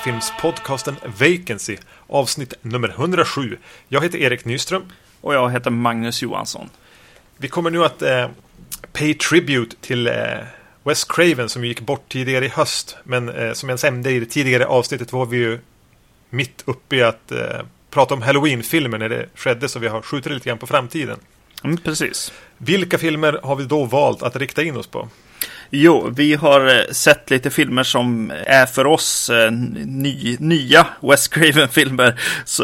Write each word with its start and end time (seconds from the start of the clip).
Skräckfilmspodcasten 0.00 0.96
Vacancy, 1.04 1.76
avsnitt 2.06 2.54
nummer 2.62 2.88
107. 2.88 3.58
Jag 3.88 4.02
heter 4.02 4.18
Erik 4.18 4.44
Nyström. 4.44 4.82
Och 5.20 5.34
jag 5.34 5.50
heter 5.50 5.70
Magnus 5.70 6.22
Johansson. 6.22 6.70
Vi 7.36 7.48
kommer 7.48 7.70
nu 7.70 7.84
att 7.84 8.02
eh, 8.02 8.28
pay 8.92 9.14
tribute 9.14 9.76
till 9.80 10.06
eh, 10.06 10.14
Wes 10.84 11.04
Craven 11.04 11.48
som 11.48 11.64
gick 11.64 11.80
bort 11.80 12.08
tidigare 12.08 12.44
i 12.44 12.48
höst. 12.48 12.96
Men 13.04 13.28
eh, 13.28 13.52
som 13.52 13.68
jag 13.68 13.78
nämnde 13.82 14.10
i 14.10 14.20
det 14.20 14.26
tidigare 14.26 14.66
avsnittet 14.66 15.12
var 15.12 15.26
vi 15.26 15.36
ju 15.36 15.58
mitt 16.30 16.62
uppe 16.64 16.96
i 16.96 17.02
att 17.02 17.32
eh, 17.32 17.60
prata 17.90 18.14
om 18.14 18.22
Halloween-filmer 18.22 18.98
när 18.98 19.08
det 19.08 19.26
skedde 19.34 19.68
så 19.68 19.78
vi 19.78 19.88
har 19.88 20.02
skjutit 20.02 20.32
lite 20.32 20.48
grann 20.48 20.58
på 20.58 20.66
framtiden. 20.66 21.18
Mm, 21.64 21.76
precis. 21.76 22.32
Vilka 22.58 22.98
filmer 22.98 23.40
har 23.42 23.56
vi 23.56 23.64
då 23.64 23.84
valt 23.84 24.22
att 24.22 24.36
rikta 24.36 24.62
in 24.62 24.76
oss 24.76 24.86
på? 24.86 25.08
Jo, 25.72 26.10
vi 26.16 26.34
har 26.34 26.66
eh, 26.66 26.92
sett 26.92 27.30
lite 27.30 27.50
filmer 27.50 27.82
som 27.82 28.32
är 28.46 28.66
för 28.66 28.86
oss 28.86 29.30
eh, 29.30 29.52
ny, 29.52 30.36
nya 30.40 30.86
Wes 31.00 31.28
Craven-filmer. 31.28 32.20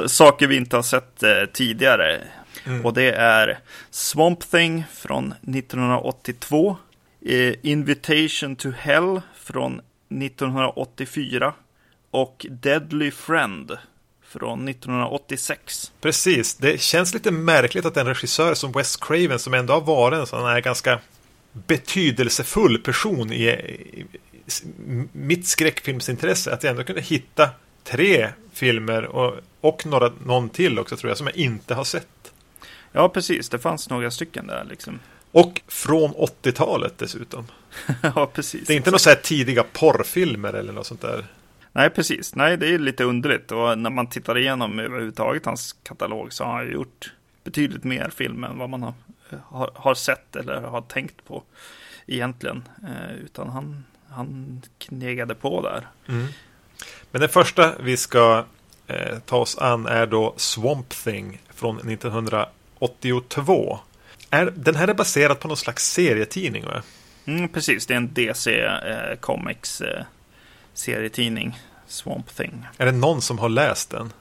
Saker 0.08 0.46
vi 0.46 0.56
inte 0.56 0.76
har 0.76 0.82
sett 0.82 1.22
eh, 1.22 1.30
tidigare. 1.52 2.20
Mm. 2.64 2.86
Och 2.86 2.94
det 2.94 3.12
är 3.12 3.58
Swamp 3.90 4.50
Thing 4.50 4.84
från 4.92 5.32
1982. 5.32 6.76
Invitation 7.62 8.56
to 8.56 8.70
Hell 8.78 9.20
från 9.44 9.80
1984. 10.10 11.54
Och 12.10 12.46
Deadly 12.50 13.10
Friend 13.10 13.78
från 14.28 14.68
1986. 14.68 15.92
Precis, 16.00 16.54
det 16.54 16.80
känns 16.80 17.14
lite 17.14 17.30
märkligt 17.30 17.84
att 17.84 17.96
en 17.96 18.06
regissör 18.06 18.54
som 18.54 18.72
Wes 18.72 18.96
Craven 18.96 19.38
som 19.38 19.54
ändå 19.54 19.74
har 19.74 19.80
varit 19.80 20.18
en 20.18 20.26
sån 20.26 20.46
här 20.46 20.60
ganska 20.60 21.00
betydelsefull 21.66 22.78
person 22.78 23.32
i, 23.32 23.44
i, 23.44 24.04
mitt 25.12 25.46
skräckfilmsintresse. 25.46 26.54
Att 26.54 26.62
jag 26.62 26.70
ändå 26.70 26.84
kunde 26.84 27.02
hitta 27.02 27.50
tre 27.84 28.28
filmer 28.52 29.04
och, 29.04 29.34
och 29.60 29.86
några, 29.86 30.12
någon 30.24 30.48
till 30.48 30.78
också 30.78 30.96
tror 30.96 31.10
jag 31.10 31.18
som 31.18 31.26
jag 31.26 31.36
inte 31.36 31.74
har 31.74 31.84
sett. 31.84 32.32
Ja, 32.92 33.08
precis. 33.08 33.48
Det 33.48 33.58
fanns 33.58 33.90
några 33.90 34.10
stycken 34.10 34.46
där 34.46 34.64
liksom. 34.64 34.98
Och 35.32 35.62
från 35.68 36.10
80-talet 36.10 36.98
dessutom. 36.98 37.46
ja, 38.02 38.30
precis. 38.34 38.66
Det 38.66 38.72
är 38.72 38.76
inte 38.76 38.90
några 38.90 38.98
så 38.98 39.08
här 39.08 39.16
tidiga 39.16 39.64
porrfilmer 39.72 40.52
eller 40.52 40.72
något 40.72 40.86
sånt 40.86 41.00
där. 41.00 41.26
Nej, 41.72 41.90
precis. 41.90 42.34
Nej, 42.34 42.56
det 42.56 42.74
är 42.74 42.78
lite 42.78 43.04
underligt. 43.04 43.52
Och 43.52 43.78
när 43.78 43.90
man 43.90 44.06
tittar 44.06 44.38
igenom 44.38 44.78
överhuvudtaget 44.78 45.46
hans 45.46 45.72
katalog 45.72 46.32
så 46.32 46.44
har 46.44 46.52
han 46.52 46.72
gjort 46.72 47.12
betydligt 47.44 47.84
mer 47.84 48.10
film 48.16 48.44
än 48.44 48.58
vad 48.58 48.70
man 48.70 48.82
har 48.82 48.94
har, 49.44 49.70
har 49.74 49.94
sett 49.94 50.36
eller 50.36 50.60
har 50.60 50.80
tänkt 50.80 51.24
på 51.24 51.42
egentligen. 52.06 52.68
Eh, 52.82 53.12
utan 53.24 53.48
han, 53.48 53.84
han 54.08 54.62
knegade 54.78 55.34
på 55.34 55.62
där. 55.62 55.86
Mm. 56.08 56.26
Men 57.10 57.20
den 57.20 57.30
första 57.30 57.72
vi 57.80 57.96
ska 57.96 58.44
eh, 58.86 59.18
ta 59.18 59.36
oss 59.36 59.58
an 59.58 59.86
är 59.86 60.06
då 60.06 60.34
Swamp 60.36 60.88
Thing 60.88 61.42
från 61.48 61.90
1982. 61.90 63.78
Är, 64.30 64.52
den 64.56 64.74
här 64.74 64.88
är 64.88 64.94
baserad 64.94 65.40
på 65.40 65.48
någon 65.48 65.56
slags 65.56 65.92
serietidning 65.92 66.64
va? 66.64 66.82
Mm, 67.24 67.48
precis, 67.48 67.86
det 67.86 67.94
är 67.94 67.96
en 67.96 68.14
DC 68.14 68.60
eh, 68.60 69.16
Comics 69.20 69.80
eh, 69.80 70.04
serietidning. 70.74 71.58
Swamp 71.86 72.36
Thing. 72.36 72.66
Är 72.78 72.86
det 72.86 72.92
någon 72.92 73.22
som 73.22 73.38
har 73.38 73.48
läst 73.48 73.90
den? 73.90 74.12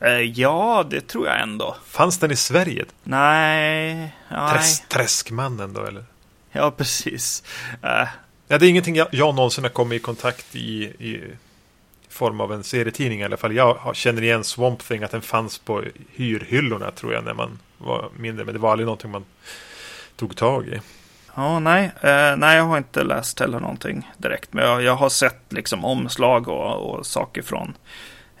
Eh, 0.00 0.20
ja, 0.20 0.86
det 0.90 1.00
tror 1.00 1.26
jag 1.26 1.40
ändå. 1.40 1.76
Fanns 1.86 2.18
den 2.18 2.30
i 2.30 2.36
Sverige? 2.36 2.84
Nej. 3.04 4.14
Träs, 4.52 4.80
träskmannen 4.88 5.72
då 5.72 5.84
eller? 5.84 6.04
Ja, 6.52 6.70
precis. 6.70 7.42
Uh. 7.84 8.08
Ja, 8.48 8.58
det 8.58 8.66
är 8.66 8.70
ingenting 8.70 8.96
jag, 8.96 9.08
jag 9.10 9.34
någonsin 9.34 9.64
har 9.64 9.70
kommit 9.70 10.00
i 10.00 10.02
kontakt 10.02 10.56
i, 10.56 10.84
i 10.84 11.22
form 12.08 12.40
av 12.40 12.52
en 12.52 12.64
serietidning 12.64 13.20
i 13.20 13.24
alla 13.24 13.36
fall. 13.36 13.54
Jag 13.54 13.96
känner 13.96 14.22
igen 14.22 14.44
Swamp 14.44 14.82
Thing, 14.88 15.02
att 15.02 15.10
den 15.10 15.22
fanns 15.22 15.58
på 15.58 15.84
hyrhyllorna 16.12 16.90
tror 16.90 17.12
jag 17.12 17.24
när 17.24 17.34
man 17.34 17.58
var 17.78 18.10
mindre. 18.16 18.44
Men 18.44 18.54
det 18.54 18.60
var 18.60 18.70
aldrig 18.70 18.86
någonting 18.86 19.10
man 19.10 19.24
tog 20.16 20.36
tag 20.36 20.68
i. 20.68 20.80
Ja, 21.34 21.58
nej. 21.58 21.84
Uh, 21.84 22.36
nej, 22.36 22.56
jag 22.56 22.64
har 22.64 22.78
inte 22.78 23.04
läst 23.04 23.40
heller 23.40 23.60
någonting 23.60 24.10
direkt. 24.16 24.52
Men 24.52 24.64
jag, 24.64 24.82
jag 24.82 24.96
har 24.96 25.08
sett 25.08 25.52
liksom 25.52 25.84
omslag 25.84 26.48
och, 26.48 26.90
och 26.90 27.06
saker 27.06 27.42
från 27.42 27.74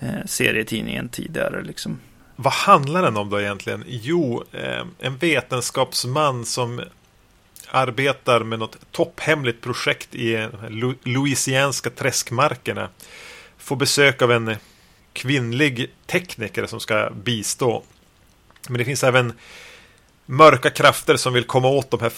Eh, 0.00 0.26
serietidningen 0.26 1.08
tidigare. 1.08 1.62
Liksom. 1.62 2.00
Vad 2.36 2.52
handlar 2.52 3.02
den 3.02 3.16
om 3.16 3.30
då 3.30 3.40
egentligen? 3.40 3.84
Jo, 3.86 4.44
eh, 4.52 4.84
en 4.98 5.16
vetenskapsman 5.16 6.44
som 6.44 6.82
arbetar 7.70 8.40
med 8.40 8.58
något 8.58 8.76
topphemligt 8.92 9.60
projekt 9.60 10.14
i 10.14 10.48
louisianska 11.04 11.90
träskmarkerna. 11.90 12.88
Får 13.58 13.76
besök 13.76 14.22
av 14.22 14.32
en 14.32 14.56
kvinnlig 15.12 15.90
tekniker 16.06 16.66
som 16.66 16.80
ska 16.80 17.10
bistå. 17.10 17.82
Men 18.68 18.78
det 18.78 18.84
finns 18.84 19.04
även 19.04 19.32
mörka 20.26 20.70
krafter 20.70 21.16
som 21.16 21.32
vill 21.32 21.44
komma 21.44 21.68
åt 21.68 21.90
de 21.90 22.00
här 22.00 22.12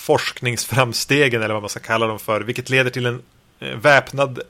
forskningsframstegen 0.00 1.42
eller 1.42 1.54
vad 1.54 1.62
man 1.62 1.68
ska 1.68 1.80
kalla 1.80 2.06
dem 2.06 2.18
för. 2.18 2.40
Vilket 2.40 2.70
leder 2.70 2.90
till 2.90 3.06
en 3.06 3.22
eh, 3.60 3.76
väpnad 3.76 4.40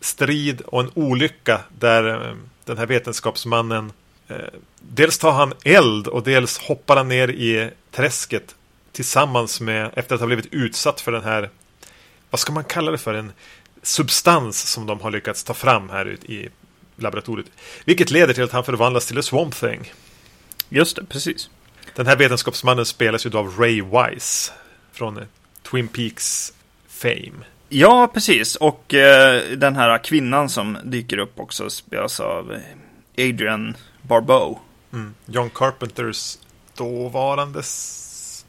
strid 0.00 0.60
och 0.60 0.80
en 0.80 0.90
olycka 0.94 1.60
där 1.78 2.28
eh, 2.28 2.34
den 2.64 2.78
här 2.78 2.86
vetenskapsmannen 2.86 3.92
eh, 4.28 4.36
dels 4.80 5.18
tar 5.18 5.32
han 5.32 5.52
eld 5.64 6.06
och 6.06 6.22
dels 6.22 6.58
hoppar 6.58 6.96
han 6.96 7.08
ner 7.08 7.28
i 7.28 7.70
träsket 7.90 8.54
tillsammans 8.92 9.60
med 9.60 9.90
efter 9.94 10.14
att 10.14 10.20
ha 10.20 10.26
blivit 10.26 10.52
utsatt 10.54 11.00
för 11.00 11.12
den 11.12 11.24
här 11.24 11.50
vad 12.30 12.40
ska 12.40 12.52
man 12.52 12.64
kalla 12.64 12.90
det 12.90 12.98
för 12.98 13.14
en 13.14 13.32
substans 13.82 14.70
som 14.70 14.86
de 14.86 15.00
har 15.00 15.10
lyckats 15.10 15.44
ta 15.44 15.54
fram 15.54 15.88
här 15.88 16.16
i 16.24 16.48
laboratoriet. 16.96 17.46
Vilket 17.84 18.10
leder 18.10 18.34
till 18.34 18.44
att 18.44 18.52
han 18.52 18.64
förvandlas 18.64 19.06
till 19.06 19.16
en 19.16 19.22
Swamp 19.22 19.54
Thing. 19.54 19.92
Just 20.68 20.96
det, 20.96 21.04
precis. 21.04 21.50
Den 21.94 22.06
här 22.06 22.16
vetenskapsmannen 22.16 22.86
spelas 22.86 23.26
ju 23.26 23.36
av 23.36 23.58
Ray 23.58 23.82
Wise 23.82 24.52
från 24.92 25.20
Twin 25.62 25.88
Peaks 25.88 26.52
Fame. 26.88 27.44
Ja, 27.72 28.10
precis. 28.14 28.56
Och 28.56 28.94
eh, 28.94 29.42
den 29.56 29.76
här 29.76 29.98
kvinnan 29.98 30.48
som 30.48 30.78
dyker 30.84 31.18
upp 31.18 31.40
också 31.40 31.70
spelas 31.70 32.20
av 32.20 32.56
Adrian 33.18 33.76
Barbeau. 34.02 34.58
Mm. 34.92 35.14
John 35.26 35.50
Carpenters 35.54 36.38
dåvarande 36.76 37.62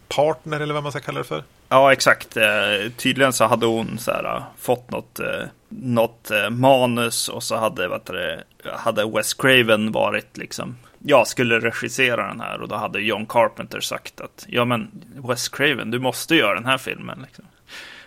partner 0.07 0.59
eller 0.59 0.73
vad 0.73 0.83
man 0.83 0.91
ska 0.91 1.01
kalla 1.01 1.19
det 1.19 1.25
för. 1.25 1.43
Ja, 1.69 1.93
exakt. 1.93 2.37
Eh, 2.37 2.91
tydligen 2.97 3.33
så 3.33 3.45
hade 3.45 3.65
hon 3.65 3.99
så 3.99 4.11
här, 4.11 4.35
eh, 4.37 4.43
fått 4.57 4.91
något, 4.91 5.19
eh, 5.19 5.43
något 5.69 6.31
eh, 6.31 6.49
manus 6.49 7.29
och 7.29 7.43
så 7.43 7.55
hade, 7.55 7.87
vet 7.87 8.05
du, 8.05 8.39
hade 8.75 9.05
Wes 9.05 9.33
Craven 9.33 9.91
varit 9.91 10.37
liksom, 10.37 10.77
jag 10.99 11.27
skulle 11.27 11.59
regissera 11.59 12.27
den 12.27 12.41
här 12.41 12.61
och 12.61 12.67
då 12.67 12.75
hade 12.75 12.99
John 13.01 13.25
Carpenter 13.25 13.79
sagt 13.79 14.21
att 14.21 14.45
ja 14.47 14.65
men 14.65 14.91
Wes 15.27 15.49
Craven, 15.49 15.91
du 15.91 15.99
måste 15.99 16.35
göra 16.35 16.53
den 16.53 16.65
här 16.65 16.77
filmen. 16.77 17.21
Liksom. 17.21 17.45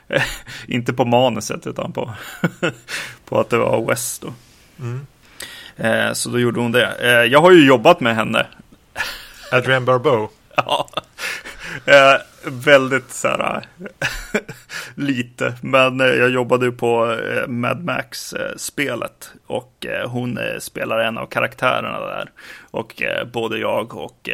inte 0.69 0.93
på 0.93 1.05
manuset 1.05 1.67
utan 1.67 1.93
på, 1.93 2.15
på 3.25 3.41
att 3.41 3.51
det 3.51 3.59
var 3.59 3.87
West 3.87 4.23
då. 4.23 4.33
Mm. 4.81 5.07
Eh, 5.77 6.13
så 6.13 6.29
då 6.29 6.39
gjorde 6.39 6.61
hon 6.61 6.73
det. 6.73 6.95
Eh, 7.01 7.33
jag 7.33 7.41
har 7.41 7.51
ju 7.51 7.67
jobbat 7.67 8.01
med 8.01 8.17
henne. 8.17 8.47
Adrienne 9.53 9.87
Barbeau. 9.87 10.29
ja. 10.57 10.89
Eh, 11.85 12.21
väldigt 12.45 13.11
så 13.11 13.29
här 13.29 13.67
lite. 14.95 15.55
Men 15.63 16.01
eh, 16.01 16.07
jag 16.07 16.31
jobbade 16.31 16.67
ju 16.67 16.73
på 16.73 17.13
eh, 17.13 17.47
Mad 17.49 17.85
Max-spelet. 17.85 19.31
Och 19.47 19.87
eh, 19.87 20.11
hon 20.11 20.39
spelar 20.59 20.99
en 20.99 21.19
av 21.19 21.27
karaktärerna 21.27 22.01
där. 22.01 22.31
Och 22.71 23.03
både 23.33 23.59
jag 23.59 23.95
och 23.97 24.29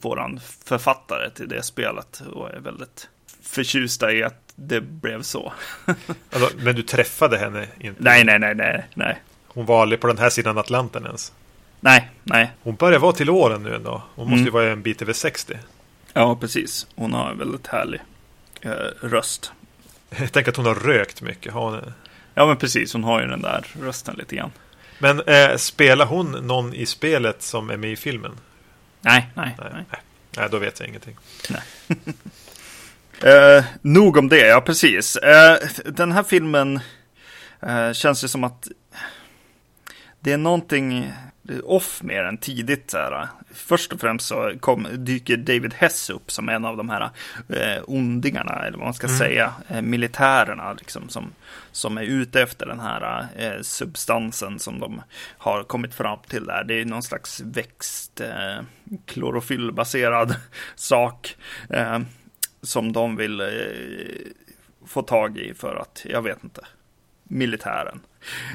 våran 0.00 0.40
författare 0.64 1.30
till 1.30 1.48
det 1.48 1.62
spelet 1.62 2.22
var 2.26 2.50
väldigt 2.58 3.08
förtjusta 3.42 4.12
i 4.12 4.22
att 4.22 4.41
det 4.54 4.80
blev 4.80 5.22
så. 5.22 5.52
alltså, 6.30 6.50
men 6.56 6.76
du 6.76 6.82
träffade 6.82 7.38
henne 7.38 7.66
inte? 7.80 8.02
Nej, 8.02 8.24
nej, 8.24 8.38
nej, 8.38 8.54
nej, 8.54 8.86
nej. 8.94 9.22
Hon 9.46 9.66
var 9.66 9.82
aldrig 9.82 10.00
på 10.00 10.06
den 10.06 10.18
här 10.18 10.30
sidan 10.30 10.58
Atlanten 10.58 11.06
ens? 11.06 11.32
Nej, 11.80 12.10
nej. 12.22 12.50
Hon 12.62 12.74
börjar 12.74 12.98
vara 12.98 13.12
till 13.12 13.30
åren 13.30 13.62
nu 13.62 13.74
ändå. 13.74 14.02
Hon 14.14 14.24
måste 14.24 14.34
mm. 14.34 14.44
ju 14.44 14.50
vara 14.50 14.70
en 14.70 14.82
bit 14.82 15.02
över 15.02 15.12
60. 15.12 15.58
Ja, 16.12 16.36
precis. 16.36 16.86
Hon 16.94 17.12
har 17.12 17.30
en 17.30 17.38
väldigt 17.38 17.66
härlig 17.66 18.00
eh, 18.60 18.70
röst. 19.00 19.52
Jag 20.10 20.32
tänker 20.32 20.50
att 20.50 20.56
hon 20.56 20.66
har 20.66 20.74
rökt 20.74 21.22
mycket. 21.22 21.52
Har 21.52 21.70
hon... 21.70 21.92
Ja, 22.34 22.46
men 22.46 22.56
precis. 22.56 22.92
Hon 22.92 23.04
har 23.04 23.20
ju 23.20 23.26
den 23.26 23.42
där 23.42 23.66
rösten 23.80 24.14
lite 24.18 24.36
grann. 24.36 24.50
Men 24.98 25.20
eh, 25.20 25.56
spelar 25.56 26.06
hon 26.06 26.32
någon 26.32 26.74
i 26.74 26.86
spelet 26.86 27.42
som 27.42 27.70
är 27.70 27.76
med 27.76 27.92
i 27.92 27.96
filmen? 27.96 28.32
Nej, 29.00 29.26
nej, 29.34 29.56
nej. 29.58 29.70
Nej, 29.72 30.00
nej 30.36 30.48
då 30.50 30.58
vet 30.58 30.80
jag 30.80 30.88
ingenting. 30.88 31.16
Nej. 31.50 31.62
Eh, 33.24 33.64
nog 33.82 34.16
om 34.16 34.28
det, 34.28 34.46
ja 34.46 34.60
precis. 34.60 35.16
Eh, 35.16 35.58
den 35.84 36.12
här 36.12 36.22
filmen 36.22 36.80
eh, 37.60 37.92
känns 37.92 38.20
det 38.20 38.28
som 38.28 38.44
att 38.44 38.68
det 40.20 40.32
är 40.32 40.38
någonting 40.38 41.12
off 41.64 42.02
mer 42.02 42.24
än 42.24 42.38
tidigt. 42.38 42.90
Så 42.90 42.96
här. 42.96 43.28
Först 43.50 43.92
och 43.92 44.00
främst 44.00 44.26
så 44.26 44.52
kom, 44.60 44.86
dyker 44.92 45.36
David 45.36 45.74
Hess 45.74 46.10
upp 46.10 46.30
som 46.30 46.48
en 46.48 46.64
av 46.64 46.76
de 46.76 46.90
här 46.90 47.10
eh, 47.48 47.82
ondingarna, 47.86 48.66
eller 48.66 48.78
vad 48.78 48.86
man 48.86 48.94
ska 48.94 49.06
mm. 49.06 49.18
säga, 49.18 49.52
eh, 49.68 49.82
militärerna 49.82 50.72
liksom, 50.72 51.08
som, 51.08 51.32
som 51.72 51.98
är 51.98 52.02
ute 52.02 52.42
efter 52.42 52.66
den 52.66 52.80
här 52.80 53.26
eh, 53.36 53.62
substansen 53.62 54.58
som 54.58 54.80
de 54.80 55.02
har 55.38 55.62
kommit 55.62 55.94
fram 55.94 56.18
till 56.28 56.44
där. 56.44 56.64
Det 56.64 56.80
är 56.80 56.84
någon 56.84 57.02
slags 57.02 57.40
växt, 57.40 58.20
eh, 58.20 58.64
klorofyllbaserad 59.06 60.36
sak 60.74 61.36
eh, 61.70 61.98
som 62.62 62.92
de 62.92 63.16
vill 63.16 63.40
eh, 63.40 63.46
få 64.86 65.02
tag 65.02 65.38
i 65.38 65.54
för 65.54 65.76
att, 65.76 66.04
jag 66.08 66.22
vet 66.22 66.44
inte, 66.44 66.60
militären. 67.24 68.00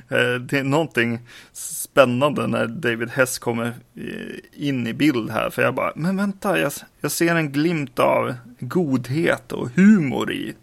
Eh, 0.10 0.34
det 0.34 0.60
är 0.60 0.64
någonting 0.64 1.20
spännande 1.54 2.48
när 2.48 2.68
David 2.68 3.10
Hess 3.10 3.40
kommer 3.40 3.68
eh, 3.96 4.68
in 4.68 4.88
i 4.88 4.94
bild 4.94 5.30
här. 5.30 5.50
För 5.50 5.62
jag 5.62 5.76
bara, 5.76 5.92
men 5.96 6.18
vänta, 6.18 6.60
jag, 6.60 6.72
jag 7.02 7.12
ser 7.12 7.36
en 7.36 7.52
glimt 7.52 8.00
av 8.00 8.36
godhet 8.60 9.52
och 9.52 9.70
humor 9.76 10.32
i 10.32 10.54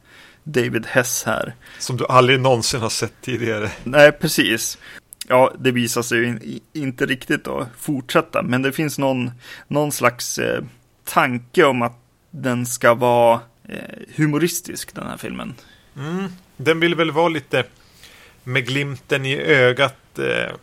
David 0.45 0.87
Hess 0.87 1.25
här. 1.25 1.55
Som 1.79 1.97
du 1.97 2.07
aldrig 2.07 2.41
någonsin 2.41 2.81
har 2.81 2.89
sett 2.89 3.15
tidigare. 3.21 3.71
Nej, 3.85 4.13
precis. 4.13 4.79
Ja, 5.29 5.53
det 5.59 5.71
visar 5.71 6.03
sig 6.03 6.19
ju 6.19 6.39
inte 6.73 7.07
riktigt 7.07 7.49
att 7.49 7.69
fortsätta, 7.79 8.43
men 8.43 8.63
det 8.63 8.73
finns 8.73 8.99
någon, 8.99 9.31
någon 9.69 9.93
slags 9.93 10.39
eh, 10.39 10.65
tanke 11.05 11.65
om 11.65 11.83
att 11.83 12.04
den 12.37 12.67
ska 12.67 12.95
vara 12.95 13.41
eh, 13.69 13.79
humoristisk, 14.17 14.95
den 14.95 15.07
här 15.07 15.17
filmen. 15.17 15.55
Mm, 15.97 16.29
den 16.57 16.81
vill 16.81 16.95
väl 16.95 17.11
vara 17.11 17.29
lite 17.29 17.65
med 18.45 18.67
glimten 18.67 19.27
i 19.27 19.37
ögat, 19.37 20.19
eh, 20.19 20.55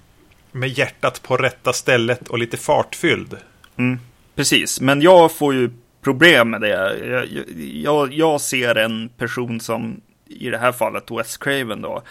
med 0.52 0.70
hjärtat 0.70 1.24
på 1.24 1.38
rätta 1.38 1.74
stället 1.74 2.28
och 2.28 2.40
lite 2.40 2.58
fartfylld. 2.58 3.38
Mm, 3.78 4.00
precis, 4.36 4.82
men 4.82 5.02
jag 5.02 5.32
får 5.32 5.54
ju 5.54 5.70
problem 6.02 6.50
med 6.50 6.62
det. 6.62 6.68
Jag, 6.68 7.28
jag, 7.74 8.14
jag, 8.14 8.42
ser 8.42 8.76
en 8.76 9.10
person 9.10 9.60
som, 9.60 10.02
i 10.28 10.50
det 10.50 10.58
här 10.58 10.72
fallet 10.72 11.12
Wes 11.12 11.38
Craven 11.38 11.82
då, 11.82 12.04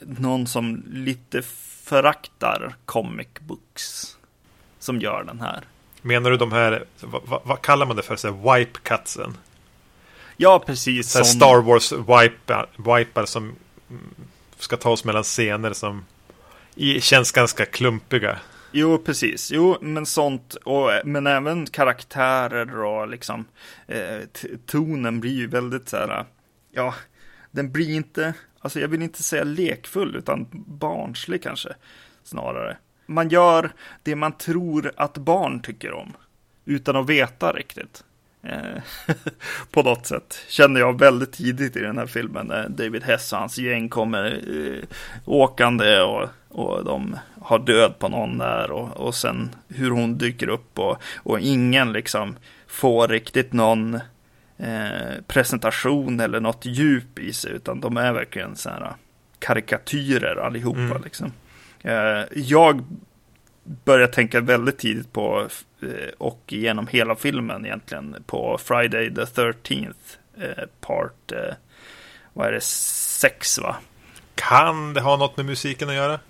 någon 0.00 0.46
som 0.46 0.84
lite 0.92 1.42
föraktar 1.84 2.74
comic 2.84 3.28
books 3.40 4.16
som 4.78 5.00
gör 5.00 5.24
den 5.24 5.40
här. 5.40 5.64
Menar 6.06 6.30
du 6.30 6.36
de 6.36 6.52
här, 6.52 6.84
vad, 7.00 7.40
vad 7.44 7.62
kallar 7.62 7.86
man 7.86 7.96
det 7.96 8.02
för, 8.02 8.16
så 8.16 8.32
här, 8.32 8.58
wipe 8.58 8.78
cutsen? 8.82 9.36
Ja, 10.36 10.62
precis. 10.66 11.10
Så 11.10 11.24
som... 11.24 11.24
Star 11.24 11.62
Wars 11.62 11.92
wipar, 11.92 12.68
wipar 12.76 13.24
som 13.24 13.54
ska 14.58 14.76
ta 14.76 14.90
oss 14.90 15.04
mellan 15.04 15.22
scener 15.22 15.72
som 15.72 16.04
känns 17.00 17.32
ganska 17.32 17.64
klumpiga. 17.66 18.38
Jo, 18.72 18.98
precis. 18.98 19.50
Jo, 19.52 19.76
men 19.80 20.06
sånt. 20.06 20.54
Och, 20.54 20.90
men 21.04 21.26
även 21.26 21.66
karaktärer 21.66 22.78
och 22.78 23.08
liksom 23.08 23.44
eh, 23.86 24.46
tonen 24.66 25.20
blir 25.20 25.34
ju 25.34 25.46
väldigt 25.46 25.88
så 25.88 25.96
här. 25.96 26.24
Ja, 26.72 26.94
den 27.50 27.72
blir 27.72 27.94
inte, 27.96 28.34
alltså 28.60 28.80
jag 28.80 28.88
vill 28.88 29.02
inte 29.02 29.22
säga 29.22 29.44
lekfull, 29.44 30.16
utan 30.16 30.46
barnslig 30.52 31.42
kanske 31.42 31.74
snarare. 32.24 32.76
Man 33.06 33.28
gör 33.28 33.72
det 34.02 34.16
man 34.16 34.32
tror 34.32 34.92
att 34.96 35.18
barn 35.18 35.60
tycker 35.60 35.92
om, 35.92 36.12
utan 36.64 36.96
att 36.96 37.08
veta 37.08 37.52
riktigt. 37.52 38.04
Eh, 38.42 38.82
på 39.70 39.82
något 39.82 40.06
sätt. 40.06 40.44
Kände 40.48 40.80
jag 40.80 40.98
väldigt 40.98 41.32
tidigt 41.32 41.76
i 41.76 41.80
den 41.80 41.98
här 41.98 42.06
filmen 42.06 42.46
när 42.46 42.68
David 42.68 43.04
Hess 43.04 43.32
och 43.32 43.38
hans 43.38 43.58
gäng 43.58 43.88
kommer 43.88 44.40
eh, 44.48 44.84
åkande 45.24 46.00
och, 46.00 46.28
och 46.48 46.84
de 46.84 47.16
har 47.40 47.58
död 47.58 47.98
på 47.98 48.08
någon 48.08 48.38
där 48.38 48.70
och, 48.70 48.96
och 48.96 49.14
sen 49.14 49.50
hur 49.68 49.90
hon 49.90 50.18
dyker 50.18 50.48
upp 50.48 50.78
och, 50.78 51.02
och 51.16 51.40
ingen 51.40 51.92
liksom 51.92 52.36
får 52.66 53.08
riktigt 53.08 53.52
någon 53.52 53.94
eh, 54.56 55.22
presentation 55.26 56.20
eller 56.20 56.40
något 56.40 56.64
djup 56.64 57.18
i 57.18 57.32
sig 57.32 57.52
utan 57.52 57.80
de 57.80 57.96
är 57.96 58.12
verkligen 58.12 58.56
så 58.56 58.70
här 58.70 58.92
karikatyrer 59.38 60.36
allihopa 60.36 60.80
mm. 60.80 61.02
liksom. 61.02 61.32
Eh, 61.84 62.24
jag 62.34 62.84
började 63.84 64.12
tänka 64.12 64.40
väldigt 64.40 64.78
tidigt 64.78 65.12
på 65.12 65.48
Eh, 65.84 66.08
och 66.18 66.42
genom 66.48 66.86
hela 66.86 67.16
filmen 67.16 67.66
egentligen 67.66 68.16
på 68.26 68.58
Friday 68.64 69.14
the 69.14 69.20
13th 69.20 69.94
eh, 70.40 70.64
part, 70.80 71.32
vad 72.32 72.48
är 72.48 72.52
det, 72.52 72.60
6 72.62 73.58
va? 73.58 73.76
Kan 74.34 74.94
det 74.94 75.00
ha 75.00 75.16
något 75.16 75.36
med 75.36 75.46
musiken 75.46 75.88
att 75.88 75.94
göra? 75.94 76.20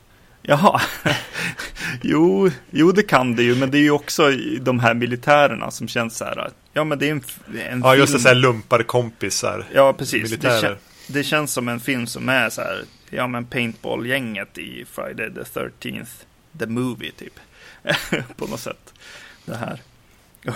Jaha, 0.43 0.81
jo, 2.03 2.51
jo 2.71 2.93
det 2.93 3.03
kan 3.03 3.37
det 3.37 3.43
ju, 3.43 3.55
men 3.55 3.71
det 3.71 3.79
är 3.79 3.83
ju 3.83 3.91
också 3.91 4.31
de 4.61 4.81
här 4.81 4.95
militärerna 4.95 5.71
som 5.71 5.89
känns 5.89 6.17
så 6.17 6.25
här, 6.25 6.51
ja 6.73 6.85
men 6.85 6.99
det 6.99 7.09
är 7.09 7.11
en, 7.11 7.23
en 7.71 7.81
Ja, 7.81 7.97
just 7.97 8.13
det, 8.13 8.19
så 8.19 8.29
här 8.29 8.35
lumparkompisar. 8.35 9.65
Ja, 9.75 9.93
precis. 9.93 10.43
Kän, 10.43 10.77
det, 11.07 11.25
känns 11.25 11.53
som 11.53 11.69
en 11.69 11.81
film 11.81 12.07
som 12.07 12.29
är 12.29 12.51
så 12.51 12.61
här, 12.61 12.85
ja 13.11 13.27
men 13.27 13.47
paintball-gänget 13.47 14.59
i 14.59 14.85
Friday 14.85 15.35
the 15.35 15.41
13th, 15.41 16.25
the 16.59 16.67
movie 16.67 17.13
typ, 17.13 17.41
på 18.37 18.47
något 18.47 18.61
sätt 18.61 18.95
det 19.45 19.57
här. 19.57 19.81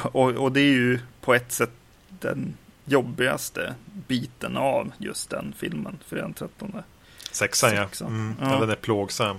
Och, 0.02 0.30
och 0.30 0.52
det 0.52 0.60
är 0.60 0.72
ju 0.72 1.00
på 1.20 1.34
ett 1.34 1.52
sätt 1.52 1.70
den 2.08 2.56
jobbigaste 2.84 3.74
biten 4.06 4.56
av 4.56 4.92
just 4.98 5.30
den 5.30 5.54
filmen, 5.58 5.98
för 6.06 6.16
den 6.16 6.34
13. 6.34 6.82
Sexan, 7.30 7.74
ja. 7.74 7.88
Mm, 8.00 8.34
ja. 8.40 8.60
Den 8.60 8.70
är 8.70 8.76
plågsam. 8.76 9.36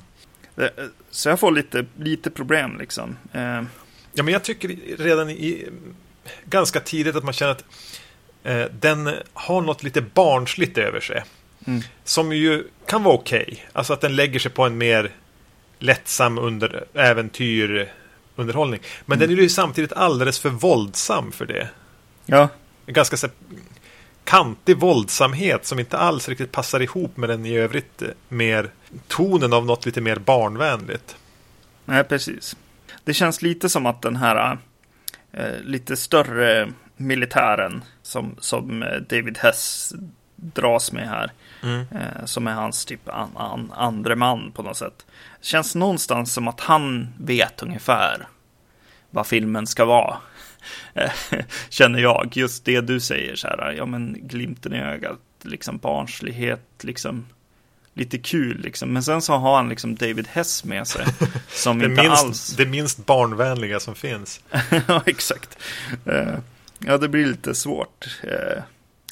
Eh, 0.58 0.68
så 1.10 1.30
jag 1.30 1.40
får 1.40 1.52
lite, 1.52 1.86
lite 1.98 2.30
problem 2.30 2.78
liksom. 2.80 3.18
Eh. 3.34 3.62
Ja, 4.14 4.24
men 4.24 4.28
jag 4.28 4.44
tycker 4.44 4.98
redan 4.98 5.30
i 5.30 5.70
ganska 6.46 6.80
tidigt 6.80 7.16
att 7.16 7.24
man 7.24 7.34
känner 7.34 7.52
att 7.52 7.66
eh, 8.44 8.66
den 8.80 9.10
har 9.34 9.62
något 9.62 9.84
lite 9.84 10.02
barnsligt 10.02 10.78
över 10.78 11.00
sig. 11.00 11.24
Mm. 11.68 11.82
Som 12.04 12.34
ju 12.34 12.64
kan 12.86 13.04
vara 13.04 13.16
okej. 13.16 13.44
Okay. 13.48 13.58
Alltså 13.74 13.94
att 13.94 14.02
den 14.02 14.16
lägger 14.16 14.40
sig 14.40 14.52
på 14.52 14.64
en 14.66 14.78
mer 14.78 15.12
lättsam 15.80 16.38
under 16.38 16.86
äventyr 16.94 17.94
underhållning. 18.36 18.80
Men 19.06 19.18
mm. 19.18 19.30
den 19.30 19.38
är 19.38 19.42
ju 19.44 19.50
samtidigt 19.50 19.94
alldeles 19.94 20.40
för 20.40 20.50
våldsam 20.50 21.31
för 21.31 21.46
det. 21.46 21.69
Ja. 22.26 22.50
En 22.86 22.94
ganska 22.94 23.18
så 23.18 23.28
kantig 24.24 24.78
våldsamhet 24.78 25.66
som 25.66 25.80
inte 25.80 25.98
alls 25.98 26.30
riktigt 26.30 26.52
passar 26.52 26.80
ihop 26.80 27.18
med 27.18 27.30
den 27.30 27.46
i 27.46 27.58
övrigt 27.58 28.02
eh, 28.02 28.08
mer 28.30 28.69
tonen 29.08 29.54
av 29.54 29.66
något 29.66 29.86
lite 29.86 30.02
mer 30.02 30.16
barnvänligt. 30.16 31.16
Nej, 31.86 32.04
precis. 32.04 32.56
Det 33.04 33.14
känns 33.14 33.42
lite 33.42 33.69
som 33.69 33.86
att 33.86 34.02
den 34.02 34.16
här 34.16 34.58
äh, 35.31 35.60
lite 35.64 35.98
större 35.98 36.72
militären 37.00 37.84
som, 38.02 38.36
som 38.40 38.84
eh, 38.84 38.98
David 39.10 39.38
Hess 39.38 39.94
dras 40.36 40.92
med 40.92 41.08
här. 41.08 41.32
Mm. 41.64 41.86
Eh, 41.92 42.26
som 42.26 42.48
är 42.48 42.54
hans 42.54 42.86
typ 42.86 43.10
an, 43.10 43.38
an, 43.38 43.72
andre 43.76 44.16
man 44.16 44.52
på 44.52 44.64
något 44.64 44.78
sätt. 44.78 45.06
Känns 45.42 45.76
någonstans 45.76 46.34
som 46.34 46.48
att 46.48 46.60
han 46.60 47.08
vet 47.18 47.64
ungefär 47.64 48.28
vad 49.10 49.28
filmen 49.28 49.68
ska 49.68 49.86
vara. 49.86 50.18
Känner 51.70 52.00
jag. 52.00 52.32
Just 52.34 52.66
det 52.66 52.82
du 52.82 53.00
säger 53.00 53.36
så 53.36 53.48
här. 53.48 53.74
Ja 53.78 53.86
men 53.86 54.18
glimten 54.22 54.74
i 54.74 54.82
ögat. 54.82 55.20
Liksom 55.42 55.78
barnslighet. 55.78 56.66
Liksom 56.82 57.26
lite 57.94 58.18
kul 58.18 58.60
liksom. 58.60 58.94
Men 58.94 59.04
sen 59.04 59.22
så 59.22 59.34
har 59.34 59.56
han 59.56 59.70
liksom 59.70 59.96
David 59.96 60.28
Hess 60.28 60.64
med 60.64 60.88
sig. 60.88 61.06
Som 61.48 61.82
inte 61.82 62.02
minst, 62.02 62.24
alls. 62.24 62.56
Det 62.58 62.66
minst 62.66 63.06
barnvänliga 63.06 63.80
som 63.80 63.96
finns. 63.96 64.42
ja 64.88 65.04
exakt. 65.06 65.58
Eh, 66.06 66.36
ja 66.80 66.98
det 66.98 67.09
blir 67.09 67.26
lite 67.26 67.56
svårt 67.56 68.07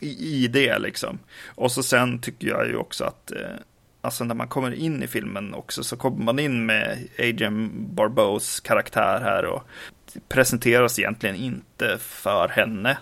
i, 0.01 0.43
i 0.43 0.47
det 0.47 0.79
liksom. 0.79 1.19
Och 1.45 1.71
så 1.71 1.83
sen 1.83 2.19
tycker 2.19 2.47
jag 2.47 2.67
ju 2.67 2.75
också 2.75 3.03
att 3.03 3.31
eh, 3.31 3.55
alltså 4.01 4.23
när 4.23 4.35
man 4.35 4.47
kommer 4.47 4.73
in 4.73 5.03
i 5.03 5.07
filmen 5.07 5.53
också 5.53 5.83
så 5.83 5.97
kommer 5.97 6.23
man 6.23 6.39
in 6.39 6.65
med 6.65 7.07
Adrian 7.19 7.71
Barbeaus 7.95 8.59
karaktär 8.59 9.21
här 9.23 9.45
och 9.45 9.63
presenteras 10.27 10.99
egentligen 10.99 11.35
inte 11.35 11.97
för 11.99 12.47
henne. 12.47 12.97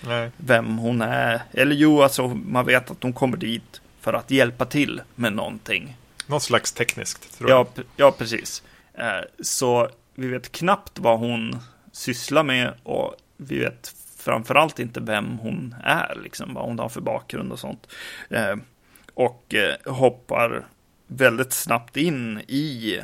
Nej. 0.00 0.30
Vem 0.36 0.78
hon 0.78 1.02
är. 1.02 1.42
Eller 1.52 1.76
jo, 1.76 2.02
alltså 2.02 2.28
man 2.28 2.66
vet 2.66 2.90
att 2.90 3.02
hon 3.02 3.12
kommer 3.12 3.36
dit 3.36 3.80
för 4.00 4.12
att 4.12 4.30
hjälpa 4.30 4.64
till 4.64 5.02
med 5.14 5.32
någonting. 5.32 5.96
Något 6.26 6.42
slags 6.42 6.72
tekniskt, 6.72 7.38
tror 7.38 7.50
jag. 7.50 7.66
Ja, 7.74 7.82
ja 7.96 8.12
precis. 8.18 8.62
Eh, 8.94 9.20
så 9.40 9.88
vi 10.14 10.28
vet 10.28 10.52
knappt 10.52 10.98
vad 10.98 11.18
hon 11.18 11.58
sysslar 11.92 12.42
med 12.42 12.72
och 12.82 13.14
vi 13.36 13.58
vet 13.58 13.94
framförallt 14.26 14.78
inte 14.78 15.00
vem 15.00 15.38
hon 15.38 15.74
är, 15.84 16.18
liksom, 16.24 16.54
vad 16.54 16.64
hon 16.64 16.78
har 16.78 16.88
för 16.88 17.00
bakgrund 17.00 17.52
och 17.52 17.58
sånt. 17.58 17.86
Eh, 18.30 18.56
och 19.14 19.54
eh, 19.54 19.92
hoppar 19.92 20.66
väldigt 21.06 21.52
snabbt 21.52 21.96
in 21.96 22.40
i 22.40 23.00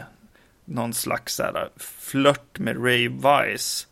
någon 0.64 0.94
slags 0.94 1.38
här, 1.38 1.68
flört 1.76 2.58
med 2.58 2.84
Ray 2.84 3.08
Weiss 3.08 3.86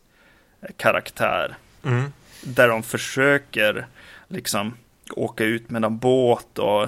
eh, 0.61 0.69
karaktär. 0.77 1.55
Mm. 1.83 2.13
Där 2.43 2.67
de 2.67 2.83
försöker 2.83 3.87
liksom 4.27 4.77
åka 5.11 5.43
ut 5.43 5.69
med 5.69 5.85
en 5.85 5.97
båt 5.97 6.59
och, 6.59 6.87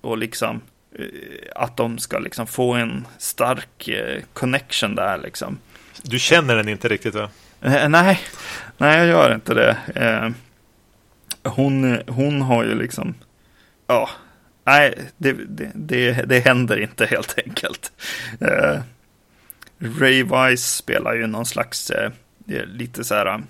och 0.00 0.18
liksom 0.18 0.60
eh, 0.98 1.06
att 1.56 1.76
de 1.76 1.98
ska 1.98 2.18
liksom 2.18 2.46
få 2.46 2.72
en 2.72 3.06
stark 3.18 3.88
eh, 3.88 4.22
connection 4.32 4.94
där 4.94 5.18
liksom. 5.18 5.58
Du 6.02 6.18
känner 6.18 6.56
den 6.56 6.68
inte 6.68 6.88
riktigt 6.88 7.14
va? 7.14 7.30
Eh, 7.62 7.88
nej, 7.88 8.20
nej 8.78 8.98
jag 8.98 9.06
gör 9.06 9.34
inte 9.34 9.54
det. 9.54 9.76
Eh, 9.94 10.30
hon, 11.52 11.98
hon 12.08 12.42
har 12.42 12.64
ju 12.64 12.74
liksom, 12.74 13.14
ja, 13.86 14.10
nej, 14.64 14.98
det, 15.16 15.32
det, 15.32 15.70
det, 15.74 16.12
det 16.12 16.40
händer 16.40 16.80
inte 16.80 17.06
helt 17.06 17.38
enkelt. 17.46 17.92
Eh, 18.40 18.80
Ray 19.78 20.22
Wise 20.22 20.76
spelar 20.76 21.14
ju 21.14 21.26
någon 21.26 21.46
slags, 21.46 21.90
eh, 21.90 22.12
lite 22.66 23.04
så 23.04 23.14
här 23.14 23.42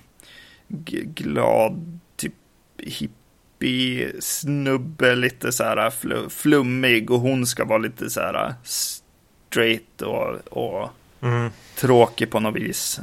glad, 1.14 2.00
typ 2.16 2.34
hippie-snubbe, 2.78 5.14
lite 5.14 5.52
så 5.52 5.64
här 5.64 5.90
flummig 6.28 7.10
och 7.10 7.20
hon 7.20 7.46
ska 7.46 7.64
vara 7.64 7.78
lite 7.78 8.10
så 8.10 8.20
här 8.20 8.54
straight 8.64 10.02
och, 10.02 10.34
och 10.34 10.90
mm. 11.22 11.50
tråkig 11.76 12.30
på 12.30 12.40
något 12.40 12.56
vis. 12.56 13.00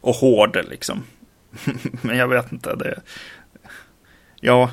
Och 0.00 0.14
hård 0.14 0.58
liksom. 0.70 1.04
Men 2.02 2.16
jag 2.16 2.28
vet 2.28 2.52
inte. 2.52 2.74
Det, 2.74 3.00
ja, 4.40 4.70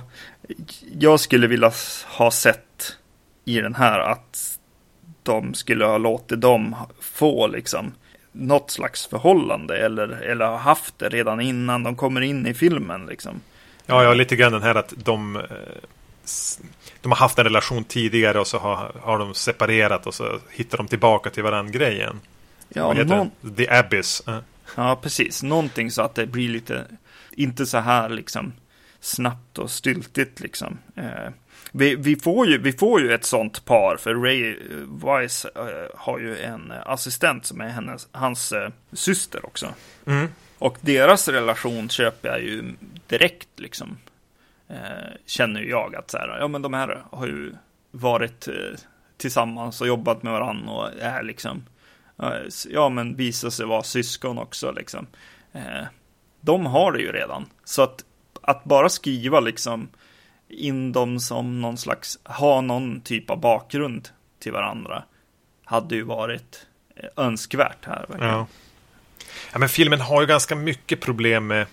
jag 0.99 1.19
skulle 1.19 1.47
vilja 1.47 1.71
ha 2.05 2.31
sett 2.31 2.97
i 3.45 3.61
den 3.61 3.75
här 3.75 3.99
att 3.99 4.59
de 5.23 5.53
skulle 5.53 5.85
ha 5.85 5.97
låtit 5.97 6.41
dem 6.41 6.75
få 6.99 7.47
liksom 7.47 7.93
något 8.31 8.71
slags 8.71 9.07
förhållande 9.07 9.77
eller, 9.85 10.07
eller 10.07 10.45
ha 10.45 10.57
haft 10.57 10.99
det 10.99 11.09
redan 11.09 11.41
innan 11.41 11.83
de 11.83 11.95
kommer 11.95 12.21
in 12.21 12.47
i 12.47 12.53
filmen 12.53 13.05
liksom. 13.05 13.41
Ja, 13.85 14.03
ja, 14.03 14.13
lite 14.13 14.35
grann 14.35 14.51
den 14.51 14.63
här 14.63 14.75
att 14.75 14.93
de, 14.97 15.35
eh, 15.35 15.41
de 17.01 17.11
har 17.11 17.17
haft 17.17 17.39
en 17.39 17.43
relation 17.43 17.83
tidigare 17.83 18.39
och 18.39 18.47
så 18.47 18.57
har, 18.57 18.91
har 19.01 19.19
de 19.19 19.33
separerat 19.33 20.07
och 20.07 20.13
så 20.13 20.39
hittar 20.51 20.77
de 20.77 20.87
tillbaka 20.87 21.29
till 21.29 21.43
varandra 21.43 21.71
grejen. 21.71 22.19
Ja, 22.69 22.93
någon... 22.93 23.31
The 23.57 23.69
Abyss. 23.69 24.23
Ja, 24.75 24.99
precis. 25.01 25.43
Någonting 25.43 25.91
så 25.91 26.01
att 26.01 26.15
det 26.15 26.25
blir 26.25 26.49
lite, 26.49 26.85
inte 27.31 27.65
så 27.65 27.77
här 27.77 28.09
liksom 28.09 28.53
snabbt 28.99 29.57
och 29.57 29.71
styltigt 29.71 30.39
liksom. 30.39 30.77
Eh, 30.95 31.29
vi, 31.71 31.95
vi, 31.95 32.15
får 32.15 32.47
ju, 32.47 32.57
vi 32.57 32.73
får 32.73 33.01
ju 33.01 33.13
ett 33.13 33.25
sånt 33.25 33.65
par, 33.65 33.97
för 33.97 34.15
Ray 34.15 34.55
Wise 34.85 35.49
eh, 35.55 35.99
har 35.99 36.19
ju 36.19 36.37
en 36.37 36.71
assistent 36.85 37.45
som 37.45 37.61
är 37.61 37.69
hennes, 37.69 38.07
hans 38.11 38.51
eh, 38.51 38.69
syster 38.91 39.45
också. 39.45 39.73
Mm. 40.05 40.27
Och 40.57 40.77
deras 40.81 41.27
relation 41.27 41.89
köper 41.89 42.29
jag 42.29 42.41
ju 42.41 42.73
direkt 43.07 43.49
liksom. 43.55 43.97
Eh, 44.67 45.13
känner 45.25 45.61
jag 45.61 45.95
att 45.95 46.11
så 46.11 46.17
här, 46.17 46.37
ja 46.39 46.47
men 46.47 46.61
de 46.61 46.73
här 46.73 47.03
har 47.11 47.27
ju 47.27 47.53
varit 47.91 48.47
eh, 48.47 48.79
tillsammans 49.17 49.81
och 49.81 49.87
jobbat 49.87 50.23
med 50.23 50.33
varandra 50.33 50.71
och 50.71 50.89
är 50.99 51.23
liksom 51.23 51.63
ja 52.69 52.89
men 52.89 53.15
visar 53.15 53.49
sig 53.49 53.65
vara 53.65 53.83
syskon 53.83 54.37
också 54.37 54.71
liksom. 54.71 55.07
Eh, 55.53 55.83
de 56.41 56.65
har 56.65 56.91
det 56.91 56.99
ju 56.99 57.11
redan. 57.11 57.45
Så 57.63 57.81
att, 57.81 58.03
att 58.41 58.63
bara 58.63 58.89
skriva 58.89 59.39
liksom 59.39 59.89
in 60.49 60.91
dem 60.91 61.19
som 61.19 61.61
någon 61.61 61.77
slags, 61.77 62.19
ha 62.23 62.61
någon 62.61 63.01
typ 63.01 63.29
av 63.29 63.39
bakgrund 63.39 64.09
till 64.39 64.51
varandra 64.51 65.03
hade 65.65 65.95
ju 65.95 66.03
varit 66.03 66.65
eh, 66.95 67.25
önskvärt 67.25 67.85
här. 67.85 68.05
Ja. 68.19 68.47
ja, 69.51 69.59
men 69.59 69.69
filmen 69.69 70.01
har 70.01 70.21
ju 70.21 70.27
ganska 70.27 70.55
mycket 70.55 71.01
problem 71.01 71.47
med 71.47 71.67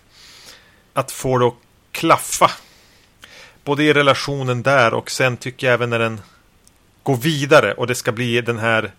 att 0.92 1.12
få 1.12 1.38
det 1.38 1.46
att 1.46 1.54
klaffa. 1.92 2.50
Både 3.64 3.84
i 3.84 3.92
relationen 3.92 4.62
där 4.62 4.94
och 4.94 5.10
sen 5.10 5.36
tycker 5.36 5.66
jag 5.66 5.74
även 5.74 5.90
när 5.90 5.98
den 5.98 6.20
går 7.02 7.16
vidare 7.16 7.74
och 7.74 7.86
det 7.86 7.94
ska 7.94 8.12
bli 8.12 8.40
den 8.40 8.58
här 8.58 8.92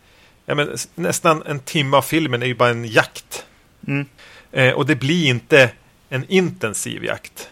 ja, 0.45 0.55
men, 0.55 0.77
nästan 0.95 1.43
en 1.45 1.59
timme 1.59 1.97
av 1.97 2.01
filmen 2.01 2.43
är 2.43 2.47
ju 2.47 2.55
bara 2.55 2.69
en 2.69 2.85
jakt. 2.85 3.45
Mm. 3.87 4.05
Eh, 4.51 4.73
och 4.73 4.85
det 4.85 4.95
blir 4.95 5.25
inte 5.25 5.71
en 6.09 6.25
intensiv 6.27 7.03
jakt. 7.03 7.49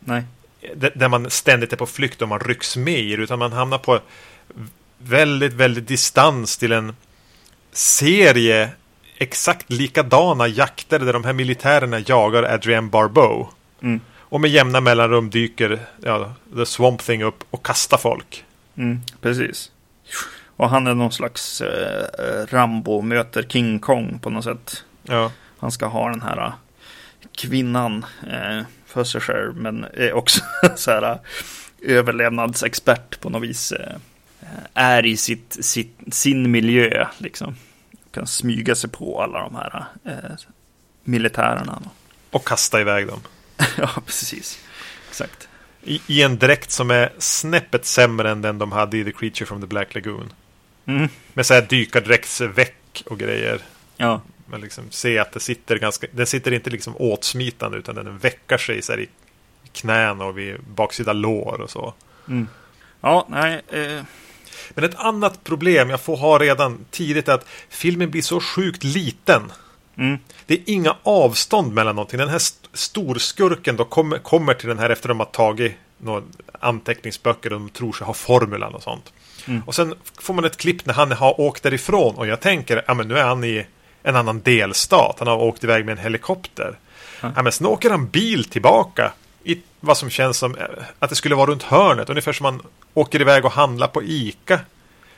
Nej. 0.00 0.22
D 0.74 0.90
där 0.94 1.08
man 1.08 1.30
ständigt 1.30 1.72
är 1.72 1.76
på 1.76 1.86
flykt 1.86 2.22
och 2.22 2.28
man 2.28 2.40
rycks 2.40 2.76
med 2.76 3.00
i 3.00 3.16
det, 3.16 3.22
utan 3.22 3.38
man 3.38 3.52
hamnar 3.52 3.78
på 3.78 4.00
väldigt, 4.98 5.52
väldigt 5.52 5.88
distans 5.88 6.56
till 6.56 6.72
en 6.72 6.96
serie 7.72 8.70
exakt 9.18 9.72
likadana 9.72 10.48
jakter 10.48 10.98
där 10.98 11.12
de 11.12 11.24
här 11.24 11.32
militärerna 11.32 11.98
jagar 11.98 12.42
Adrienne 12.42 12.88
Barbeau. 12.88 13.46
Mm. 13.82 14.00
Och 14.30 14.40
med 14.40 14.50
jämna 14.50 14.80
mellanrum 14.80 15.30
dyker 15.30 15.80
ja, 16.02 16.34
The 16.56 16.66
Swamp 16.66 17.02
Thing 17.02 17.22
upp 17.22 17.44
och 17.50 17.66
kastar 17.66 17.98
folk. 17.98 18.44
Mm, 18.76 19.00
precis. 19.20 19.70
Och 20.58 20.70
han 20.70 20.86
är 20.86 20.94
någon 20.94 21.12
slags 21.12 21.60
eh, 21.60 22.46
Rambo 22.46 23.02
möter 23.02 23.42
King 23.42 23.78
Kong 23.78 24.18
på 24.22 24.30
något 24.30 24.44
sätt. 24.44 24.84
Ja. 25.02 25.32
Han 25.58 25.72
ska 25.72 25.86
ha 25.86 26.10
den 26.10 26.22
här 26.22 26.46
eh, 26.46 26.52
kvinnan 27.36 28.06
eh, 28.30 28.62
för 28.86 29.04
sig 29.04 29.20
själv, 29.20 29.56
men 29.56 29.86
är 29.94 30.12
också 30.12 30.40
så 30.76 30.90
här 30.90 31.02
eh, 31.12 31.18
överlevnadsexpert 31.82 33.20
på 33.20 33.30
något 33.30 33.42
vis. 33.42 33.72
Eh, 33.72 33.96
är 34.74 35.06
i 35.06 35.16
sitt, 35.16 35.56
sitt, 35.60 35.98
sin 36.10 36.50
miljö 36.50 37.06
liksom. 37.18 37.56
Kan 38.10 38.26
smyga 38.26 38.74
sig 38.74 38.90
på 38.90 39.22
alla 39.22 39.40
de 39.40 39.54
här 39.54 39.84
eh, 40.04 40.36
militärerna. 41.04 41.82
Och 42.30 42.46
kasta 42.46 42.80
iväg 42.80 43.06
dem. 43.06 43.20
ja, 43.76 43.90
precis. 44.06 44.58
Exakt. 45.08 45.48
I, 45.82 46.00
I, 46.06 46.22
en 46.22 46.38
dräkt 46.38 46.70
som 46.70 46.90
är 46.90 47.12
snäppet 47.18 47.86
sämre 47.86 48.30
än 48.30 48.42
den 48.42 48.58
de 48.58 48.72
hade 48.72 48.98
i 48.98 49.04
The 49.04 49.12
Creature 49.12 49.46
from 49.46 49.60
the 49.60 49.66
Black 49.66 49.94
Lagoon. 49.94 50.32
Mm. 50.88 51.08
Med 51.34 51.46
så 51.46 51.54
här 51.54 51.62
dykardräktsväck 51.62 53.02
och 53.06 53.18
grejer. 53.18 53.60
Ja. 53.96 54.20
Men 54.46 54.60
liksom 54.60 54.84
se 54.90 55.18
att 55.18 55.32
det 55.32 55.40
sitter 55.40 55.78
ganska, 55.78 56.06
den 56.12 56.26
sitter 56.26 56.52
inte 56.52 56.70
liksom 56.70 56.94
åtsmitande 56.96 57.78
utan 57.78 57.94
den 57.94 58.18
veckar 58.18 58.58
sig 58.58 58.82
så 58.82 58.92
i 58.92 59.08
knän 59.72 60.20
och 60.20 60.38
vid 60.38 60.60
baksida 60.60 61.12
lår 61.12 61.60
och 61.60 61.70
så. 61.70 61.94
Mm. 62.28 62.48
Ja, 63.00 63.26
nej. 63.30 63.62
Eh... 63.68 64.02
Men 64.70 64.84
ett 64.84 64.94
annat 64.98 65.44
problem 65.44 65.90
jag 65.90 66.00
får 66.00 66.16
ha 66.16 66.38
redan 66.38 66.84
tidigt 66.90 67.28
är 67.28 67.32
att 67.32 67.46
filmen 67.68 68.10
blir 68.10 68.22
så 68.22 68.40
sjukt 68.40 68.84
liten. 68.84 69.52
Mm. 69.96 70.18
Det 70.46 70.54
är 70.54 70.60
inga 70.66 70.96
avstånd 71.02 71.74
mellan 71.74 71.96
någonting. 71.96 72.18
Den 72.18 72.28
här 72.28 72.42
storskurken 72.72 73.76
då 73.76 73.84
kommer, 73.84 74.18
kommer 74.18 74.54
till 74.54 74.68
den 74.68 74.78
här 74.78 74.90
efter 74.90 75.08
de 75.08 75.18
har 75.18 75.26
tagit 75.26 75.72
några 75.98 76.22
anteckningsböcker 76.60 77.52
och 77.52 77.60
de 77.60 77.68
tror 77.70 77.92
sig 77.92 78.06
ha 78.06 78.14
formulan 78.14 78.74
och 78.74 78.82
sånt. 78.82 79.12
Mm. 79.48 79.62
Och 79.66 79.74
sen 79.74 79.94
får 80.20 80.34
man 80.34 80.44
ett 80.44 80.56
klipp 80.56 80.86
när 80.86 80.94
han 80.94 81.12
har 81.12 81.40
åkt 81.40 81.62
därifrån 81.62 82.14
och 82.14 82.26
jag 82.26 82.40
tänker, 82.40 82.84
ja 82.86 82.94
men 82.94 83.08
nu 83.08 83.18
är 83.18 83.24
han 83.24 83.44
i 83.44 83.66
en 84.02 84.16
annan 84.16 84.40
delstat. 84.40 85.16
Han 85.18 85.28
har 85.28 85.36
åkt 85.36 85.64
iväg 85.64 85.84
med 85.84 85.92
en 85.92 85.98
helikopter. 85.98 86.78
Mm. 87.20 87.32
Ja 87.36 87.42
men 87.42 87.52
sen 87.52 87.66
åker 87.66 87.90
han 87.90 88.08
bil 88.08 88.44
tillbaka 88.44 89.12
i 89.44 89.58
vad 89.80 89.96
som 89.98 90.10
känns 90.10 90.38
som 90.38 90.54
eh, 90.54 90.64
att 90.98 91.10
det 91.10 91.16
skulle 91.16 91.34
vara 91.34 91.50
runt 91.50 91.62
hörnet. 91.62 92.10
Ungefär 92.10 92.32
som 92.32 92.44
man 92.44 92.62
åker 92.94 93.20
iväg 93.20 93.44
och 93.44 93.52
handlar 93.52 93.88
på 93.88 94.02
Ica. 94.02 94.60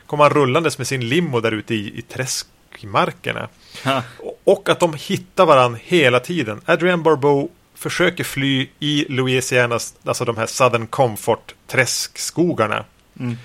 Kommer 0.06 0.24
han 0.24 0.32
rullandes 0.32 0.78
med 0.78 0.86
sin 0.86 1.08
limo 1.08 1.40
där 1.40 1.52
ute 1.52 1.74
i, 1.74 1.98
i 1.98 2.02
träskmarkerna. 2.02 3.48
Mm. 3.84 4.02
Och 4.44 4.68
att 4.68 4.80
de 4.80 4.94
hittar 4.94 5.46
varandra 5.46 5.80
hela 5.82 6.20
tiden. 6.20 6.60
Adrian 6.66 7.02
Barbeau 7.02 7.48
försöker 7.74 8.24
fly 8.24 8.68
i 8.78 9.06
Louisianas, 9.08 9.94
alltså 10.04 10.24
de 10.24 10.36
här 10.36 10.46
Southern 10.46 10.86
Comfort 10.86 11.54
träskskogarna. 11.66 12.84
Mm. 13.20 13.36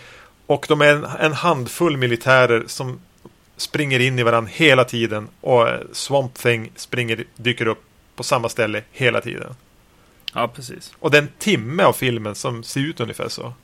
Och 0.47 0.65
de 0.69 0.81
är 0.81 0.95
en, 0.95 1.05
en, 1.19 1.33
handfull 1.33 1.97
militärer 1.97 2.63
som 2.67 2.99
springer 3.57 3.99
in 3.99 4.19
i 4.19 4.23
varandra 4.23 4.51
hela 4.53 4.83
tiden. 4.83 5.27
Och 5.41 5.67
Swamp 5.91 6.33
Thing 6.33 6.71
springer, 6.75 7.23
dyker 7.35 7.67
upp 7.67 7.83
på 8.15 8.23
samma 8.23 8.49
ställe 8.49 8.81
hela 8.91 9.21
tiden. 9.21 9.55
Ja, 10.33 10.47
precis. 10.47 10.93
Och 10.99 11.11
det 11.11 11.17
är 11.17 11.21
en 11.21 11.29
timme 11.37 11.83
av 11.83 11.93
filmen 11.93 12.35
som 12.35 12.63
ser 12.63 12.81
ut 12.81 12.99
ungefär 12.99 13.29
så. 13.29 13.53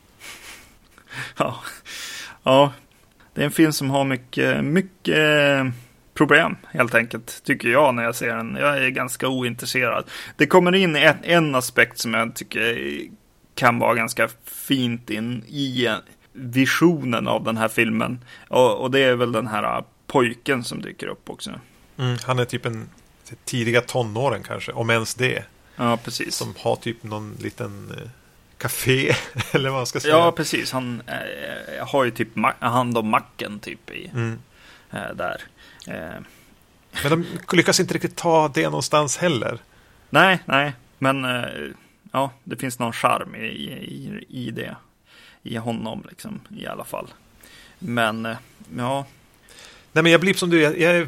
Ja, 1.38 1.60
ja. 2.44 2.74
det 3.34 3.42
är 3.42 3.46
en 3.46 3.52
film 3.52 3.74
som 3.74 3.90
har 3.90 4.04
mycket, 4.04 4.64
mycket 4.64 5.74
problem 6.14 6.56
helt 6.74 6.96
enkelt. 6.96 7.44
Tycker 7.44 7.70
jag 7.70 7.96
när 7.96 8.04
jag 8.04 8.16
ser 8.16 8.36
den. 8.36 8.58
Jag 8.60 8.78
är 8.78 8.90
ganska 8.90 9.28
ointresserad. 9.28 10.06
Det 10.38 10.46
kommer 10.46 10.76
in 10.76 10.96
en, 10.96 11.18
en 11.24 11.56
aspekt 11.56 12.00
som 12.00 12.14
jag 12.14 12.36
tycker 12.36 13.02
kan 13.56 13.80
vara 13.80 13.96
ganska 13.96 14.30
fint 14.46 15.10
in 15.10 15.44
i 15.48 15.88
visionen 16.34 17.28
av 17.28 17.44
den 17.44 17.58
här 17.58 17.68
filmen. 17.68 18.20
Och, 18.48 18.82
och 18.82 18.92
det 18.92 19.00
är 19.00 19.16
väl 19.16 19.32
den 19.32 19.48
här 19.48 19.78
äh, 19.78 19.84
pojken 20.08 20.64
som 20.64 20.82
dyker 20.82 21.08
upp 21.08 21.30
också. 21.30 21.52
Mm, 21.98 22.18
han 22.26 22.40
är 22.40 22.46
typ 22.46 22.66
en 22.66 22.90
tidiga 23.46 23.82
tonåren 23.82 24.44
kanske, 24.44 24.72
om 24.72 24.90
ens 24.90 25.16
det. 25.16 25.44
Ja, 25.76 25.98
precis. 25.98 26.36
Som 26.36 26.54
har 26.60 26.76
typ 26.76 27.04
någon 27.04 27.38
liten 27.40 27.92
eh, 27.98 28.10
café, 28.58 29.16
eller 29.52 29.70
vad 29.70 29.80
man 29.80 29.86
ska 29.86 30.00
säga. 30.00 30.14
Ja, 30.14 30.32
precis. 30.32 30.72
Han 30.72 31.02
eh, 31.08 31.88
har 31.88 32.04
ju 32.04 32.12
typ 32.12 32.30
hand 32.60 32.98
om 32.98 33.08
macken 33.08 33.60
typ 33.60 33.90
i, 33.90 34.08
mm. 34.14 34.40
eh, 34.92 35.16
där. 35.16 35.42
Eh. 35.88 36.22
Men 37.04 37.10
de 37.10 37.26
lyckas 37.58 37.80
inte 37.80 37.94
riktigt 37.94 38.16
ta 38.16 38.48
det 38.48 38.64
någonstans 38.64 39.18
heller. 39.18 39.60
Nej, 40.10 40.40
nej, 40.46 40.74
men 40.98 41.26
eh, 41.26 41.72
ja, 42.12 42.32
det 42.44 42.56
finns 42.56 42.80
någon 42.80 42.94
charm 42.94 43.36
i, 43.36 43.46
i, 43.46 44.26
i 44.30 44.52
det 44.52 44.76
i 45.44 45.58
honom 45.58 46.04
liksom, 46.10 46.40
i 46.58 46.68
alla 46.68 46.84
fall. 46.84 47.08
Men, 47.80 48.26
eh, 48.26 48.38
ja. 48.78 49.06
Nej, 49.92 50.04
men 50.04 50.12
jag 50.12 50.22
blir 50.22 50.34
som 50.34 50.50
du, 50.50 50.62
jag, 50.62 50.80
jag 50.80 50.96
är 50.96 51.08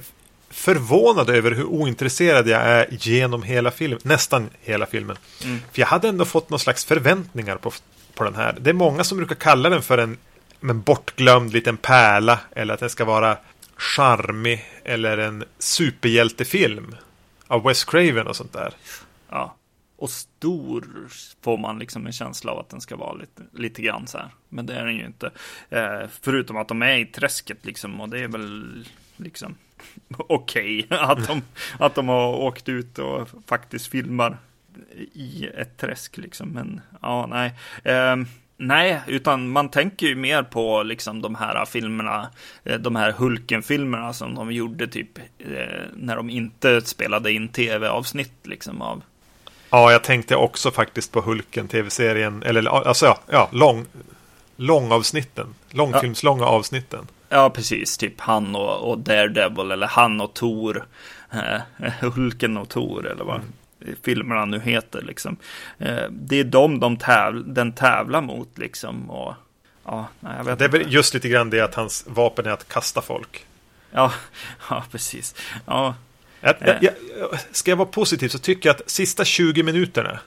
förvånad 0.50 1.30
över 1.30 1.52
hur 1.52 1.66
ointresserad 1.66 2.48
jag 2.48 2.62
är 2.62 2.88
genom 2.92 3.44
hela 3.44 3.72
filmen. 3.72 4.00
Nästan 4.04 4.50
hela 4.62 4.86
filmen. 4.86 5.18
Mm. 5.44 5.60
För 5.72 5.80
jag 5.80 5.88
hade 5.88 6.08
ändå 6.08 6.26
fått 6.26 6.50
någon 6.50 6.60
slags 6.60 6.86
förväntningar 6.86 7.58
på, 7.58 7.72
på 8.14 8.24
den 8.24 8.36
här. 8.36 8.58
Det 8.60 8.70
är 8.70 8.74
många 8.74 9.04
som 9.04 9.18
brukar 9.18 9.36
kalla 9.36 9.70
den 9.70 9.82
för 9.82 9.98
en 9.98 10.18
men 10.60 10.82
bortglömd 10.82 11.54
liten 11.54 11.78
pärla. 11.78 12.40
Eller 12.56 12.74
att 12.74 12.80
den 12.80 12.90
ska 12.90 13.06
vara 13.06 13.38
charmig. 13.76 14.66
Eller 14.84 15.18
en 15.18 15.44
superhjältefilm. 15.60 16.96
Av 17.48 17.64
Wes 17.64 17.84
Craven 17.84 18.28
och 18.28 18.36
sånt 18.36 18.54
där. 18.54 18.74
Ja. 19.30 19.56
Och 20.04 20.10
stor 20.10 21.08
får 21.42 21.58
man 21.58 21.80
liksom 21.80 22.06
en 22.06 22.12
känsla 22.12 22.52
av 22.52 22.60
att 22.60 22.70
den 22.70 22.82
ska 22.82 22.96
vara 22.96 23.14
lite, 23.14 23.42
lite 23.54 23.82
grann 23.82 24.08
så 24.08 24.18
här. 24.18 24.30
Men 24.50 24.66
det 24.66 24.74
är 24.74 24.86
den 24.86 24.96
ju 24.96 25.06
inte. 25.06 25.32
Eh, 25.70 26.02
förutom 26.22 26.58
att 26.58 26.68
de 26.68 26.82
är 26.82 26.98
i 26.98 27.06
träsket 27.06 27.66
liksom. 27.66 28.02
Och 28.02 28.10
det 28.10 28.20
är 28.20 28.28
väl 28.28 28.86
liksom 29.18 29.56
okej 30.18 30.86
okay, 30.86 30.98
att, 31.00 31.28
de, 31.28 31.42
att 31.80 31.96
de 31.96 32.08
har 32.08 32.34
åkt 32.34 32.70
ut 32.70 33.00
och 33.00 33.30
faktiskt 33.48 33.88
filmar 33.88 34.38
i 35.14 35.48
ett 35.58 35.78
träsk 35.78 36.18
liksom. 36.18 36.50
Men 36.50 36.82
ja, 37.02 37.28
nej. 37.28 37.54
Eh, 37.84 38.16
nej, 38.58 39.02
utan 39.08 39.50
man 39.50 39.70
tänker 39.70 40.08
ju 40.08 40.16
mer 40.16 40.44
på 40.44 40.84
liksom 40.84 41.22
de 41.22 41.36
här 41.36 41.66
filmerna, 41.66 42.30
eh, 42.64 42.80
de 42.80 42.96
här 42.96 43.12
Hulken-filmerna 43.12 44.14
som 44.14 44.36
de 44.36 44.52
gjorde 44.52 44.88
typ 44.88 45.18
eh, 45.40 45.84
när 45.94 46.16
de 46.16 46.30
inte 46.30 46.82
spelade 46.82 47.32
in 47.32 47.48
tv-avsnitt 47.48 48.48
liksom 48.48 48.82
av 48.82 49.04
Ja, 49.74 49.92
jag 49.92 50.04
tänkte 50.04 50.36
också 50.36 50.72
faktiskt 50.72 51.12
på 51.12 51.22
Hulken, 51.22 51.68
tv-serien, 51.68 52.44
eller 52.44 52.88
alltså 52.88 53.06
ja, 53.06 53.20
ja 53.28 53.50
lång, 53.52 53.86
långavsnitten, 54.56 55.56
långfilmslånga 55.70 56.46
avsnitten. 56.46 57.08
Ja, 57.30 57.50
precis, 57.50 57.98
typ 57.98 58.20
han 58.22 58.56
och, 58.56 58.90
och 58.90 58.98
Daredevil 59.00 59.72
eller 59.72 59.88
han 59.88 60.22
och 60.22 60.34
Tor, 60.34 60.86
eh, 61.32 61.92
Hulken 62.14 62.58
och 62.58 62.70
Tor 62.70 63.08
eller 63.08 63.24
vad 63.24 63.36
mm. 63.36 63.96
filmerna 64.04 64.46
nu 64.46 64.60
heter 64.60 65.02
liksom. 65.02 65.38
Eh, 65.78 66.04
det 66.10 66.40
är 66.40 66.44
de, 66.44 66.80
de 66.80 66.98
täv 66.98 67.54
den 67.54 67.72
tävlar 67.72 68.22
mot 68.22 68.58
liksom 68.58 69.10
och 69.10 69.34
ja, 69.86 70.08
jag 70.20 70.44
vet 70.44 70.60
Det 70.60 70.66
är 70.66 70.70
väl 70.70 70.94
just 70.94 71.14
lite 71.14 71.30
grann 71.30 71.50
det 71.50 71.60
att 71.60 71.76
hans 71.76 72.04
vapen 72.08 72.46
är 72.46 72.52
att 72.52 72.68
kasta 72.68 73.02
folk. 73.02 73.46
Ja, 73.92 74.12
ja 74.70 74.84
precis. 74.92 75.36
Ja, 75.66 75.96
jag, 76.44 76.56
jag, 76.60 76.94
jag, 77.20 77.40
ska 77.52 77.72
jag 77.72 77.76
vara 77.76 77.88
positiv 77.88 78.30
så 78.30 78.40
tycker 78.40 78.70
jag 78.70 78.76
att 78.76 78.90
sista 78.90 79.26
20 79.26 79.64
minuterna 79.64 80.20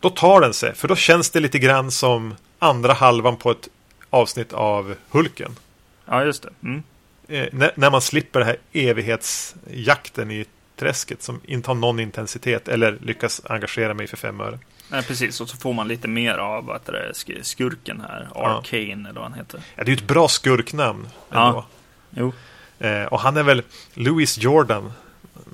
då 0.00 0.10
tar 0.10 0.40
den 0.40 0.54
sig. 0.54 0.74
För 0.74 0.88
då 0.88 0.96
känns 0.96 1.30
det 1.30 1.40
lite 1.40 1.58
grann 1.58 1.90
som 1.90 2.34
andra 2.58 2.92
halvan 2.92 3.36
på 3.36 3.50
ett 3.50 3.68
avsnitt 4.10 4.52
av 4.52 4.94
Hulken. 5.10 5.56
Ja, 6.04 6.24
just 6.24 6.42
det. 6.42 6.50
Mm. 6.62 6.82
Eh, 7.28 7.48
när, 7.52 7.72
när, 7.74 7.90
man 7.90 8.00
slipper 8.00 8.40
den 8.40 8.48
här 8.48 8.56
evighetsjakten 8.72 10.30
i 10.30 10.46
träsket 10.76 11.22
som 11.22 11.40
inte 11.44 11.70
har 11.70 11.74
någon 11.74 12.00
intensitet 12.00 12.68
eller 12.68 12.98
lyckas 13.02 13.42
engagera 13.44 13.94
mig 13.94 14.06
för 14.06 14.16
fem 14.16 14.40
öre. 14.40 14.58
Nej, 14.90 15.02
precis. 15.02 15.40
Och 15.40 15.48
så 15.48 15.56
får 15.56 15.72
man 15.72 15.88
lite 15.88 16.08
mer 16.08 16.34
av 16.34 16.64
vad 16.64 16.80
det, 16.84 17.12
skurken 17.42 18.00
här. 18.00 18.28
Arcane 18.34 18.82
ja. 18.82 19.08
eller 19.08 19.20
vad 19.20 19.22
han 19.22 19.34
heter. 19.34 19.60
Ja, 19.74 19.84
det 19.84 19.90
är 19.90 19.96
ju 19.96 20.02
ett 20.02 20.08
bra 20.08 20.28
skurknamn. 20.28 21.08
Ändå. 21.30 21.64
Ja. 21.64 21.66
Jo. 22.10 22.32
Eh, 22.78 23.04
och 23.04 23.20
han 23.20 23.36
är 23.36 23.42
väl 23.42 23.62
Louis 23.94 24.38
Jordan 24.38 24.92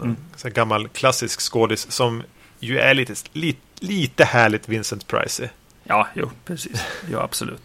Mm. 0.01 0.17
Så 0.37 0.49
gammal 0.49 0.89
klassisk 0.89 1.41
skådis 1.41 1.91
som 1.91 2.23
ju 2.61 2.79
är 2.79 2.95
lite, 2.95 3.15
lite, 3.33 3.61
lite 3.81 4.25
härligt 4.25 4.69
Vincent 4.69 5.07
Price. 5.07 5.51
Ja, 5.85 6.09
jo, 6.15 6.31
precis. 6.45 6.85
Jo, 7.11 7.19
absolut. 7.19 7.63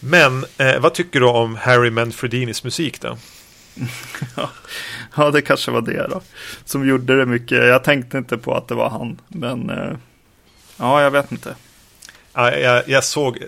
Men 0.00 0.44
eh, 0.58 0.80
vad 0.80 0.94
tycker 0.94 1.20
du 1.20 1.26
om 1.26 1.56
Harry 1.56 1.90
Manfredinis 1.90 2.64
musik 2.64 3.00
då? 3.00 3.16
ja, 5.16 5.30
det 5.30 5.42
kanske 5.42 5.70
var 5.70 5.80
det 5.80 6.06
då. 6.10 6.22
Som 6.64 6.88
gjorde 6.88 7.18
det 7.18 7.26
mycket. 7.26 7.58
Jag 7.58 7.84
tänkte 7.84 8.18
inte 8.18 8.38
på 8.38 8.54
att 8.54 8.68
det 8.68 8.74
var 8.74 8.90
han. 8.90 9.20
Men 9.28 9.70
eh, 9.70 9.96
ja, 10.76 11.02
jag 11.02 11.10
vet 11.10 11.32
inte. 11.32 11.54
Ja, 12.32 12.56
jag, 12.56 12.88
jag 12.88 13.04
såg 13.04 13.38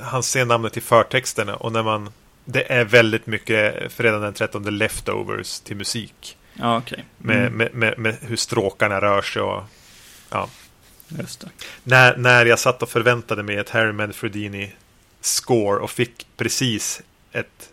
han 0.00 0.22
ser 0.22 0.44
namnet 0.44 0.76
i 0.76 0.80
förtexterna 0.80 1.56
och 1.56 1.72
när 1.72 1.82
man 1.82 2.10
det 2.44 2.72
är 2.72 2.84
väldigt 2.84 3.26
mycket 3.26 3.92
fredag 3.92 4.18
den 4.18 4.34
13 4.34 4.78
leftovers 4.78 5.60
till 5.60 5.76
musik. 5.76 6.36
Ja, 6.54 6.78
okay. 6.78 6.98
Mm. 6.98 7.36
Med, 7.36 7.52
med, 7.52 7.74
med, 7.74 7.98
med, 7.98 8.16
hur 8.20 8.36
stråkarna 8.36 9.00
rör 9.00 9.22
sig 9.22 9.42
och 9.42 9.62
ja. 10.30 10.48
Just 11.08 11.40
det. 11.40 11.48
När, 11.84 12.16
när 12.16 12.46
jag 12.46 12.58
satt 12.58 12.82
och 12.82 12.88
förväntade 12.88 13.42
mig 13.42 13.56
ett 13.56 13.70
Harry 13.70 13.92
Manfredini 13.92 14.72
score 15.20 15.80
och 15.80 15.90
fick 15.90 16.26
precis 16.36 17.02
ett 17.32 17.70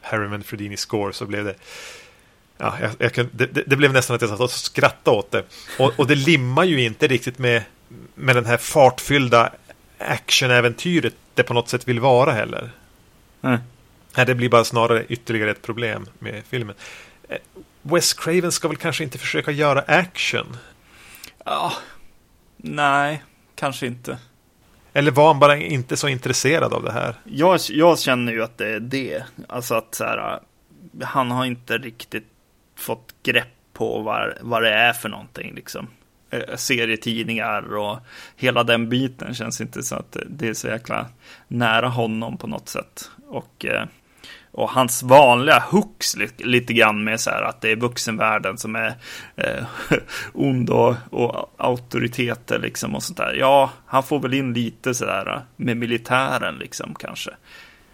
Harry 0.00 0.28
Manfredini 0.28 0.76
score 0.76 1.12
så 1.12 1.26
blev 1.26 1.44
det 1.44 1.54
Ja, 2.58 2.78
jag, 2.80 2.90
jag 2.98 3.12
kunde, 3.12 3.46
det, 3.46 3.62
det, 3.66 3.76
blev 3.76 3.92
nästan 3.92 4.16
att 4.16 4.22
jag 4.22 4.30
satt 4.30 4.40
och 4.40 4.50
skrattade 4.50 5.16
åt 5.16 5.30
det. 5.30 5.44
Och, 5.78 5.92
och 5.96 6.06
det 6.06 6.14
limmar 6.14 6.64
ju 6.64 6.82
inte 6.82 7.06
riktigt 7.06 7.38
med, 7.38 7.62
med 8.14 8.36
den 8.36 8.44
här 8.46 8.56
fartfyllda 8.56 9.52
actionäventyret 9.98 11.14
det 11.34 11.42
på 11.42 11.54
något 11.54 11.68
sätt 11.68 11.88
vill 11.88 12.00
vara 12.00 12.32
heller. 12.32 12.70
Mm. 13.42 13.58
Nej, 14.16 14.26
det 14.26 14.34
blir 14.34 14.48
bara 14.48 14.64
snarare 14.64 15.04
ytterligare 15.08 15.50
ett 15.50 15.62
problem 15.62 16.08
med 16.18 16.42
filmen. 16.48 16.74
Wes 17.90 18.14
Craven 18.14 18.52
ska 18.52 18.68
väl 18.68 18.76
kanske 18.76 19.04
inte 19.04 19.18
försöka 19.18 19.50
göra 19.50 19.80
action? 19.80 20.56
Ja, 21.44 21.72
nej, 22.56 23.22
kanske 23.54 23.86
inte. 23.86 24.18
Eller 24.92 25.10
var 25.10 25.26
han 25.26 25.38
bara 25.38 25.56
inte 25.56 25.96
så 25.96 26.08
intresserad 26.08 26.72
av 26.72 26.82
det 26.82 26.92
här? 26.92 27.14
Jag, 27.24 27.60
jag 27.68 27.98
känner 27.98 28.32
ju 28.32 28.42
att 28.42 28.58
det 28.58 28.68
är 28.68 28.80
det. 28.80 29.24
Alltså 29.48 29.74
att 29.74 29.94
så 29.94 30.04
här, 30.04 30.40
han 31.02 31.30
har 31.30 31.44
inte 31.44 31.78
riktigt 31.78 32.26
fått 32.76 33.14
grepp 33.22 33.48
på 33.72 34.02
vad, 34.02 34.32
vad 34.40 34.62
det 34.62 34.70
är 34.70 34.92
för 34.92 35.08
någonting 35.08 35.54
liksom. 35.54 35.86
Eh, 36.30 36.56
serietidningar 36.56 37.76
och 37.76 37.98
hela 38.36 38.64
den 38.64 38.88
biten 38.88 39.34
känns 39.34 39.60
inte 39.60 39.82
så 39.82 39.94
att 39.94 40.16
det 40.26 40.48
är 40.48 40.54
så 40.54 40.68
jäkla 40.68 41.06
nära 41.48 41.88
honom 41.88 42.36
på 42.36 42.46
något 42.46 42.68
sätt. 42.68 43.10
Och 43.28 43.64
eh, 43.64 43.84
och 44.56 44.70
hans 44.70 45.02
vanliga 45.02 45.58
hooks 45.58 46.16
lite, 46.38 46.72
grann 46.72 47.04
med 47.04 47.20
så 47.20 47.30
här 47.30 47.42
att 47.42 47.60
det 47.60 47.72
är 47.72 47.76
vuxenvärlden 47.76 48.58
som 48.58 48.76
är 48.76 48.94
eh, 49.36 49.64
ond 50.32 50.70
och, 50.70 50.94
och 51.10 51.54
auktoriteter 51.56 52.58
liksom 52.58 52.94
och 52.94 53.02
sånt 53.02 53.16
där. 53.16 53.34
Ja, 53.34 53.70
han 53.86 54.02
får 54.02 54.20
väl 54.20 54.34
in 54.34 54.52
lite 54.52 54.94
så 54.94 55.04
där 55.04 55.44
med 55.56 55.76
militären 55.76 56.54
liksom 56.54 56.94
kanske. 56.94 57.30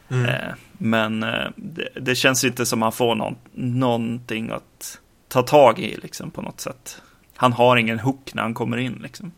Mm. 0.08 0.24
Eh, 0.24 0.54
men 0.72 1.22
eh, 1.22 1.50
det, 1.56 1.88
det, 2.00 2.14
känns 2.14 2.44
inte 2.44 2.66
som 2.66 2.82
han 2.82 2.92
får 2.92 3.14
någon, 3.14 3.36
någonting 3.52 4.50
att 4.50 4.98
ta 5.28 5.42
tag 5.42 5.78
i 5.78 5.96
liksom 6.02 6.30
på 6.30 6.42
något 6.42 6.60
sätt. 6.60 7.02
Han 7.36 7.52
har 7.52 7.76
ingen 7.76 7.98
hook 7.98 8.34
när 8.34 8.42
han 8.42 8.54
kommer 8.54 8.76
in 8.76 8.98
liksom. 9.02 9.32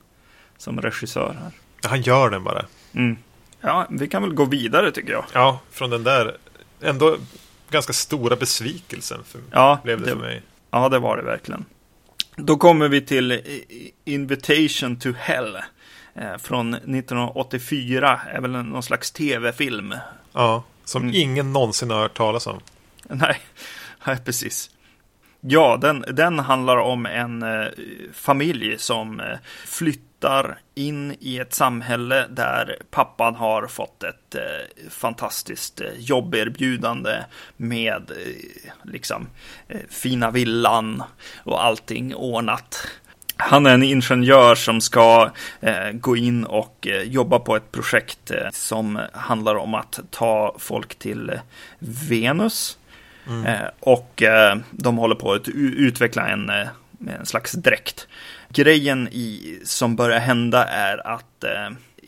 Som 0.59 0.81
regissör 0.81 1.37
här. 1.43 1.51
Han 1.91 2.03
gör 2.03 2.31
den 2.31 2.45
bara. 2.45 2.65
Mm. 2.93 3.17
Ja, 3.61 3.87
vi 3.91 4.09
kan 4.09 4.23
väl 4.23 4.35
gå 4.35 4.45
vidare 4.45 4.91
tycker 4.91 5.13
jag. 5.13 5.25
Ja, 5.33 5.61
från 5.71 5.91
den 5.91 6.05
där 6.05 6.37
ändå 6.85 7.17
ganska 7.71 7.93
stora 7.93 8.37
besvikelsen 8.37 9.25
för, 9.25 9.41
ja, 9.51 9.81
blev 9.85 9.99
det, 9.99 10.05
det 10.05 10.11
för 10.11 10.19
mig. 10.19 10.43
Ja, 10.71 10.89
det 10.89 10.99
var 10.99 11.17
det 11.17 11.23
verkligen. 11.23 11.65
Då 12.37 12.57
kommer 12.57 12.89
vi 12.89 13.01
till 13.01 13.41
Invitation 14.05 14.99
to 14.99 15.13
Hell. 15.13 15.59
Eh, 16.15 16.37
från 16.39 16.75
1984, 16.75 18.21
är 18.33 18.41
väl 18.41 18.51
någon 18.51 18.83
slags 18.83 19.11
tv-film. 19.11 19.95
Ja, 20.33 20.65
som 20.85 21.03
mm. 21.03 21.15
ingen 21.15 21.53
någonsin 21.53 21.91
har 21.91 22.01
hört 22.01 22.17
talas 22.17 22.47
om. 22.47 22.61
Nej, 23.09 23.41
nej 24.07 24.19
precis. 24.25 24.71
Ja, 25.41 25.79
den, 25.81 26.05
den 26.13 26.39
handlar 26.39 26.77
om 26.77 27.07
en 27.07 27.43
eh, 27.43 27.67
familj 28.13 28.79
som 28.79 29.21
eh, 29.21 29.39
flyttar 29.65 30.14
in 30.75 31.17
i 31.21 31.39
ett 31.39 31.55
samhälle 31.55 32.27
där 32.31 32.77
pappan 32.91 33.35
har 33.35 33.67
fått 33.67 34.03
ett 34.03 34.35
eh, 34.35 34.91
fantastiskt 34.91 35.81
eh, 35.81 35.89
jobberbjudande 35.99 37.17
med 37.57 38.11
eh, 38.11 38.73
liksom 38.83 39.27
eh, 39.69 39.81
fina 39.91 40.31
villan 40.31 41.03
och 41.45 41.65
allting 41.65 42.15
ordnat. 42.15 42.87
Han 43.37 43.67
är 43.67 43.75
en 43.75 43.83
ingenjör 43.83 44.55
som 44.55 44.81
ska 44.81 45.31
eh, 45.61 45.91
gå 45.93 46.17
in 46.17 46.45
och 46.45 46.87
eh, 46.87 47.03
jobba 47.03 47.39
på 47.39 47.57
ett 47.57 47.73
projekt 47.73 48.31
eh, 48.31 48.51
som 48.53 49.01
handlar 49.13 49.55
om 49.55 49.75
att 49.75 50.01
ta 50.11 50.57
folk 50.59 50.95
till 50.95 51.41
Venus. 52.09 52.79
Mm. 53.27 53.47
Eh, 53.47 53.69
och 53.81 54.23
eh, 54.23 54.57
de 54.71 54.97
håller 54.97 55.15
på 55.15 55.33
att 55.33 55.49
utveckla 55.49 56.29
en, 56.29 56.51
eh, 56.51 56.67
en 57.19 57.27
slags 57.27 57.53
dräkt. 57.53 58.09
Grejen 58.55 59.09
i, 59.09 59.59
som 59.65 59.97
börjar 59.97 60.21
hända 60.21 60.65
är 60.65 61.07
att 61.07 61.45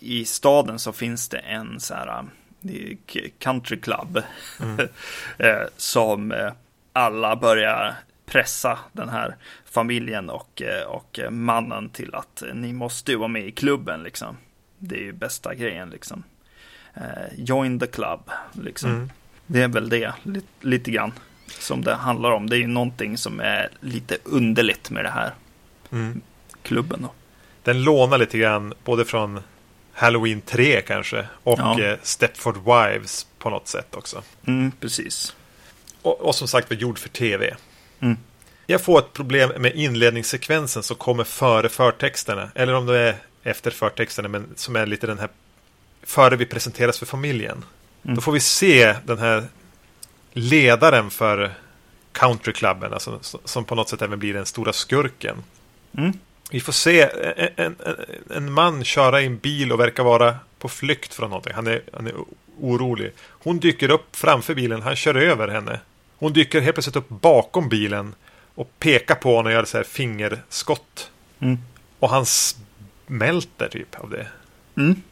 i 0.00 0.24
staden 0.24 0.78
så 0.78 0.92
finns 0.92 1.28
det 1.28 1.38
en 1.38 1.80
så 1.80 1.94
här 1.94 2.24
country 3.38 3.80
club 3.80 4.22
mm. 4.60 4.88
som 5.76 6.50
alla 6.92 7.36
börjar 7.36 7.94
pressa 8.26 8.78
den 8.92 9.08
här 9.08 9.36
familjen 9.64 10.30
och, 10.30 10.62
och 10.86 11.20
mannen 11.30 11.88
till 11.88 12.14
att 12.14 12.42
ni 12.54 12.72
måste 12.72 13.16
vara 13.16 13.28
med 13.28 13.46
i 13.46 13.52
klubben 13.52 14.02
liksom. 14.02 14.36
Det 14.78 14.96
är 14.96 15.02
ju 15.02 15.12
bästa 15.12 15.54
grejen 15.54 15.90
liksom. 15.90 16.22
join 17.36 17.78
the 17.78 17.86
club 17.86 18.30
liksom. 18.52 18.90
Mm. 18.90 19.10
Det 19.46 19.62
är 19.62 19.68
väl 19.68 19.88
det, 19.88 20.12
lite, 20.22 20.46
lite 20.60 20.90
grann, 20.90 21.12
som 21.46 21.84
det 21.84 21.94
handlar 21.94 22.30
om. 22.30 22.50
Det 22.50 22.56
är 22.56 22.60
ju 22.60 22.66
någonting 22.66 23.18
som 23.18 23.40
är 23.40 23.68
lite 23.80 24.18
underligt 24.24 24.90
med 24.90 25.04
det 25.04 25.10
här 25.10 25.34
Mm. 25.92 26.20
Klubben. 26.66 27.02
Då. 27.02 27.12
Den 27.62 27.82
lånar 27.82 28.18
lite 28.18 28.38
grann 28.38 28.74
både 28.84 29.04
från 29.04 29.40
Halloween 29.92 30.40
3 30.40 30.82
kanske 30.82 31.26
och 31.42 31.58
Ja. 31.58 31.80
eh, 31.80 31.96
Stepford 32.02 32.56
Wives 32.56 33.26
på 33.38 33.50
något 33.50 33.68
sätt 33.68 33.94
också. 33.94 34.22
Mm, 34.46 34.72
precis. 34.80 35.36
Och, 36.02 36.20
och 36.20 36.34
som 36.34 36.48
sagt 36.48 36.70
var 36.70 36.76
gjord 36.76 36.98
för 36.98 37.08
tv. 37.08 37.56
Mm. 38.00 38.16
Jag 38.66 38.80
får 38.80 38.98
ett 38.98 39.12
problem 39.12 39.52
med 39.58 39.74
inledningssekvensen 39.74 40.82
som 40.82 40.96
kommer 40.96 41.24
före 41.24 41.68
förtexterna. 41.68 42.50
Eller 42.54 42.74
om 42.74 42.86
det 42.86 42.98
är 42.98 43.16
efter 43.42 43.70
förtexterna, 43.70 44.28
men 44.28 44.46
som 44.56 44.76
är 44.76 44.86
lite 44.86 45.06
den 45.06 45.18
här 45.18 45.28
före 46.02 46.36
vi 46.36 46.46
presenteras 46.46 46.98
för 46.98 47.06
familjen. 47.06 47.64
Mm. 48.04 48.14
Då 48.14 48.20
får 48.20 48.32
vi 48.32 48.40
se 48.40 48.96
den 49.04 49.18
här 49.18 49.44
ledaren 50.32 51.10
för 51.10 51.54
countryklubben, 52.12 52.92
alltså, 52.92 53.18
som 53.44 53.64
på 53.64 53.74
något 53.74 53.88
sätt 53.88 54.02
även 54.02 54.18
blir 54.18 54.34
den 54.34 54.46
stora 54.46 54.72
skurken. 54.72 55.36
Mm. 55.98 56.12
Vi 56.50 56.60
får 56.60 56.72
se 56.72 57.08
en, 57.36 57.50
en, 57.56 57.76
en, 58.30 58.52
man 58.52 58.84
köra 58.84 59.22
i 59.22 59.26
en 59.26 59.38
bil 59.38 59.72
och 59.72 59.80
verkar 59.80 60.04
vara 60.04 60.36
på 60.58 60.68
flykt 60.68 61.14
från 61.14 61.30
någonting. 61.30 61.52
Han 61.54 61.66
är, 61.66 61.82
han 61.92 62.06
är 62.06 62.14
orolig. 62.60 63.12
Hon 63.28 63.58
dyker 63.58 63.90
upp 63.90 64.16
framför 64.16 64.54
bilen, 64.54 64.82
han 64.82 64.96
kör 64.96 65.14
över 65.14 65.48
henne. 65.48 65.80
Hon 66.18 66.32
dyker 66.32 66.60
helt 66.60 66.74
plötsligt 66.74 66.96
upp 66.96 67.08
bakom 67.08 67.68
bilen 67.68 68.14
och 68.54 68.70
pekar 68.78 69.14
på 69.14 69.28
honom 69.30 69.46
och 69.46 69.52
gör 69.52 69.64
så 69.64 69.76
här 69.76 69.84
fingerskott. 69.84 71.10
Mm. 71.40 71.58
Och 71.98 72.10
han 72.10 72.26
smälter 72.26 73.68
typ 73.68 73.94
av 74.00 74.10
det. 74.10 74.26
Mm. 74.76 75.02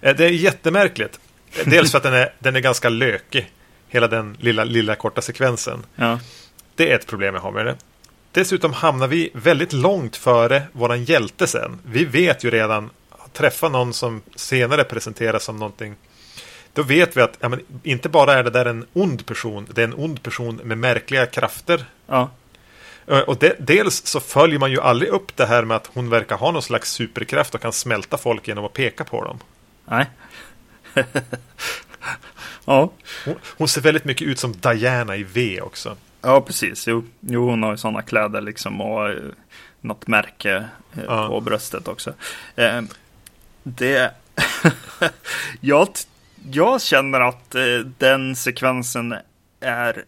Eh, 0.00 0.16
Det 0.16 0.24
är 0.24 0.30
jättemärkligt. 0.30 1.20
Dels 1.64 1.90
för 1.90 1.98
att 1.98 2.04
den 2.04 2.14
är, 2.14 2.32
den 2.38 2.56
är 2.56 2.60
ganska 2.60 2.88
lökig. 2.88 3.52
Hela 3.88 4.08
den 4.08 4.36
lilla, 4.40 4.64
lilla 4.64 4.94
korta 4.94 5.20
sekvensen. 5.20 5.86
Ja. 5.94 6.20
Det 6.74 6.90
är 6.90 6.94
ett 6.96 7.06
problem 7.06 7.34
jag 7.34 7.42
har 7.42 7.52
med 7.52 7.66
det. 7.66 7.76
Dessutom 8.32 8.72
hamnar 8.72 9.06
vi 9.06 9.30
väldigt 9.34 9.72
långt 9.72 10.16
före 10.16 10.62
våran 10.72 11.04
hjälte 11.04 11.46
sen. 11.46 11.78
Vi 11.84 12.04
vet 12.04 12.44
ju 12.44 12.50
redan, 12.50 12.90
träffa 13.32 13.68
någon 13.68 13.92
som 13.92 14.22
senare 14.36 14.84
presenteras 14.84 15.44
som 15.44 15.56
någonting. 15.56 15.94
Då 16.72 16.82
vet 16.82 17.16
vi 17.16 17.20
att 17.20 17.36
ja, 17.40 17.48
men, 17.48 17.60
inte 17.82 18.08
bara 18.08 18.34
är 18.34 18.44
det 18.44 18.50
där 18.50 18.66
en 18.66 18.86
ond 18.92 19.26
person, 19.26 19.66
det 19.74 19.82
är 19.82 19.84
en 19.86 19.94
ond 19.94 20.22
person 20.22 20.60
med 20.64 20.78
märkliga 20.78 21.26
krafter. 21.26 21.84
ja. 22.06 22.30
Eh, 23.06 23.18
Och 23.18 23.36
de, 23.36 23.52
dels 23.58 24.06
så 24.06 24.20
följer 24.20 24.58
man 24.58 24.70
ju 24.70 24.80
aldrig 24.80 25.10
upp 25.10 25.36
det 25.36 25.46
här 25.46 25.64
med 25.64 25.76
att 25.76 25.90
hon 25.94 26.10
verkar 26.10 26.36
ha 26.36 26.50
någon 26.50 26.62
slags 26.62 26.90
superkraft 26.92 27.54
och 27.54 27.60
kan 27.60 27.72
smälta 27.72 28.16
folk 28.16 28.48
genom 28.48 28.64
att 28.64 28.72
peka 28.72 29.04
på 29.04 29.24
dem. 29.24 29.38
Nej. 29.84 30.06
ja. 32.64 32.92
Hon, 33.24 33.34
hon 33.58 33.68
ser 33.68 33.80
väldigt 33.80 34.04
mycket 34.04 34.26
ut 34.28 34.38
som 34.38 34.52
Diana 34.52 35.16
i 35.16 35.22
V 35.22 35.60
också. 35.60 35.96
Ja, 36.22 36.40
precis. 36.40 36.86
Jo. 36.86 37.04
jo, 37.20 37.50
hon 37.50 37.62
har 37.62 37.70
ju 37.70 37.76
sådana 37.76 38.02
kläder 38.02 38.40
liksom 38.40 38.80
och 38.80 39.08
eh, 39.08 39.22
något 39.80 40.06
märke 40.06 40.56
eh, 40.96 41.04
Ja. 41.06 41.28
på 41.28 41.40
bröstet 41.40 41.88
också. 41.88 42.14
Eh, 42.56 42.82
det... 43.62 44.14
jag, 45.60 45.88
jag 46.50 46.82
känner 46.82 47.20
att 47.20 47.54
eh, 47.54 47.78
den 47.98 48.36
sekvensen 48.36 49.14
är 49.60 50.04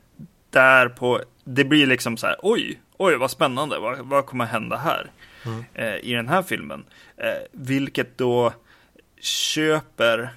där 0.50 0.88
på... 0.88 1.20
Det 1.44 1.64
blir 1.64 1.86
liksom 1.86 2.16
så 2.16 2.26
här, 2.26 2.36
oj, 2.42 2.80
oj 2.96 3.16
vad 3.16 3.30
spännande, 3.30 3.78
vad, 3.78 3.98
vad 3.98 4.26
kommer 4.26 4.44
hända 4.44 4.76
här? 4.76 5.10
Mm. 5.46 5.64
I 6.02 6.12
den 6.14 6.28
här 6.28 6.42
filmen. 6.42 6.84
Vilket 7.52 8.18
då 8.18 8.52
köper 9.20 10.30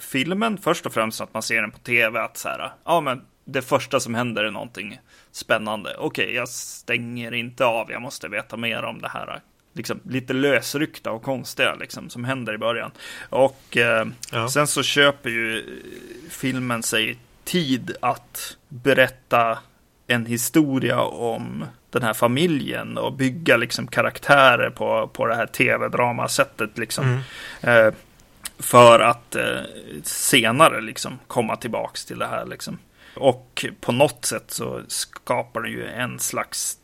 filmen 0.00 0.58
först 0.58 0.86
och 0.86 0.94
främst 0.94 1.20
att 1.20 1.34
man 1.34 1.42
ser 1.42 1.60
den 1.60 1.70
på 1.70 1.78
tv 1.78 2.20
att 2.20 2.36
så 2.36 2.48
här, 2.48 2.72
ja 2.84 3.00
men 3.00 3.22
det 3.44 3.62
första 3.62 4.00
som 4.00 4.14
händer 4.14 4.44
är 4.44 4.50
någonting 4.50 5.00
spännande. 5.36 5.96
Okej, 5.98 6.34
jag 6.34 6.48
stänger 6.48 7.34
inte 7.34 7.64
av, 7.64 7.90
jag 7.90 8.02
måste 8.02 8.28
veta 8.28 8.56
mer 8.56 8.82
om 8.82 9.00
det 9.00 9.08
här. 9.08 9.40
Liksom 9.72 10.00
lite 10.04 10.32
lösryckta 10.32 11.10
och 11.10 11.22
konstiga 11.22 11.74
liksom 11.74 12.10
som 12.10 12.24
händer 12.24 12.54
i 12.54 12.58
början. 12.58 12.90
Och 13.30 13.76
eh, 13.76 14.06
Ja. 14.32 14.48
sen 14.48 14.66
så 14.66 14.82
köper 14.82 15.30
ju 15.30 15.64
filmen 16.30 16.82
sig 16.82 17.18
tid 17.44 17.96
att 18.00 18.56
berätta 18.68 19.58
en 20.06 20.26
historia 20.26 21.00
om 21.00 21.64
den 21.90 22.02
här 22.02 22.14
familjen 22.14 22.98
och 22.98 23.12
bygga 23.12 23.56
liksom 23.56 23.86
karaktärer 23.86 24.70
på, 24.70 25.08
på 25.12 25.26
det 25.26 25.34
här 25.34 25.46
tv-dramasättet 25.46 26.78
liksom. 26.78 27.04
Mm. 27.62 27.86
Eh, 27.86 27.94
för 28.58 29.00
att 29.00 29.34
eh, 29.34 29.60
senare 30.02 30.80
liksom 30.80 31.18
komma 31.26 31.56
tillbaks 31.56 32.04
till 32.04 32.18
det 32.18 32.26
här 32.26 32.46
liksom. 32.46 32.78
Och 33.16 33.64
på 33.80 33.92
något 33.92 34.24
sätt 34.24 34.44
så 34.50 34.82
skapar 34.88 35.60
det 35.62 35.68
ju 35.70 35.86
en 35.86 36.18
slags 36.18 36.76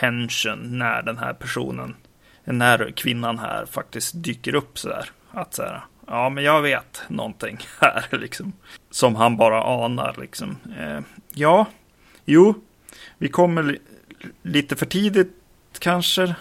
tension 0.00 0.78
när 0.78 1.02
den 1.02 1.18
här 1.18 1.32
personen, 1.32 1.96
när 2.44 2.90
kvinnan 2.96 3.38
här 3.38 3.66
faktiskt 3.66 4.12
dyker 4.14 4.54
upp 4.54 4.78
sådär. 4.78 5.10
Att 5.32 5.54
så 5.54 5.62
här, 5.62 5.80
ja 6.06 6.28
men 6.30 6.44
jag 6.44 6.62
vet 6.62 7.02
någonting 7.08 7.58
här 7.80 8.06
liksom. 8.10 8.52
Som 8.90 9.14
han 9.16 9.36
bara 9.36 9.84
anar 9.84 10.14
liksom. 10.20 10.56
Eh, 10.78 11.00
ja, 11.34 11.66
jo, 12.24 12.54
vi 13.18 13.28
kommer 13.28 13.62
li- 13.62 13.78
lite 14.42 14.76
för 14.76 14.86
tidigt 14.86 15.32
kanske. 15.78 16.34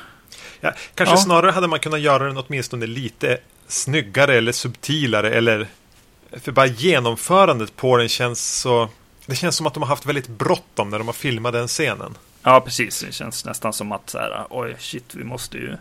Ja, 0.62 0.74
kanske 0.96 1.14
Ja. 1.16 1.18
snarare 1.18 1.52
hade 1.52 1.68
man 1.68 1.80
kunnat 1.80 2.00
göra 2.00 2.28
den 2.28 2.38
åtminstone 2.38 2.86
lite 2.88 3.38
snyggare 3.68 4.36
eller 4.36 4.52
subtilare 4.52 5.30
eller 5.32 5.68
för 6.32 6.52
bara 6.52 6.66
genomförandet 6.66 7.76
på 7.76 7.98
den 7.98 8.10
känns 8.10 8.60
så 8.60 8.90
det 9.30 9.36
känns 9.36 9.56
som 9.56 9.68
att 9.68 9.74
de 9.74 9.84
har 9.84 9.88
haft 9.88 10.06
väldigt 10.06 10.28
bråttom 10.28 10.90
när 10.90 10.98
de 10.98 11.08
har 11.08 11.14
filmat 11.14 11.54
den 11.54 11.68
scenen. 11.68 12.18
Ja, 12.44 12.62
precis. 12.62 13.02
Det 13.02 13.12
känns 13.12 13.46
nästan 13.46 13.74
som 13.74 13.92
att 13.92 14.10
så 14.10 14.18
här, 14.18 14.46
oj, 14.50 14.76
shit, 14.80 15.16
vi 15.16 15.24
måste 15.24 15.58
ju... 15.58 15.78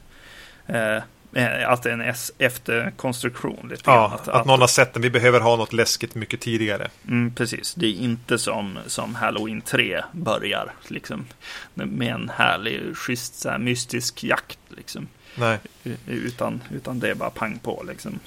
Eh, 0.66 1.02
eh, 1.32 1.70
att 1.70 1.82
det 1.82 1.90
är 1.90 1.92
en 1.92 2.14
efterkonstruktion 2.38 3.68
lite 3.70 3.82
Ja, 3.86 4.20
grann. 4.24 4.36
att, 4.40 4.46
någon 4.46 4.60
har 4.60 4.66
sett 4.68 4.92
den. 4.92 5.02
Vi 5.02 5.10
behöver 5.10 5.40
ha 5.40 5.56
något 5.56 5.72
läskigt 5.72 6.14
mycket 6.14 6.40
tidigare. 6.40 6.88
Mm, 7.08 7.34
precis. 7.34 7.74
Det 7.74 7.86
är 7.86 7.92
inte 7.92 8.38
som, 8.38 8.78
som 8.86 9.14
Halloween 9.14 9.60
3 9.60 10.02
börjar, 10.12 10.72
liksom. 10.88 11.26
Med 11.74 12.14
en 12.14 12.28
härlig, 12.36 12.96
schysst, 12.96 13.34
så 13.34 13.50
här, 13.50 13.58
mystisk 13.58 14.24
jakt, 14.24 14.58
liksom. 14.68 15.08
Nej. 15.34 15.58
Utan, 16.06 16.62
utan 16.70 17.00
det 17.00 17.10
är 17.10 17.14
bara 17.14 17.30
pang 17.30 17.58
på, 17.58 17.84
liksom. 17.88 18.18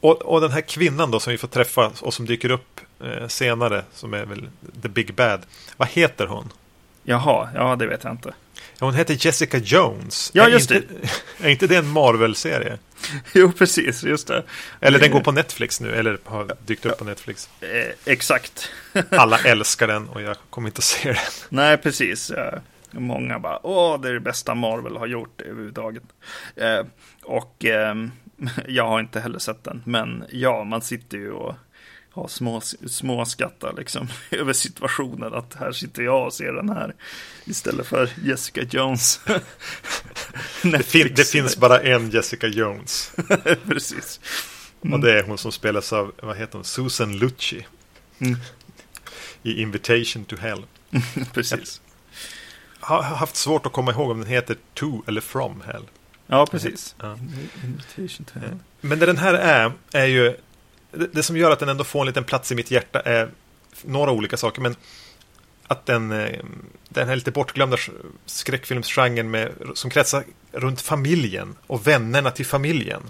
Och, 0.00 0.22
och 0.22 0.40
den 0.40 0.50
här 0.50 0.60
kvinnan 0.60 1.10
då 1.10 1.20
som 1.20 1.30
vi 1.30 1.38
får 1.38 1.48
träffa 1.48 1.92
och 2.00 2.14
som 2.14 2.26
dyker 2.26 2.50
upp 2.50 2.80
eh, 3.00 3.28
senare 3.28 3.84
som 3.92 4.14
är 4.14 4.24
väl 4.24 4.48
The 4.82 4.88
Big 4.88 5.14
Bad. 5.14 5.46
Vad 5.76 5.88
heter 5.88 6.26
hon? 6.26 6.52
Jaha, 7.02 7.48
ja, 7.54 7.76
det 7.76 7.86
vet 7.86 8.04
jag 8.04 8.12
inte. 8.12 8.34
Ja, 8.54 8.86
hon 8.86 8.94
heter 8.94 9.26
Jessica 9.26 9.58
Jones. 9.58 10.30
Ja, 10.34 10.44
är 10.44 10.48
just 10.48 10.70
inte, 10.70 10.86
Är 11.40 11.48
inte 11.48 11.66
det 11.66 11.76
en 11.76 11.88
Marvel-serie? 11.88 12.78
Jo, 13.32 13.52
precis, 13.52 14.02
just 14.02 14.26
det. 14.28 14.42
Eller 14.80 14.98
den 14.98 15.08
Eh, 15.08 15.12
går 15.12 15.20
på 15.20 15.32
Netflix 15.32 15.80
nu, 15.80 15.94
eller 15.94 16.18
har 16.24 16.56
dykt 16.66 16.86
upp 16.86 16.98
på 16.98 17.04
Netflix. 17.04 17.48
Eh, 17.60 18.12
exakt. 18.12 18.70
Alla 19.10 19.38
älskar 19.38 19.86
den 19.86 20.08
och 20.08 20.22
jag 20.22 20.36
kommer 20.50 20.68
inte 20.68 20.78
att 20.78 20.84
se 20.84 21.08
den. 21.08 21.22
Nej, 21.48 21.76
precis. 21.76 22.30
Eh, 22.30 22.58
Många 22.90 23.38
bara, 23.38 23.66
åh, 23.66 24.00
det 24.00 24.08
är 24.08 24.12
det 24.12 24.20
bästa 24.20 24.54
Marvel 24.54 24.96
har 24.96 25.06
gjort 25.06 25.40
överhuvudtaget. 25.40 26.02
Eh, 26.56 26.86
och 27.22 27.64
ehm, 27.64 28.10
jag 28.68 28.86
har 28.88 29.00
inte 29.00 29.20
heller 29.20 29.38
sett 29.38 29.64
den, 29.64 29.82
men 29.84 30.24
ja, 30.30 30.64
man 30.64 30.82
sitter 30.82 31.18
ju 31.18 31.32
och 31.32 31.54
har 32.16 32.28
små, 32.28 32.60
små 32.86 33.24
skrattar 33.24 33.72
liksom 33.76 34.08
över 34.30 34.52
situationen 34.52 35.34
att 35.34 35.54
här 35.54 35.72
sitter 35.72 36.02
jag 36.02 36.26
och 36.26 36.32
ser 36.32 36.52
den 36.52 36.68
här 36.68 36.94
istället 37.44 37.86
för 37.86 38.10
Jessica 38.24 38.62
Jones. 38.62 39.20
Det, 40.62 40.82
fin- 40.82 41.12
det 41.16 41.24
finns 41.28 41.56
bara 41.56 41.80
en 41.80 42.10
Jessica 42.10 42.46
Jones. 42.46 43.12
precis. 43.68 44.20
Och 44.80 45.00
det 45.00 45.18
är 45.18 45.22
hon 45.22 45.38
som 45.38 45.52
spelas 45.52 45.92
av, 45.92 46.12
vad 46.22 46.36
heter 46.36 46.52
hon, 46.52 46.64
Susan 46.64 47.18
Lucci. 47.18 47.66
Mm. 48.18 48.36
I 49.42 49.62
Invitation 49.62 50.24
to 50.24 50.36
Hell. 50.36 50.64
precis. 51.34 51.80
Har 52.80 53.02
har 53.02 53.16
haft 53.16 53.36
svårt 53.36 53.66
att 53.66 53.72
komma 53.72 53.90
ihåg 53.92 54.10
om 54.10 54.20
den 54.20 54.28
heter 54.28 54.56
To 54.74 55.02
eller 55.06 55.20
From 55.20 55.62
Hell. 55.66 55.84
Ja, 56.26 56.46
precis. 56.46 56.94
Ja. 57.00 57.18
Invitation 57.64 58.26
to 58.26 58.38
hell. 58.38 58.58
Men 58.80 58.98
det 58.98 59.06
den 59.06 59.18
här 59.18 59.34
är, 59.34 59.72
är 59.92 60.06
ju 60.06 60.36
det, 61.12 61.22
som 61.22 61.36
gör 61.36 61.50
att 61.50 61.58
den 61.58 61.68
ändå 61.68 61.84
får 61.84 62.00
en 62.00 62.06
liten 62.06 62.24
plats 62.24 62.52
i 62.52 62.54
mitt 62.54 62.70
hjärta 62.70 63.00
är 63.00 63.28
några 63.84 64.10
olika 64.10 64.36
saker. 64.36 64.60
Men 64.62 64.76
att 65.66 65.86
den, 65.86 66.12
eh, 66.12 66.40
den 66.88 67.08
här 67.08 67.16
lite 67.16 67.30
bortglömda 67.30 67.76
sk- 67.76 67.90
skräckfilmsgenren 68.26 69.30
med, 69.30 69.52
som 69.74 69.90
kretsar 69.90 70.24
runt 70.52 70.80
familjen 70.80 71.54
och 71.66 71.86
vännerna 71.86 72.30
till 72.30 72.46
familjen. 72.46 73.02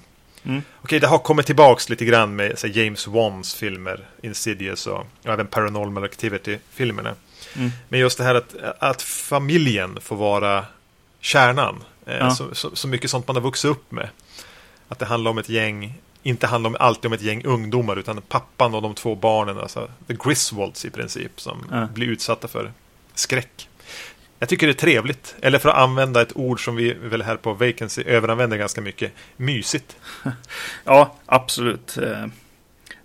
Mm. 0.44 0.62
Okej, 0.82 1.00
det 1.00 1.06
har 1.06 1.18
kommit 1.18 1.46
tillbaks 1.46 1.88
lite 1.88 2.04
grann 2.04 2.36
med 2.36 2.58
här, 2.62 2.78
James 2.78 3.06
Wans 3.06 3.54
filmer, 3.54 4.08
Insidious 4.22 4.86
och, 4.86 4.98
och 5.24 5.32
även 5.32 5.46
Paranormal 5.46 6.04
Activity-filmerna. 6.04 7.14
Mm. 7.56 7.70
Men 7.88 8.00
just 8.00 8.18
det 8.18 8.24
här 8.24 8.34
att, 8.34 8.54
att 8.78 9.02
familjen 9.02 9.98
får 10.00 10.16
vara 10.16 10.64
kärnan. 11.20 11.84
Eh, 12.06 12.16
Ja. 12.16 12.30
Så, 12.30 12.54
så, 12.54 12.76
så 12.76 12.88
mycket 12.88 13.10
sånt 13.10 13.26
man 13.26 13.36
har 13.36 13.42
vuxit 13.42 13.70
upp 13.70 13.92
med. 13.92 14.08
Att 14.88 14.98
det 14.98 15.06
handlar 15.06 15.30
om 15.30 15.38
ett 15.38 15.48
gäng 15.48 15.94
inte 16.26 16.46
handlar 16.46 16.70
om, 16.70 16.76
alltid 16.80 17.06
om 17.06 17.12
ett 17.12 17.22
gäng 17.22 17.44
ungdomar 17.44 17.96
utan 17.96 18.20
pappan 18.28 18.74
och 18.74 18.82
de 18.82 18.94
två 18.94 19.14
barnen, 19.14 19.58
alltså 19.58 19.88
the 20.06 20.14
Griswolds 20.24 20.84
i 20.84 20.90
princip, 20.90 21.40
som 21.40 21.64
Ja. 21.70 21.88
blir 21.94 22.06
utsatta 22.06 22.48
för 22.48 22.72
skräck. 23.14 23.68
Jag 24.38 24.48
tycker 24.48 24.66
det 24.66 24.72
är 24.72 24.74
trevligt, 24.74 25.34
eller 25.42 25.58
för 25.58 25.68
att 25.68 25.76
använda 25.76 26.22
ett 26.22 26.36
ord 26.36 26.64
som 26.64 26.76
vi 26.76 26.94
väl 26.94 27.22
här 27.22 27.36
på 27.36 27.52
Vacancy 27.52 28.02
överanvänder 28.06 28.56
ganska 28.56 28.80
mycket, 28.80 29.12
mysigt. 29.36 29.96
Ja, 30.84 31.14
absolut. 31.26 31.98
Eh, 31.98 32.26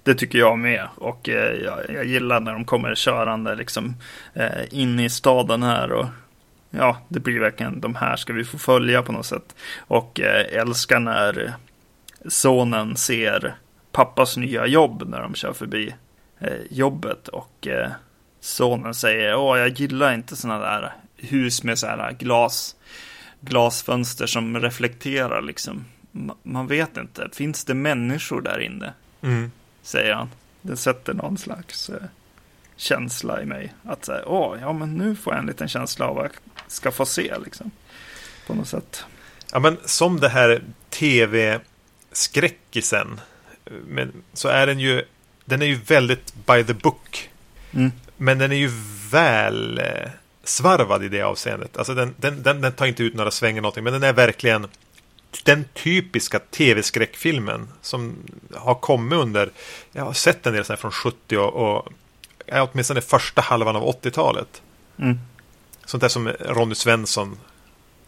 Det 0.04 0.16
tycker 0.16 0.40
jag 0.40 0.60
med. 0.60 0.88
Och 0.96 1.30
eh, 1.30 1.54
jag, 1.94 2.06
gillar 2.06 2.40
när 2.40 2.54
de 2.54 2.66
kommer 2.66 2.96
körande 2.96 3.56
liksom 3.56 3.96
eh, 4.34 4.50
in 4.72 5.00
i 5.00 5.10
staden 5.10 5.64
här. 5.64 5.92
Och 5.92 6.06
ja, 6.70 6.98
det 7.08 7.20
blir 7.20 7.40
verkligen 7.40 7.82
de 7.82 7.96
här 7.96 8.16
ska 8.16 8.34
vi 8.34 8.44
få 8.44 8.58
följa 8.58 9.02
på 9.02 9.12
något 9.12 9.26
sätt. 9.26 9.56
Och 9.80 10.20
älskar 10.52 11.00
när 11.00 11.54
sonen 12.30 12.96
ser 12.98 13.56
pappas 13.92 14.38
nya 14.38 14.66
jobb 14.68 15.04
när 15.10 15.22
de 15.22 15.36
kör 15.36 15.54
förbi 15.54 15.96
eh, 16.40 16.58
jobbet. 16.70 17.28
Och 17.28 17.68
eh, 17.68 17.90
sonen 18.40 18.94
säger, 18.94 19.36
åh 19.36 19.60
jag 19.60 19.70
gillar 19.70 20.14
inte 20.14 20.36
sådana 20.36 20.60
där 20.60 20.94
hus 21.18 21.64
med 21.64 21.80
så 21.80 21.88
här 21.88 22.12
glas, 22.12 22.76
glasfönster 23.42 24.26
som 24.26 24.60
reflekterar 24.60 25.42
liksom. 25.42 25.86
Ma- 26.12 26.36
Man 26.44 26.68
vet 26.68 26.98
inte, 26.98 27.30
finns 27.34 27.66
det 27.66 27.74
människor 27.74 28.42
där 28.42 28.60
inne? 28.60 28.94
Mm. 29.22 29.52
Säger 29.82 30.14
han. 30.14 30.30
Det 30.62 30.78
sätter 30.78 31.14
någon 31.14 31.38
slags 31.38 31.90
eh, 31.90 32.04
känsla 32.76 33.42
i 33.42 33.46
mig. 33.46 33.74
Att 33.84 34.06
säga, 34.06 34.26
åh, 34.26 34.58
ja 34.62 34.74
men 34.74 34.94
nu 34.94 35.16
får 35.16 35.34
jag 35.34 35.40
en 35.40 35.46
liten 35.46 35.68
känsla 35.68 36.06
av 36.06 36.16
vad 36.16 36.26
jag 36.26 36.32
ska 36.68 36.92
få 36.92 37.06
se 37.06 37.34
liksom. 37.44 37.72
På 38.48 38.54
något 38.54 38.68
sätt. 38.68 39.06
Ja, 39.52 39.60
men 39.60 39.78
som 39.86 40.20
det 40.20 40.30
här 40.30 40.62
tv-skräckisen. 42.12 43.20
Men 43.88 44.24
så 44.34 44.48
är 44.48 44.68
den 44.68 44.80
ju, 44.80 45.06
den 45.46 45.62
är 45.62 45.66
ju 45.66 45.76
väldigt 45.76 46.34
by 46.46 46.64
the 46.64 46.74
book. 46.74 47.30
Mm. 47.72 47.92
Men 48.18 48.38
den 48.38 48.52
är 48.52 48.56
ju 48.56 48.72
väl 49.12 49.80
eh, 49.80 50.10
svarvad 50.44 51.04
i 51.04 51.10
det 51.10 51.22
avseendet. 51.22 51.78
Alltså 51.78 51.94
den, 51.94 52.16
den, 52.18 52.44
den, 52.44 52.62
den 52.62 52.74
tar 52.74 52.86
inte 52.86 53.04
ut 53.04 53.14
några 53.14 53.32
svängar 53.32 53.62
någonting. 53.62 53.84
Men 53.84 53.94
den 53.94 54.04
är 54.04 54.14
verkligen 54.14 54.68
den 55.44 55.66
typiska 55.74 56.40
tv-skräckfilmen 56.40 57.68
som 57.82 58.16
har 58.54 58.76
kommit 58.76 59.20
under, 59.20 59.52
jag 59.92 60.04
har 60.04 60.14
sett 60.14 60.48
en 60.48 60.54
del 60.54 60.66
sådana 60.66 60.78
från 60.78 60.92
70 60.92 61.38
och, 61.38 61.54
och 61.54 61.88
ja, 62.46 62.70
åtminstone 62.72 63.02
första 63.02 63.42
halvan 63.42 63.76
av 63.76 63.84
80-talet. 63.84 64.62
Mm. 64.98 65.20
Sånt 65.86 66.02
där 66.02 66.10
som 66.10 66.28
Ronny 66.28 66.76
Svensson 66.76 67.38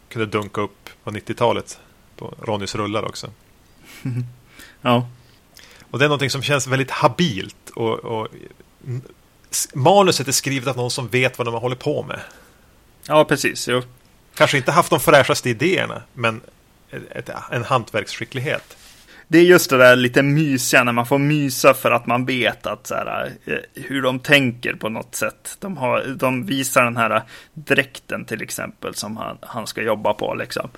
kunde 0.09 0.25
dunka 0.25 0.61
upp 0.61 0.89
på 1.03 1.11
90-talet. 1.11 1.79
På 2.15 2.33
Ronnys 2.41 2.75
rullar 2.75 3.03
också. 3.03 3.29
Ja, 4.81 5.07
Och 5.91 5.99
det 5.99 6.05
är 6.05 6.09
någonting 6.09 6.29
som 6.29 6.41
känns 6.41 6.67
väldigt 6.67 6.91
habilt. 6.91 7.69
Och, 7.75 7.99
och 7.99 8.27
manuset 9.73 10.27
är 10.27 10.31
skrivet 10.31 10.67
av 10.67 10.77
någon 10.77 10.91
som 10.91 11.07
vet 11.07 11.37
vad 11.37 11.47
de 11.47 11.53
håller 11.53 11.75
på 11.75 12.03
med. 12.03 12.19
ja 13.07 13.25
precis. 13.25 13.67
Jo. 13.67 13.81
Kanske 14.35 14.57
inte 14.57 14.71
haft 14.71 14.89
de 14.89 14.99
fräschaste 14.99 15.49
idéerna, 15.49 16.01
men 16.13 16.41
ett, 17.11 17.29
en 17.51 17.63
hantverksskicklighet. 17.63 18.77
Det 19.27 19.37
är 19.37 19.43
just 19.43 19.69
det 19.69 19.77
där 19.77 19.95
lite 19.95 20.23
mysiga 20.23 20.83
när 20.83 20.91
man 20.91 21.05
får 21.05 21.17
mysa 21.17 21.73
för 21.73 21.91
att 21.91 22.05
man 22.05 22.25
vet 22.25 22.65
att 22.65 22.87
så 22.87 22.95
här, 22.95 23.31
eh, 23.45 23.83
hur 23.83 24.01
de 24.01 24.19
tänker 24.19 24.73
på 24.73 24.89
något 24.89 25.15
sätt. 25.15 25.57
De, 25.59 25.77
har, 25.77 26.15
de 26.15 26.45
visar 26.45 26.83
den 26.83 26.97
här 26.97 27.23
dräkten 27.53 28.25
till 28.25 28.41
exempel 28.41 28.95
som 28.95 29.17
han, 29.17 29.37
han 29.41 29.67
ska 29.67 29.81
jobba 29.81 30.13
på 30.13 30.33
liksom. 30.33 30.69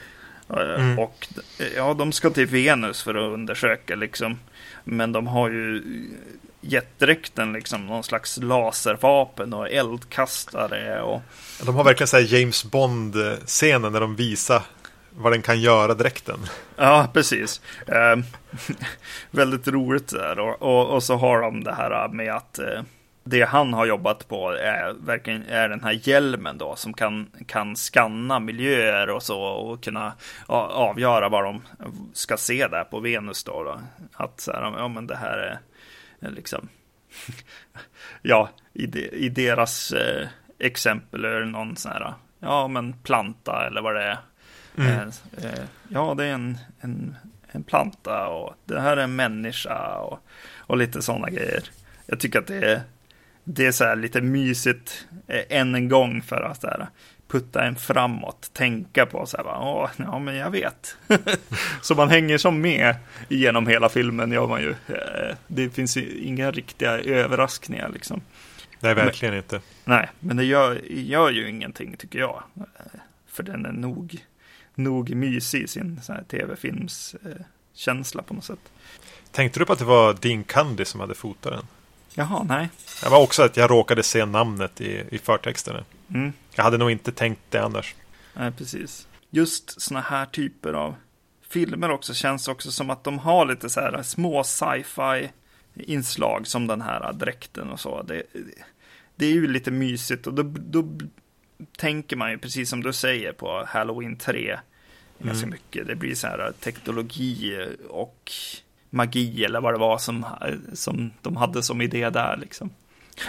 Eh, 0.50 0.56
Mm. 0.58 1.00
Och 1.00 1.28
ja, 1.76 1.94
de 1.94 2.12
ska 2.12 2.30
till 2.30 2.46
Venus 2.48 3.04
för 3.04 3.16
att 3.16 3.34
undersöka 3.34 3.96
liksom. 3.96 4.40
Men 4.84 5.12
de 5.12 5.28
har 5.28 5.50
ju 5.50 5.84
jetdräkten 6.62 7.54
liksom 7.54 7.86
någon 7.86 8.04
slags 8.04 8.38
laservapen 8.38 9.54
och 9.54 9.70
eldkastare 9.70 11.02
och 11.02 11.22
De 11.66 11.76
har 11.76 11.84
verkligen 11.84 12.08
så 12.08 12.20
James 12.20 12.64
Bond-scenen 12.66 13.92
när 13.92 14.00
de 14.00 14.16
visar 14.16 14.62
vad 15.18 15.32
den 15.32 15.42
kan 15.42 15.62
göra 15.62 15.94
dräkten. 15.94 16.40
Ja, 16.76 17.08
precis. 17.14 17.62
Eh, 17.88 18.18
väldigt 19.32 19.68
roligt 19.68 20.08
där. 20.08 20.40
Och, 20.40 20.62
och, 20.62 20.96
och 20.96 21.04
så 21.04 21.16
har 21.16 21.42
de 21.42 21.64
det 21.64 21.74
här 21.74 22.08
med 22.08 22.36
att 22.36 22.60
eh, 22.60 22.82
det 23.28 23.44
han 23.44 23.74
har 23.74 23.86
jobbat 23.86 24.28
på 24.28 24.52
är 24.52 24.94
verkligen 25.06 25.44
är 25.44 25.70
den 25.70 25.84
här 25.84 26.00
hjälmen 26.08 26.58
då 26.58 26.76
som 26.76 26.94
kan, 26.94 27.28
kan 27.48 27.76
skanna 27.76 28.40
miljöer 28.40 29.10
och 29.10 29.24
så 29.24 29.42
och 29.42 29.84
kunna 29.84 30.14
avgöra 30.48 31.30
vad 31.30 31.44
de 31.44 31.62
ska 32.14 32.38
se 32.38 32.68
där 32.68 32.84
på 32.84 33.00
Venus 33.00 33.44
då. 33.44 33.64
då. 33.64 33.80
Att 34.14 34.40
så 34.40 34.52
här, 34.52 34.62
ja 34.78 34.88
men 34.88 35.08
det 35.08 35.16
här 35.16 35.38
är 35.38 35.60
är 36.20 36.32
liksom 36.32 36.70
ja, 38.22 38.50
i, 38.74 38.86
de, 38.86 39.10
i 39.10 39.30
deras 39.30 39.92
eh, 39.92 40.28
exempel 40.60 41.26
är 41.26 41.40
det 41.40 41.46
någon 41.46 41.78
sån 41.78 41.92
här, 41.92 42.14
ja 42.40 42.68
men 42.68 42.94
planta 42.94 43.68
eller 43.68 43.82
vad 43.82 43.96
det 43.96 44.04
är. 44.04 44.18
Mm. 44.78 44.92
Eh, 44.92 45.46
eh, 45.46 45.66
ja, 45.88 46.14
det 46.18 46.26
är 46.26 46.34
en, 46.34 46.58
en, 46.80 47.16
en 47.52 47.64
planta 47.64 48.28
och 48.28 48.54
det 48.66 48.82
här 48.82 48.98
är 48.98 49.04
en 49.04 49.16
människa 49.16 49.98
och, 49.98 50.20
och 50.58 50.78
lite 50.78 51.02
sådana 51.02 51.30
grejer. 51.30 51.64
Jag 52.06 52.20
tycker 52.20 52.40
att 52.40 52.48
det 52.48 52.72
är, 52.72 52.82
det 53.46 53.66
är 53.66 53.72
så 53.72 53.84
här 53.84 53.96
lite 53.96 54.22
mysigt 54.22 55.08
eh, 55.28 55.42
än 55.60 55.76
en 55.76 55.90
gång 55.90 56.22
för 56.22 56.42
att 56.42 56.62
så 56.62 56.68
här, 56.68 56.88
putta 57.28 57.64
en 57.64 57.76
framåt, 57.76 58.50
tänka 58.54 59.06
på 59.06 59.26
så 59.26 59.38
här, 59.38 59.44
bara, 59.44 59.60
Åh, 59.60 59.90
ja 59.98 60.20
men 60.20 60.36
jag 60.36 60.52
vet. 60.52 60.98
så 61.82 61.96
man 61.96 62.10
hänger 62.10 62.38
som 62.38 62.62
med 62.62 62.96
genom 63.30 63.68
hela 63.68 63.90
filmen 63.90 64.32
gör 64.32 64.48
man 64.48 64.62
ju. 64.62 64.70
Eh, 64.70 65.36
Det 65.48 65.70
finns 65.70 65.98
ju 65.98 66.18
inga 66.20 66.52
riktiga 66.52 66.92
överraskningar 67.00 67.90
liksom. 67.94 68.22
Nej, 68.80 68.94
verkligen 68.94 69.34
inte. 69.36 69.62
Nej, 69.86 70.10
men 70.20 70.38
det 70.38 70.44
gör, 70.44 70.82
gör 70.90 71.30
ju 71.30 71.50
ingenting 71.50 71.98
tycker 71.98 72.20
jag. 72.20 72.44
Eh, 72.56 72.64
För 73.28 73.44
den 73.44 73.66
är 73.66 73.72
nog, 73.72 74.18
nog 74.76 75.16
mysig 75.16 75.62
i 75.64 75.68
sin 75.68 76.02
sån 76.02 76.16
här 76.16 76.24
tv-films 76.24 77.16
eh, 77.26 77.46
känsla 77.74 78.22
på 78.24 78.34
något 78.34 78.44
sätt. 78.44 78.60
Tänkte 79.32 79.60
du 79.60 79.66
på 79.66 79.74
att 79.74 79.80
det 79.80 79.86
var 79.86 80.14
Dean 80.14 80.44
Candy 80.44 80.86
som 80.86 81.00
hade 81.00 81.16
fotat 81.16 81.54
den? 81.54 81.68
Jaha, 82.16 82.44
nej. 82.44 82.70
Det 83.04 83.10
var 83.10 83.22
också 83.22 83.44
att 83.44 83.58
jag 83.58 83.72
råkade 83.72 84.04
se 84.04 84.26
namnet 84.26 84.82
i, 84.82 85.04
i 85.12 85.18
förtexterna. 85.18 85.84
Mm, 86.10 86.34
Jag 86.56 86.64
hade 86.64 86.78
nog 86.78 86.92
inte 86.92 87.12
tänkt 87.12 87.42
det 87.50 87.58
annars. 87.64 87.96
nej, 88.34 88.52
precis. 88.52 89.08
Just 89.30 89.82
såna 89.82 90.02
här 90.02 90.26
typer 90.26 90.74
av 90.74 90.96
filmer 91.50 91.92
också 91.92 92.14
känns 92.14 92.48
också 92.48 92.72
som 92.72 92.90
att 92.90 93.04
de 93.04 93.20
har 93.20 93.46
lite 93.46 93.70
så 93.70 93.80
här 93.80 94.04
små 94.04 94.44
sci-fi 94.44 95.30
inslag 95.76 96.48
som 96.48 96.68
den 96.68 96.82
här 96.82 97.14
dräkten 97.14 97.70
och 97.70 97.80
så. 97.80 98.02
Det, 98.04 98.24
det 99.16 99.26
är 99.26 99.32
ju 99.32 99.48
lite 99.48 99.72
mysigt 99.72 100.28
och 100.28 100.34
då, 100.34 100.44
då 100.44 100.86
tänker 101.78 102.16
man 102.16 102.32
ju 102.32 102.38
precis 102.38 102.70
som 102.70 102.84
du 102.84 102.94
säger 102.94 103.32
på 103.34 103.66
Halloween 103.68 104.18
3 104.18 104.60
ganska 105.20 105.46
Mm. 105.46 105.50
mycket. 105.50 105.88
Det 105.88 105.96
blir 105.96 106.16
så 106.16 106.28
här 106.28 106.52
teknologi 106.60 107.68
och 107.90 108.32
magi 108.90 109.46
eller 109.46 109.62
vad 109.62 109.74
det 109.74 109.78
var 109.78 109.98
som, 109.98 110.26
som 110.74 111.12
de 111.22 111.36
hade 111.38 111.64
som 111.64 111.82
idé 111.82 112.10
där 112.10 112.38
liksom. 112.42 112.70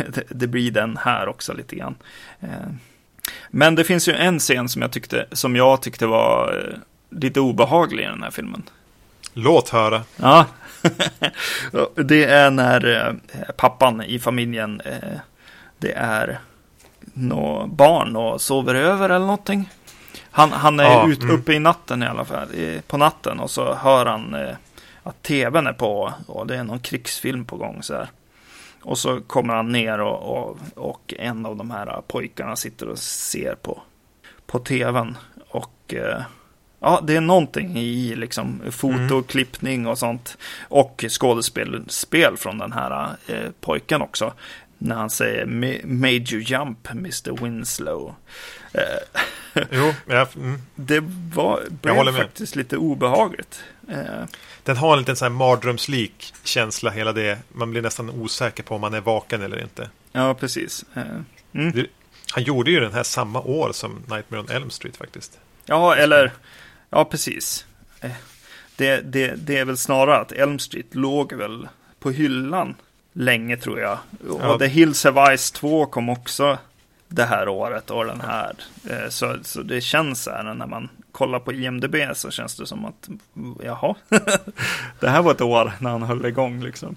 Det, 0.09 0.23
det 0.31 0.47
blir 0.47 0.71
den 0.71 0.97
här 0.97 1.29
också 1.29 1.53
lite 1.53 1.77
grann. 1.77 1.95
Eh, 2.41 2.49
Men 3.51 3.75
det 3.75 3.85
finns 3.85 4.09
ju 4.09 4.13
en 4.13 4.39
scen 4.39 4.69
som 4.69 4.83
jag 4.83 4.93
tyckte, 4.93 5.27
som 5.33 5.57
jag 5.57 5.83
tyckte 5.83 6.07
var 6.07 6.65
eh, 6.73 6.79
lite 7.19 7.41
obehaglig 7.41 8.03
i 8.03 8.07
den 8.07 8.23
här 8.23 8.31
filmen. 8.31 8.63
Låt 9.33 9.69
höra. 9.69 10.03
Ja, 10.17 10.47
det 11.95 12.25
är 12.25 12.51
när 12.51 13.07
eh, 13.07 13.53
pappan 13.57 14.03
i 14.03 14.19
familjen, 14.19 14.83
det 15.79 15.93
är 15.93 16.39
nå 17.13 17.67
barn 17.67 18.17
och 18.17 18.41
sover 18.41 18.75
över 18.75 19.09
eller 19.09 19.27
någonting. 19.27 19.71
Han, 20.31 20.53
han 20.53 20.81
är 20.81 20.85
Ja, 20.85 21.09
ut, 21.09 21.23
mm. 21.23 21.35
uppe 21.35 21.53
i 21.53 21.59
natten 21.59 22.03
i 22.03 22.07
alla 22.07 22.25
fall, 22.25 22.49
på 22.87 22.97
natten 22.97 23.41
och 23.41 23.51
så 23.51 23.75
hör 23.75 24.07
han 24.07 24.37
att 25.09 25.23
tvn 25.23 25.67
är 25.67 25.73
på 25.73 26.13
och 26.27 26.47
det 26.47 26.57
är 26.57 26.65
någon 26.65 26.79
krigsfilm 26.81 27.45
på 27.45 27.57
gång 27.57 27.83
så 27.83 27.95
här. 27.95 28.09
Och 28.83 28.99
så 28.99 29.21
kommer 29.21 29.55
han 29.55 29.73
ner 29.73 30.01
och, 30.01 30.39
och, 30.39 30.59
och 30.75 31.15
en 31.19 31.47
av 31.47 31.57
de 31.57 31.71
här 31.71 32.01
pojkarna 32.07 32.57
sitter 32.57 32.89
och 32.89 32.99
ser 32.99 33.55
på, 33.55 33.83
på 34.47 34.59
tvn. 34.59 35.17
Och 35.49 35.95
eh, 35.95 36.23
ja, 36.81 37.01
det 37.07 37.17
är 37.17 37.21
någonting 37.21 37.77
i 37.79 38.15
liksom 38.17 38.63
fotoklippning 38.71 39.87
och 39.87 39.99
sånt. 39.99 40.39
Och 40.69 41.05
skådespel 41.09 41.85
spel 41.89 42.37
från 42.37 42.59
den 42.59 42.73
här 42.73 43.17
eh, 43.27 43.51
pojken 43.61 44.03
också. 44.03 44.33
När 44.79 44.97
han 44.97 45.11
säger 45.11 45.47
"Ma- 45.47 45.87
Made 45.87 46.33
you 46.33 46.43
jump, 46.43 46.91
Mr 46.91 47.43
Winslow. 47.43 48.15
Eh, 48.73 49.23
Jo, 49.71 49.93
ja, 50.07 50.27
mm. 50.37 50.61
det 50.75 51.01
var, 51.35 51.61
blev 51.71 52.13
faktiskt 52.13 52.57
lite 52.57 52.77
obehagligt. 52.77 53.61
Den 54.67 54.77
har 54.77 54.93
en 54.93 54.99
liten 54.99 55.17
sån 55.17 55.27
här 55.33 55.39
mardrömslik 55.39 56.35
känsla 56.45 56.91
hela 56.91 57.13
det. 57.13 57.39
Man 57.53 57.71
blir 57.71 57.83
nästan 57.83 58.11
osäker 58.11 58.63
på 58.63 58.75
om 58.75 58.81
man 58.81 58.95
är 58.95 59.01
vaken 59.01 59.43
eller 59.43 59.63
inte. 59.63 59.91
ja, 60.13 60.35
precis. 60.35 60.85
Eh, 60.95 61.03
mm. 61.55 61.73
Det- 61.73 61.87
Han 62.33 62.43
gjorde 62.45 62.71
ju 62.71 62.81
den 62.81 62.93
här 62.93 63.03
samma 63.03 63.41
år 63.41 63.73
som 63.73 64.03
Nightmare 64.11 64.41
on 64.41 64.49
Elm 64.51 64.71
Street 64.71 64.97
faktiskt. 64.97 65.39
Ja, 65.67 65.95
eller 65.97 66.33
ja, 66.91 67.05
precis. 67.05 67.67
Eh, 68.01 68.11
det, 68.77 69.01
det, 69.01 69.35
det 69.37 69.57
är 69.59 69.65
väl 69.65 69.77
snarare 69.77 70.17
att 70.21 70.33
Elm 70.33 70.59
Street 70.59 70.95
låg 70.95 71.33
väl 71.33 71.69
på 72.01 72.11
hyllan 72.11 72.75
länge 73.13 73.57
tror 73.57 73.81
jag. 73.81 73.99
Och 74.29 74.41
Ja. 74.43 74.59
The 74.59 74.67
Hills 74.67 75.05
Have 75.05 75.37
Ice 75.39 75.51
2 75.51 75.87
kom 75.87 76.09
också 76.09 76.59
det 77.09 77.25
här 77.25 77.49
året 77.49 77.91
och 77.91 78.05
den 78.07 78.21
här. 78.21 78.55
Eh, 78.91 79.09
Så, 79.09 79.37
så 79.43 79.63
det 79.63 79.81
känns 79.81 80.23
så 80.23 80.31
här 80.31 80.43
när 80.55 80.67
man 80.67 80.89
kollar 81.17 81.39
på 81.39 81.53
IMDB 81.53 81.97
så 82.15 82.31
känns 82.31 82.57
det 82.57 82.67
som 82.67 82.85
att 82.85 83.09
jaha, 83.65 83.95
det 85.01 85.09
här 85.09 85.23
var 85.23 85.33
ett 85.33 85.41
år 85.41 85.73
när 85.81 85.91
han 85.91 86.03
höll 86.03 86.27
igång 86.27 86.63
liksom. 86.65 86.97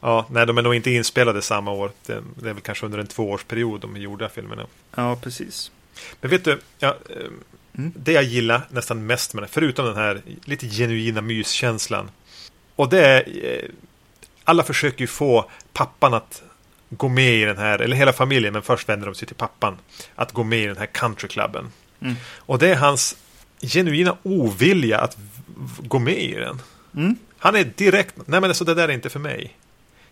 Ja, 0.00 0.26
nej, 0.30 0.46
de 0.46 0.58
är 0.58 0.62
nog 0.62 0.74
inte 0.74 0.90
inspelade 0.90 1.42
samma 1.42 1.70
år. 1.70 1.90
Det, 2.06 2.22
det 2.34 2.50
är 2.50 2.54
väl 2.54 2.62
kanske 2.62 2.86
under 2.86 2.98
en 2.98 3.06
tvåårsperiod 3.06 3.80
de 3.80 3.96
gjorde 3.96 4.28
filmerna. 4.28 4.66
Ja, 4.94 5.16
precis. 5.16 5.70
Men 6.20 6.30
vet 6.30 6.44
du, 6.44 6.60
ja, 6.78 6.96
Mm. 7.78 7.92
det 7.96 8.12
jag 8.12 8.24
gillar 8.24 8.62
nästan 8.70 9.06
mest 9.06 9.34
med 9.34 9.42
det, 9.42 9.48
förutom 9.48 9.86
den 9.86 9.96
här 9.96 10.22
lite 10.44 10.68
genuina 10.68 11.20
myskänslan. 11.20 12.10
Och 12.76 12.88
det 12.88 13.06
är, 13.06 13.44
eh, 13.44 13.70
alla 14.44 14.62
försöker 14.62 15.00
ju 15.00 15.06
få 15.06 15.50
pappan 15.72 16.14
att 16.14 16.42
gå 16.90 17.08
med 17.08 17.34
i 17.34 17.44
den 17.44 17.58
här, 17.58 17.78
eller 17.78 17.96
hela 17.96 18.12
familjen, 18.12 18.52
men 18.52 18.62
först 18.62 18.88
vänder 18.88 19.06
de 19.06 19.14
sig 19.14 19.26
till 19.26 19.36
pappan, 19.36 19.76
att 20.14 20.32
gå 20.32 20.44
med 20.44 20.58
i 20.58 20.66
den 20.66 20.76
här 20.76 20.86
countryklubben. 20.86 21.72
Mm. 22.00 22.14
Och 22.36 22.58
det 22.58 22.68
är 22.68 22.76
hans 22.76 23.16
genuina 23.60 24.16
ovilja 24.22 24.98
att 24.98 25.16
gå 25.78 25.98
med 25.98 26.22
i 26.22 26.34
den. 26.34 26.62
Mm. 26.96 27.16
Han 27.38 27.56
är 27.56 27.64
direkt, 27.76 28.14
nej 28.16 28.40
men 28.40 28.44
alltså 28.44 28.64
det 28.64 28.74
där 28.74 28.88
är 28.88 28.92
inte 28.92 29.10
för 29.10 29.20
mig. 29.20 29.56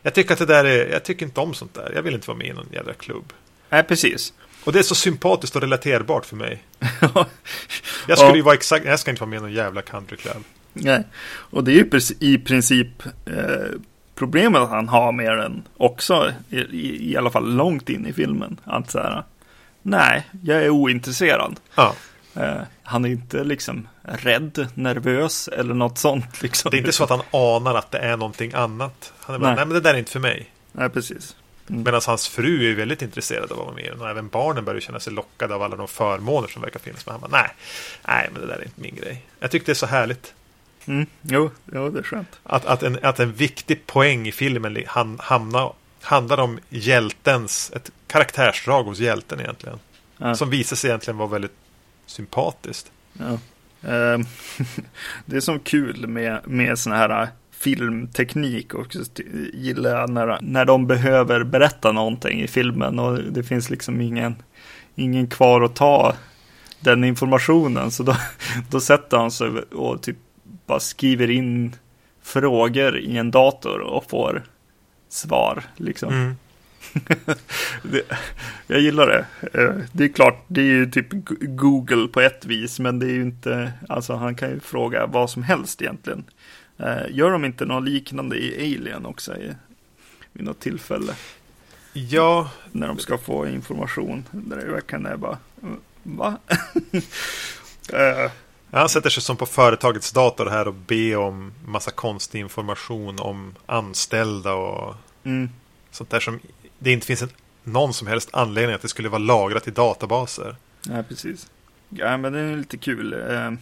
Jag 0.02 0.14
tycker 0.14 0.32
att 0.32 0.38
det 0.38 0.46
där 0.46 0.64
är, 0.64 0.86
jag 0.92 1.04
tycker 1.04 1.26
inte 1.26 1.40
om 1.40 1.54
sånt 1.54 1.74
där. 1.74 1.92
Jag 1.94 2.02
vill 2.02 2.14
inte 2.14 2.28
vara 2.28 2.38
med 2.38 2.46
i 2.46 2.52
någon 2.52 2.68
jävla 2.72 2.92
klubb. 2.92 3.32
Nej, 3.70 3.82
precis. 3.82 4.32
Och 4.64 4.72
det 4.72 4.78
är 4.78 4.82
så 4.82 4.94
sympatiskt 4.94 5.56
och 5.56 5.62
relaterbart 5.62 6.26
för 6.26 6.36
mig. 6.36 6.62
Jag 8.08 8.18
skulle 8.18 8.36
ju 8.36 8.42
vara 8.42 8.54
exakt, 8.54 8.86
jag 8.86 9.00
ska 9.00 9.10
inte 9.10 9.20
vara 9.20 9.30
med 9.30 9.36
i 9.36 9.40
någon 9.40 9.52
jävla 9.52 9.82
countryklubb. 9.82 10.44
Nej, 10.72 11.04
och 11.26 11.64
det 11.64 11.72
är 11.72 11.74
ju 11.74 12.00
i 12.20 12.38
princip 12.38 13.06
eh, 13.26 13.78
problemet 14.14 14.68
han 14.68 14.88
har 14.88 15.12
med 15.12 15.38
den 15.38 15.62
också, 15.76 16.32
i, 16.50 16.58
i, 16.58 17.12
i 17.12 17.16
alla 17.16 17.30
fall 17.30 17.54
långt 17.54 17.88
in 17.88 18.06
i 18.06 18.12
filmen. 18.12 18.60
Att 18.64 18.90
så 18.90 18.98
här, 18.98 19.24
nej, 19.82 20.26
jag 20.42 20.62
är 20.62 20.70
ointresserad. 20.70 21.60
Ja, 21.74 21.94
han 22.82 23.04
är 23.04 23.08
inte 23.08 23.44
liksom 23.44 23.88
rädd, 24.02 24.68
nervös 24.74 25.48
eller 25.48 25.74
något 25.74 25.98
sånt. 25.98 26.42
Liksom. 26.42 26.70
det 26.70 26.76
är 26.76 26.78
inte 26.78 26.92
så 26.92 27.04
att 27.04 27.10
han 27.10 27.22
anar 27.30 27.74
att 27.74 27.90
det 27.90 27.98
är 27.98 28.16
någonting 28.16 28.52
annat. 28.54 29.12
Han 29.20 29.34
är 29.34 29.38
bara, 29.40 29.46
nej, 29.46 29.56
Nej. 29.56 29.66
men 29.66 29.74
det 29.74 29.80
där 29.80 29.94
är 29.94 29.98
inte 29.98 30.10
för 30.10 30.20
mig. 30.20 30.50
Nej, 30.72 30.88
precis. 30.88 31.36
Mm. 31.68 31.82
Medan 31.82 32.00
hans 32.06 32.28
fru 32.28 32.70
är 32.70 32.74
väldigt 32.74 33.02
intresserad 33.02 33.52
av 33.52 33.60
att 33.60 33.66
vara 33.66 33.74
med. 33.74 33.92
Och 34.00 34.08
även 34.08 34.28
barnen 34.28 34.64
börjar 34.64 34.80
känna 34.80 35.00
sig 35.00 35.12
lockade 35.12 35.54
av 35.54 35.62
alla 35.62 35.76
de 35.76 35.88
förmåner 35.88 36.48
som 36.48 36.62
verkar 36.62 36.80
finnas. 36.80 37.06
Men 37.06 37.12
han 37.12 37.20
bara, 37.20 37.42
nej, 37.42 37.50
nej, 38.08 38.28
men 38.32 38.40
det 38.40 38.46
där 38.46 38.58
är 38.58 38.64
inte 38.64 38.80
min 38.80 38.96
grej. 38.96 39.22
Jag 39.40 39.50
tycker 39.50 39.66
det 39.66 39.72
är 39.72 39.74
så 39.74 39.86
härligt. 39.86 40.34
Mm. 40.86 41.06
Jo, 41.22 41.50
jo, 41.72 41.90
det 41.90 41.98
är 41.98 42.02
skönt. 42.02 42.40
Att, 42.42 42.64
att, 42.64 42.82
en, 42.82 42.98
att 43.02 43.20
en 43.20 43.32
viktig 43.32 43.86
poäng 43.86 44.28
i 44.28 44.32
filmen 44.32 44.84
han, 44.86 45.18
hamnar, 45.22 45.72
handlar 46.00 46.40
om 46.40 46.58
hjältens, 46.68 47.72
ett 47.74 47.90
karaktärsdrag 48.06 48.84
hos 48.84 48.98
hjälten 48.98 49.40
egentligen. 49.40 49.78
Ja. 50.18 50.34
Som 50.34 50.50
visar 50.50 50.76
sig 50.76 50.90
egentligen 50.90 51.18
vara 51.18 51.28
väldigt 51.28 51.52
sympatiskt. 52.06 52.92
Ja. 53.12 53.38
Ehm, 53.90 54.24
det 55.26 55.36
är 55.36 55.40
som 55.40 55.60
kul 55.60 56.06
med, 56.06 56.40
med 56.44 56.78
sån 56.78 56.92
här 56.92 57.22
äh, 57.22 57.28
filmteknik 57.50 58.74
och 58.74 58.94
just 58.94 59.20
gillar 59.52 60.08
när, 60.08 60.38
när 60.40 60.64
de 60.64 60.86
behöver 60.86 61.44
berätta 61.44 61.92
någonting 61.92 62.42
i 62.42 62.48
filmen 62.48 62.98
och 62.98 63.18
det 63.18 63.42
finns 63.42 63.70
liksom 63.70 64.00
ingen, 64.00 64.34
ingen 64.94 65.26
kvar 65.26 65.60
att 65.60 65.76
ta 65.76 66.14
den 66.80 67.04
informationen. 67.04 67.90
Så 67.90 68.02
då, 68.02 68.16
då 68.70 68.80
sätter 68.80 69.16
han 69.16 69.30
sig 69.30 69.48
och 69.58 70.02
typ 70.02 70.16
bara 70.66 70.80
skriver 70.80 71.30
in 71.30 71.76
frågor 72.22 72.98
i 72.98 73.16
en 73.16 73.30
dator 73.30 73.80
och 73.80 74.10
får 74.10 74.42
svar. 75.08 75.62
Liksom. 75.76 76.08
Mm. 76.08 76.36
Det, 77.82 78.02
jag 78.66 78.80
gillar 78.80 79.06
det. 79.06 79.26
Eh, 79.60 79.74
Det 79.92 80.04
är 80.04 80.08
klart, 80.08 80.44
det 80.48 80.60
är 80.60 80.64
ju 80.64 80.90
typ 80.90 81.06
Google 81.40 82.08
på 82.08 82.20
ett 82.20 82.44
vis, 82.44 82.78
men 82.80 82.98
det 82.98 83.06
är 83.06 83.10
ju 83.10 83.22
inte, 83.22 83.72
alltså 83.88 84.14
han 84.14 84.34
kan 84.34 84.50
ju 84.50 84.60
fråga 84.60 85.06
vad 85.06 85.30
som 85.30 85.42
helst 85.42 85.82
egentligen. 85.82 86.24
Eh, 86.78 87.02
Gör 87.10 87.30
de 87.30 87.44
inte 87.44 87.64
något 87.64 87.84
liknande 87.88 88.36
i 88.36 88.54
Alien 88.76 89.06
också 89.06 89.36
i, 89.36 89.52
vid 90.32 90.44
något 90.44 90.60
tillfälle? 90.60 91.14
Ja, 91.92 92.50
När 92.72 92.86
de 92.88 92.98
ska 92.98 93.18
få 93.18 93.46
information. 93.48 94.24
Där 94.30 94.56
det 94.56 94.72
verkligen 94.72 95.06
är 95.06 95.16
bara, 95.16 95.38
"Mm, 95.62 95.76
va? 96.02 96.36
Eh, 97.92 98.30
han 98.70 98.88
sätter 98.88 99.10
sig 99.10 99.22
som 99.22 99.36
på 99.36 99.46
företagets 99.46 100.12
dator 100.12 100.46
här 100.46 100.68
och 100.68 100.74
ber 100.74 101.16
om 101.16 101.52
massa 101.66 101.90
konstig 101.90 102.40
information 102.40 103.20
om 103.20 103.54
anställda 103.66 104.52
och 104.54 104.94
mm, 105.24 105.48
sånt 105.90 106.10
där 106.10 106.20
som 106.20 106.40
det 106.78 106.92
inte 106.92 107.06
finns 107.06 107.22
en, 107.22 107.28
någon 107.64 107.94
som 107.94 108.06
helst 108.06 108.28
anledning 108.32 108.74
att 108.74 108.82
det 108.82 108.88
skulle 108.88 109.08
vara 109.08 109.18
lagrat 109.18 109.68
i 109.68 109.70
databaser. 109.70 110.56
ja, 110.88 111.02
precis. 111.08 111.50
Ja, 111.88 112.16
men 112.16 112.32
det 112.32 112.40
är 112.40 112.56
lite 112.56 112.76
kul. 112.78 113.12
Eh, 113.12 113.52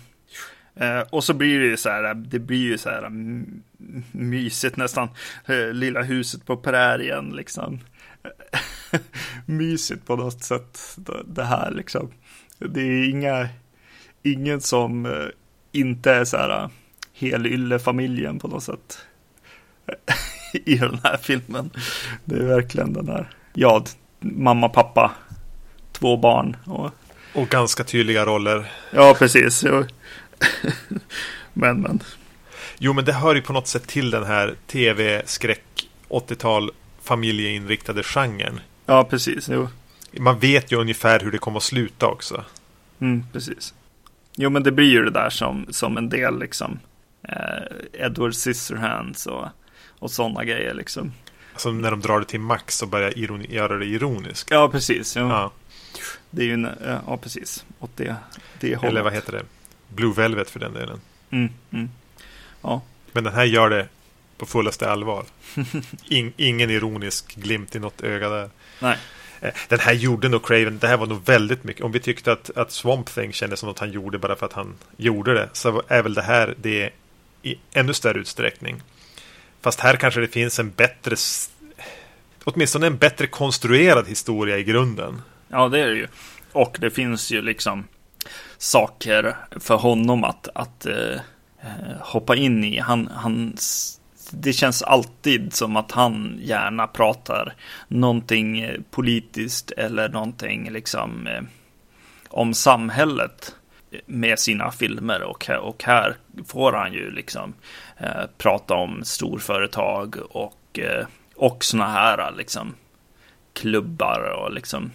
eh, 0.89 1.01
och 1.11 1.25
så 1.25 1.35
blir 1.35 1.61
det 1.61 1.67
ju 1.67 1.77
så 1.77 1.89
här, 1.89 2.15
det 2.15 2.39
blir 2.39 2.63
ju 2.63 2.79
så 2.79 2.89
här 2.91 3.03
mm, 3.03 3.63
mysigt 4.13 4.77
nästan. 4.77 5.09
Eh, 5.47 5.67
lilla 5.73 6.03
huset 6.03 6.47
på 6.47 6.57
prärien 6.57 7.31
liksom. 7.31 7.81
mysigt 9.47 10.07
på 10.07 10.17
något 10.17 10.43
sätt, 10.45 10.97
det- 11.27 11.45
här 11.45 11.71
liksom. 11.71 12.11
Det 12.59 12.81
är 12.81 13.11
inga, 13.11 13.49
ingen 14.23 14.61
som 14.61 15.07
eh, 15.07 15.27
inte 15.73 16.13
är 16.13 16.25
så 16.25 16.37
här 16.37 16.63
eh, 16.63 16.71
helylle-familjen 17.15 18.39
på 18.39 18.49
något 18.49 18.63
sätt. 18.63 18.99
I 20.65 20.77
den 20.77 21.01
här 21.03 21.17
filmen. 21.17 21.71
Det 22.25 22.37
är 22.37 22.43
verkligen 22.43 22.93
den 22.93 23.09
här, 23.09 23.31
ja, 23.53 23.85
mamma, 24.21 24.69
pappa, 24.69 25.13
två 25.93 26.17
barn 26.17 26.57
och 26.65 26.91
Och 27.35 27.49
ganska 27.49 27.85
tydliga 27.85 28.27
roller. 28.27 28.73
Ja, 28.91 29.15
precis. 29.19 29.65
Men, 31.53 31.81
men. 31.81 32.01
Jo, 32.79 32.93
men 32.93 33.05
det 33.05 33.13
hör 33.13 33.35
ju 33.35 33.43
på 33.43 33.53
något 33.53 33.67
sätt 33.67 33.87
till 33.87 34.11
den 34.11 34.25
här 34.25 34.55
tv-skräck 34.67 35.89
80-tal 36.09 36.71
familjeinriktade 37.03 38.03
genren. 38.03 38.61
Ja, 38.87 39.05
precis. 39.05 39.49
Jo. 39.49 39.69
Man 40.19 40.39
vet 40.39 40.73
ju 40.73 40.77
ungefär 40.77 41.21
hur 41.21 41.33
det 41.33 41.39
kommer 41.39 41.57
att 41.57 41.63
sluta 41.63 42.07
också. 42.07 42.45
Mm, 43.01 43.25
precis. 43.33 43.75
Jo, 44.37 44.51
men 44.51 44.63
det 44.63 44.73
blir 44.73 44.91
ju 44.91 45.05
det 45.05 45.11
där 45.11 45.31
som, 45.31 45.67
som 45.71 45.97
en 45.97 46.09
del 46.09 46.39
liksom. 46.39 46.79
Eh, 47.29 48.05
Edward 48.07 48.35
Scissorhands 48.35 49.27
och, 49.27 49.47
och 49.99 50.11
sådana 50.11 50.45
grejer 50.45 50.75
liksom. 50.75 51.13
Alltså 51.53 51.71
när 51.71 51.91
de 51.91 52.01
drar 52.01 52.19
det 52.21 52.27
till 52.27 52.41
max 52.41 52.83
och 52.83 52.89
börjar 52.89 53.11
ironi- 53.11 53.53
göra 53.55 53.79
det 53.79 53.87
ironiskt. 53.87 54.51
Ja, 54.51 54.69
precis. 54.69 55.17
Jo. 55.17 55.29
Ja. 55.29 55.53
Det 56.31 56.43
är 56.43 56.47
ju 56.47 56.53
en, 56.53 56.69
ja, 57.07 57.17
precis. 57.17 57.65
Åt 57.81 57.91
det, 57.97 58.17
det 58.61 58.75
hållet. 58.77 58.91
Eller 58.91 59.03
vad 59.03 59.13
heter 59.13 59.33
det? 59.33 59.43
Blue 59.89 60.13
Velvet 60.15 60.51
för 60.51 60.61
den 60.61 60.73
delen. 60.75 61.01
Mm, 61.31 61.53
mm. 61.71 61.91
Ja, 62.63 62.83
Men 63.13 63.25
den 63.25 63.33
här 63.35 63.45
gör 63.45 63.71
det 63.71 63.89
på 64.39 64.47
fullaste 64.47 64.91
allvar. 64.91 65.25
In, 66.09 66.33
ingen 66.37 66.71
ironisk 66.71 67.35
glimt 67.37 67.77
i 67.77 67.79
något 67.79 68.01
öga 68.03 68.29
där. 68.29 68.51
nej. 68.81 68.99
Eh, 69.41 69.51
Den 69.69 69.79
här 69.81 69.93
gjorde 69.93 70.29
nog 70.29 70.47
Craven, 70.47 70.79
det 70.79 70.89
här 70.89 70.97
var 70.97 71.07
nog 71.07 71.25
väldigt 71.27 71.65
mycket. 71.65 71.85
Om 71.85 71.93
vi 71.93 72.01
tyckte 72.01 72.33
att, 72.33 72.57
att 72.57 72.73
Swamp 72.73 73.15
Thing 73.15 73.33
kändes 73.33 73.61
som 73.61 73.67
något 73.69 73.79
han 73.79 73.91
gjorde 73.93 74.19
bara 74.19 74.37
för 74.37 74.47
att 74.47 74.53
han 74.53 74.75
gjorde 74.97 75.35
det. 75.35 75.49
Så 75.53 75.83
är 75.89 76.03
väl 76.03 76.15
det 76.15 76.23
här 76.23 76.55
det 76.59 76.91
i 77.43 77.55
ännu 77.73 77.93
större 77.95 78.19
utsträckning. 78.19 78.83
Fast 79.65 79.81
här 79.81 79.97
kanske 79.97 80.21
det 80.21 80.29
finns 80.29 80.59
en 80.59 80.71
bättre, 80.71 81.17
åtminstone 82.45 82.87
en 82.87 82.97
bättre 82.97 83.27
konstruerad 83.27 84.09
historia 84.09 84.59
i 84.59 84.65
grunden. 84.65 85.23
Ja, 85.49 85.69
det 85.69 85.81
är 85.81 85.87
det 85.87 85.95
ju. 85.95 86.07
Och 86.53 86.77
det 86.81 86.91
finns 86.91 87.31
ju 87.31 87.43
liksom 87.43 87.85
saker 88.59 89.37
för 89.51 89.77
honom 89.77 90.25
att, 90.25 90.49
att 90.55 90.87
eh, 90.87 91.15
eh 91.63 91.97
hoppa 92.01 92.37
in 92.37 92.65
i. 92.65 92.79
Han, 92.79 93.07
han, 93.15 93.57
det 94.31 94.53
känns 94.53 94.83
alltid 94.83 95.55
som 95.55 95.77
att 95.77 95.93
han 95.93 96.39
gärna 96.43 96.87
pratar 96.87 97.55
någonting 97.89 98.61
eh, 98.61 98.81
politiskt 98.91 99.71
eller 99.71 100.09
någonting 100.09 100.71
liksom 100.71 101.27
eh, 101.27 101.43
om 102.29 102.55
samhället 102.55 103.55
med 104.07 104.39
sina 104.39 104.71
filmer 104.71 105.23
och, 105.23 105.51
och 105.63 105.85
här 105.85 106.17
får 106.47 106.73
han 106.73 106.93
ju 106.93 107.11
liksom 107.11 107.55
eh, 107.97 108.27
prata 108.39 108.75
om 108.75 109.05
storföretag 109.05 110.17
och, 110.31 110.79
eh, 110.79 111.07
och 111.37 111.65
såna 111.65 111.91
här 111.91 112.33
liksom 112.37 112.75
klubbar 113.53 114.21
och 114.41 114.53
liksom 114.53 114.93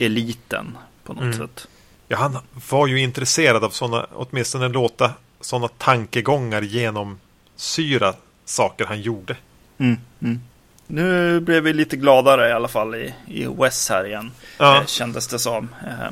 eliten 0.00 0.78
på 1.04 1.12
något 1.12 1.22
Mm. 1.22 1.36
sätt. 1.38 1.68
Ja, 2.08 2.16
han 2.16 2.38
var 2.70 2.86
ju 2.86 3.00
intresserad 3.00 3.64
av 3.64 3.70
sådana, 3.70 4.06
åtminstone 4.14 4.68
låta 4.68 5.12
sådana 5.40 5.68
tankegångar 5.68 6.62
genomsyra 6.62 8.14
saker 8.44 8.84
han 8.84 9.00
gjorde. 9.00 9.36
Mm, 9.78 9.98
mm. 10.22 10.40
Nu 10.86 11.40
blev 11.40 11.62
vi 11.62 11.72
lite 11.72 11.96
gladare 11.96 12.48
i 12.48 12.52
alla 12.52 12.68
fall 12.68 12.94
i, 12.94 13.14
i 13.26 13.46
West 13.46 13.88
här 13.90 14.06
igen. 14.06 14.30
Ja. 14.58 14.76
Eh, 14.80 14.86
kändes 14.86 15.28
det 15.28 15.38
som. 15.38 15.68
Eh, 15.86 16.10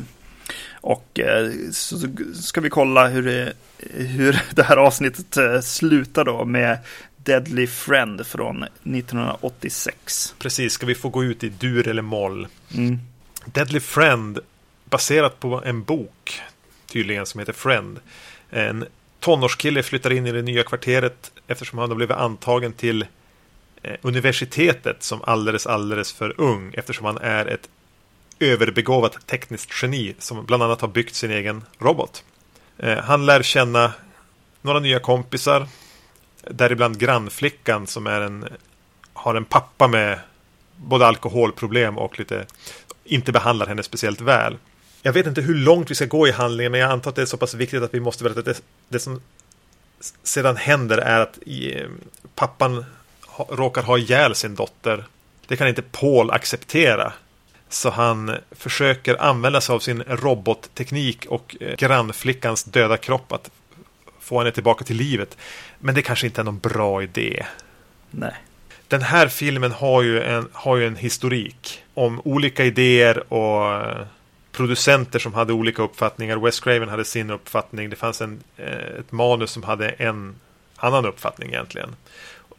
och 0.81 1.21
eh, 1.21 1.51
så 1.73 1.97
ska 2.35 2.61
vi 2.61 2.71
kolla 2.71 3.09
hur 3.09 3.23
det 3.23 3.53
hur 3.89 4.43
det 4.55 4.63
här 4.63 4.77
avsnittet 4.77 5.37
eh, 5.37 5.61
slutar 5.61 6.25
då 6.25 6.45
med 6.45 6.79
Deadly 7.17 7.67
Friend 7.67 8.27
från 8.27 8.63
1986. 8.63 10.35
Precis, 10.39 10.73
ska 10.73 10.87
vi 10.87 10.95
få 10.95 11.09
gå 11.09 11.25
ut 11.25 11.45
i 11.45 11.49
dur 11.49 11.89
eller 11.89 12.03
moll? 12.03 12.47
Mm. 12.75 12.99
Deadly 13.45 13.81
Friend, 13.81 14.39
baserat 14.85 15.41
på 15.41 15.63
en 15.65 15.83
bok 15.83 16.41
tydligen 16.87 17.27
som 17.27 17.39
heter 17.39 17.53
Friend. 17.53 18.01
En 18.51 18.85
tonårskille 19.21 19.83
flyttar 19.83 20.13
in 20.13 20.27
i 20.27 20.33
det 20.33 20.43
nya 20.43 20.63
kvarteret 20.63 21.33
eftersom 21.47 21.79
han 21.79 21.91
har 21.91 21.97
blivit 21.97 22.17
antagen 22.17 22.73
till 22.73 23.07
eh, 23.83 23.97
universitetet 24.03 25.03
som 25.03 25.21
alldeles, 25.25 25.67
alldeles 25.67 26.13
för 26.13 26.41
ung 26.41 26.75
eftersom 26.75 27.07
han 27.07 27.19
är 27.19 27.47
ett 27.47 27.69
överbegåvat 28.41 29.27
tekniskt 29.27 29.83
geni 29.83 30.15
som 30.19 30.45
bland 30.47 30.63
annat 30.63 30.81
har 30.81 30.89
byggt 30.89 31.15
sin 31.15 31.31
egen 31.31 31.65
robot. 31.79 32.25
Eh, 32.79 32.99
han 32.99 33.27
lär 33.27 33.43
känna 33.43 33.93
några 34.63 34.81
nya 34.81 35.01
kompisar, 35.01 35.67
däribland 36.51 36.99
grannflickan 36.99 37.87
som 37.87 38.07
är 38.07 38.21
en, 38.21 38.49
har 39.13 39.35
en 39.35 39.45
pappa 39.45 39.89
med 39.89 40.21
både 40.77 41.07
alkoholproblem 41.07 41.99
och 41.99 42.19
lite 42.19 42.47
inte 43.05 43.33
behandlar 43.33 43.67
henne 43.67 43.83
speciellt 43.83 44.21
väl. 44.21 44.57
Jag 45.03 45.13
vet 45.13 45.27
inte 45.27 45.41
hur 45.41 45.55
långt 45.55 45.91
vi 45.91 45.95
ska 45.95 46.05
gå 46.05 46.29
i 46.29 46.31
handlingen, 46.31 46.73
men 46.73 46.81
jag 46.81 46.91
antar 46.91 47.11
att 47.11 47.17
det 47.17 47.23
är 47.23 47.27
så 47.27 47.37
pass 47.37 47.55
viktigt 47.55 47.83
att 47.83 47.95
vi 47.95 48.01
måste 48.01 48.25
berätta 48.25 48.41
att 48.41 48.47
det, 48.47 48.63
det 48.89 48.99
som 48.99 49.21
sedan 50.23 50.57
händer 50.57 50.99
är 50.99 51.21
att 51.21 51.39
pappan 52.35 52.85
råkar 53.49 53.83
ha 53.83 53.99
ihjäl 53.99 54.35
sin 54.35 54.55
dotter. 54.55 55.05
Det 55.47 55.57
kan 55.57 55.69
inte 55.69 55.83
Paul 55.83 56.31
acceptera. 56.31 57.13
Så 57.69 57.91
han 57.91 58.37
försöker 58.51 59.23
använda 59.23 59.61
sig 59.61 59.75
av 59.75 59.79
sin 59.79 60.03
robotteknik 60.03 61.27
och 61.27 61.57
eh, 61.61 61.77
grannflickans 61.77 62.65
döda 62.65 62.97
kropp 62.97 63.33
att 63.33 63.51
få 64.21 64.39
henne 64.39 64.51
tillbaka 64.51 64.85
till 64.85 64.97
livet. 64.97 65.37
Men 65.79 65.95
det 65.95 66.03
kanske 66.03 66.27
inte 66.27 66.41
är 66.41 66.45
någon 66.45 66.59
bra 66.59 67.03
idé. 67.03 67.47
Nej. 68.11 68.35
Den 68.89 69.03
här 69.03 69.29
filmen 69.29 69.73
har 69.73 70.03
ju 70.03 70.23
en, 70.23 70.49
har 70.53 70.77
ju 70.77 70.87
en 70.87 70.97
historik 70.97 71.83
om 71.95 72.21
olika 72.25 72.65
idéer 72.65 73.33
och 73.33 73.73
eh, 73.73 74.07
producenter 74.53 75.19
som 75.19 75.35
hade 75.35 75.53
olika 75.53 75.83
uppfattningar. 75.83 76.37
Wes 76.37 76.61
Craven 76.61 76.89
hade 76.89 77.05
sin 77.05 77.31
uppfattning. 77.31 77.91
Det 77.91 77.97
fanns 77.97 78.21
en, 78.21 78.41
eh, 78.57 78.99
ett 79.01 79.13
manus 79.13 79.51
som 79.51 79.63
hade 79.63 79.89
en 79.89 80.35
annan 80.77 81.07
uppfattning 81.07 81.49
egentligen. 81.49 81.97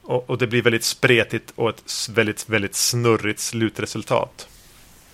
Och, 0.02 0.30
och 0.30 0.38
det 0.38 0.48
blir 0.48 0.62
väldigt 0.62 0.84
spretigt 0.84 1.54
och 1.56 1.70
ett 1.70 2.10
väldigt, 2.10 2.50
väldigt 2.50 2.76
snurrigt 2.76 3.40
slutresultat. 3.40 4.49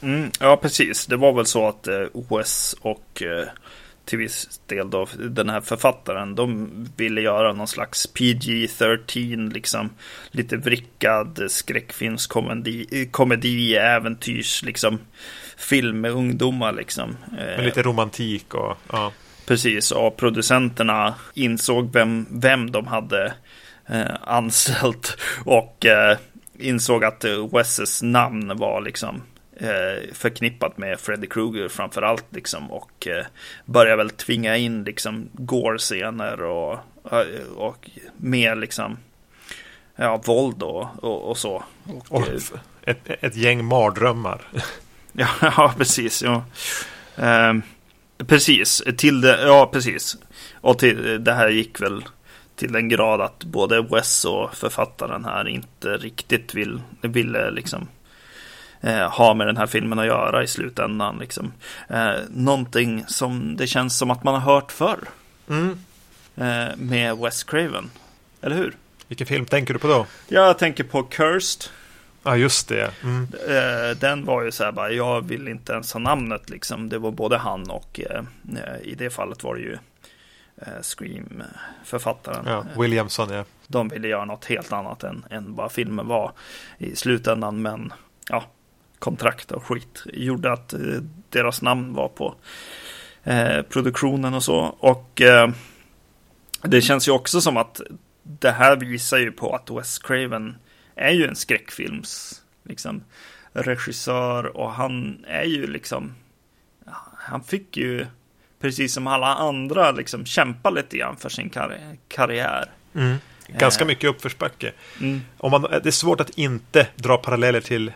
Mm, 0.06 0.32
ja, 0.40 0.58
precis. 0.58 1.06
Det 1.06 1.18
var 1.18 1.34
väl 1.34 1.46
så 1.46 1.68
att 1.68 1.88
eh, 1.88 2.04
Wes 2.30 2.76
och 2.82 3.22
eh, 3.22 3.48
till 4.06 4.18
viss 4.18 4.60
del 4.68 4.90
då 4.90 5.08
den 5.30 5.50
här 5.50 5.62
författaren, 5.62 6.36
de 6.36 6.70
ville 6.98 7.22
göra 7.22 7.54
någon 7.54 7.68
slags 7.68 8.14
PG-13, 8.14 9.54
liksom 9.54 9.90
lite 10.32 10.58
vrickad 10.58 11.46
skräckfilmskomedi, 11.50 13.10
komedi, 13.12 13.76
äventyrs, 13.76 14.64
liksom 14.64 15.00
film 15.58 16.02
med 16.02 16.12
ungdomar 16.12 16.74
liksom. 16.74 17.18
Med 17.32 17.66
lite 17.66 17.82
romantik 17.82 18.54
och 18.54 18.78
ja. 18.92 19.12
Precis, 19.46 19.92
och 19.92 20.18
producenterna 20.18 21.16
insåg 21.34 21.94
vem, 21.94 22.26
vem 22.30 22.72
de 22.72 22.88
hade 22.88 23.34
eh, 23.86 24.16
anställt 24.22 25.18
och 25.46 25.86
eh, 25.86 26.18
insåg 26.60 27.04
att 27.04 27.26
Wesses 27.52 28.04
namn 28.04 28.58
var 28.58 28.82
liksom 28.82 29.22
eh, 29.56 30.14
förknippat 30.14 30.78
med 30.78 31.00
Freddy 31.00 31.28
Krueger 31.28 31.68
framför 31.68 32.02
allt 32.02 32.26
liksom 32.30 32.72
och 32.72 33.08
eh, 33.08 33.26
börjar 33.66 33.98
väl 33.98 34.10
tvinga 34.10 34.58
in 34.58 34.84
liksom 34.84 35.30
gore-scener 35.34 36.42
och, 36.42 36.80
eh, 37.12 37.48
och 37.56 37.90
mer 38.18 38.56
liksom 38.56 38.98
ja, 39.96 40.22
våld 40.26 40.64
och, 40.64 41.04
och, 41.04 41.30
och 41.30 41.38
så. 41.38 41.64
Och, 41.84 42.12
och 42.12 42.28
eh, 42.28 42.40
ett, 42.82 43.10
ett 43.22 43.36
gäng 43.36 43.66
mardrömmar. 43.66 44.42
ja, 45.12 45.28
ja, 45.42 45.74
precis. 45.78 46.24
Ja. 46.24 46.44
Eh, 47.16 47.54
precis, 48.28 48.84
till 48.98 49.22
det, 49.22 49.42
ja 49.42 49.70
precis. 49.74 50.18
Och 50.54 50.80
till, 50.80 51.24
det 51.24 51.34
här 51.34 51.50
gick 51.50 51.82
väl 51.82 52.04
till 52.56 52.72
den 52.72 52.90
grad 52.90 53.22
att 53.22 53.44
både 53.44 53.82
Wes 53.82 54.26
och 54.26 54.56
författaren 54.56 55.26
här 55.26 55.48
inte 55.48 55.98
riktigt 55.98 56.56
vill, 56.56 56.82
ville 57.02 57.52
liksom 57.52 57.88
eh, 58.86 59.10
ha 59.10 59.34
med 59.34 59.48
den 59.48 59.58
här 59.58 59.68
filmen 59.68 60.00
att 60.00 60.06
göra 60.06 60.44
i 60.44 60.48
slutändan. 60.48 61.18
Liksom. 61.18 61.54
Eh, 61.90 62.14
någonting 62.30 63.04
som 63.08 63.56
det 63.56 63.68
känns 63.68 63.98
som 63.98 64.12
att 64.12 64.24
man 64.24 64.34
har 64.34 64.54
hört 64.54 64.72
förr. 64.72 65.00
Mm. 65.50 65.80
Eh, 66.36 66.76
med 66.78 67.18
Wes 67.18 67.44
Craven. 67.44 67.90
Eller 68.42 68.56
hur? 68.56 68.76
Vilken 69.08 69.28
film 69.28 69.46
tänker 69.46 69.74
du 69.74 69.80
på 69.80 69.88
då? 69.88 70.06
Jag 70.28 70.58
tänker 70.58 70.84
på 70.84 71.04
Cursed. 71.04 71.70
Ja, 72.24 72.38
just 72.38 72.68
det. 72.68 72.92
Mm. 73.04 73.28
Eh, 73.48 73.98
den 73.98 74.26
var 74.26 74.44
ju 74.44 74.52
så 74.52 74.64
här 74.64 74.72
bara, 74.72 74.92
jag 74.92 75.28
vill 75.28 75.48
inte 75.48 75.74
ens 75.74 75.94
ha 75.94 76.00
namnet 76.00 76.50
liksom. 76.50 76.90
Det 76.90 76.98
var 76.98 77.12
både 77.12 77.38
han 77.38 77.70
och 77.70 78.00
eh, 78.00 78.24
i 78.84 78.96
det 78.96 79.10
fallet 79.10 79.44
var 79.44 79.56
det 79.56 79.62
ju 79.62 79.78
eh, 80.62 80.82
Scream-författaren. 80.82 82.46
Ja, 82.48 82.66
Williamson, 82.82 83.30
ja. 83.30 83.44
De 83.68 83.88
ville 83.88 84.08
göra 84.08 84.26
något 84.26 84.46
helt 84.46 84.74
annat 84.74 85.04
än, 85.04 85.26
än 85.30 85.56
vad 85.56 85.72
filmen 85.72 86.08
var 86.08 86.32
i 86.78 86.96
slutändan. 86.96 87.62
Men 87.62 87.94
ja, 88.30 88.44
kontrakt 89.06 89.52
och 89.52 89.64
skit 89.64 90.04
gjorde 90.14 90.52
att 90.52 90.74
eh, 90.74 90.80
deras 91.30 91.62
namn 91.62 91.94
var 91.94 92.08
på 92.08 92.36
eh, 93.24 93.62
produktionen 93.62 94.34
och 94.34 94.44
så. 94.44 94.76
Och 94.80 95.22
eh, 95.22 95.50
det 96.62 96.82
känns 96.82 97.08
ju 97.08 97.12
också 97.12 97.42
som 97.42 97.58
att 97.58 97.82
det 98.24 98.52
här 98.52 98.76
visar 98.76 99.18
ju 99.18 99.32
på 99.32 99.56
att 99.56 99.70
Wes 99.70 100.00
Craven 100.00 100.56
är 100.96 101.12
ju 101.12 101.28
en 101.28 101.36
skräckfilms 101.36 102.42
liksom, 102.64 103.04
regissör 103.54 104.58
och 104.58 104.72
han 104.72 105.26
är 105.28 105.44
ju 105.44 105.68
liksom 105.68 106.14
han 107.18 107.44
fick 107.44 107.78
ju 107.78 108.06
precis 108.60 108.94
som 108.94 109.08
alla 109.08 109.36
andra 109.36 109.92
liksom 109.92 110.26
kämpa 110.26 110.70
lite 110.70 110.98
grann 110.98 111.18
för 111.18 111.30
sin 111.30 111.50
karri 111.50 111.78
karriär. 112.08 112.72
Mm. 112.96 113.18
Ganska 113.48 113.86
mycket 113.86 114.10
uppförsbacke. 114.10 114.72
Mm. 115.02 115.22
Om 115.38 115.52
man, 115.52 115.62
det 115.62 115.86
är 115.86 115.92
svårt 115.92 116.22
att 116.22 116.30
inte 116.30 116.88
dra 116.96 117.18
paralleller 117.18 117.62
till 117.62 117.92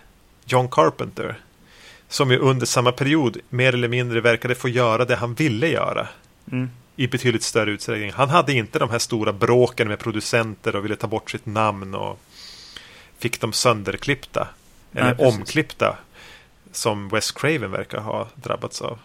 John 0.50 0.68
Carpenter. 0.70 1.40
Som 2.08 2.32
ju 2.32 2.38
under 2.38 2.66
samma 2.66 2.92
period 2.92 3.38
mer 3.50 3.74
eller 3.74 3.88
mindre 3.88 4.22
verkade 4.22 4.56
få 4.56 4.70
göra 4.70 5.06
det 5.06 5.16
han 5.16 5.34
ville 5.34 5.68
göra. 5.68 6.08
Mm. 6.52 6.70
I 6.96 7.08
betydligt 7.08 7.44
större 7.44 7.72
utsträckning. 7.72 8.12
Han 8.12 8.30
hade 8.30 8.54
inte 8.54 8.80
de 8.80 8.90
här 8.90 9.00
stora 9.00 9.34
bråken 9.34 9.88
med 9.88 10.00
producenter 10.00 10.76
och 10.76 10.86
ville 10.86 10.96
ta 10.96 11.08
bort 11.08 11.32
sitt 11.32 11.46
namn 11.46 11.96
och 11.96 12.20
fick 13.20 13.42
dem 13.42 13.54
sönderklippta. 13.54 14.48
Eller 14.94 15.16
Nej, 15.16 15.28
omklippta. 15.28 15.98
Som 16.72 17.10
Wes 17.10 17.32
Craven 17.32 17.72
verkar 17.72 18.00
ha 18.00 18.28
drabbats 18.36 18.82
av. 18.82 19.00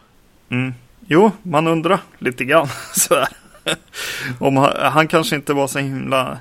Mm. 0.49 0.74
Jo, 1.07 1.30
man 1.42 1.66
undrar 1.66 2.01
lite 2.18 2.45
grann. 2.45 2.68
Om 4.38 4.57
han, 4.57 4.92
han 4.92 5.09
kanske 5.09 5.36
inte 5.36 5.53
var 5.53 5.66
så 5.66 5.78
himla 5.78 6.38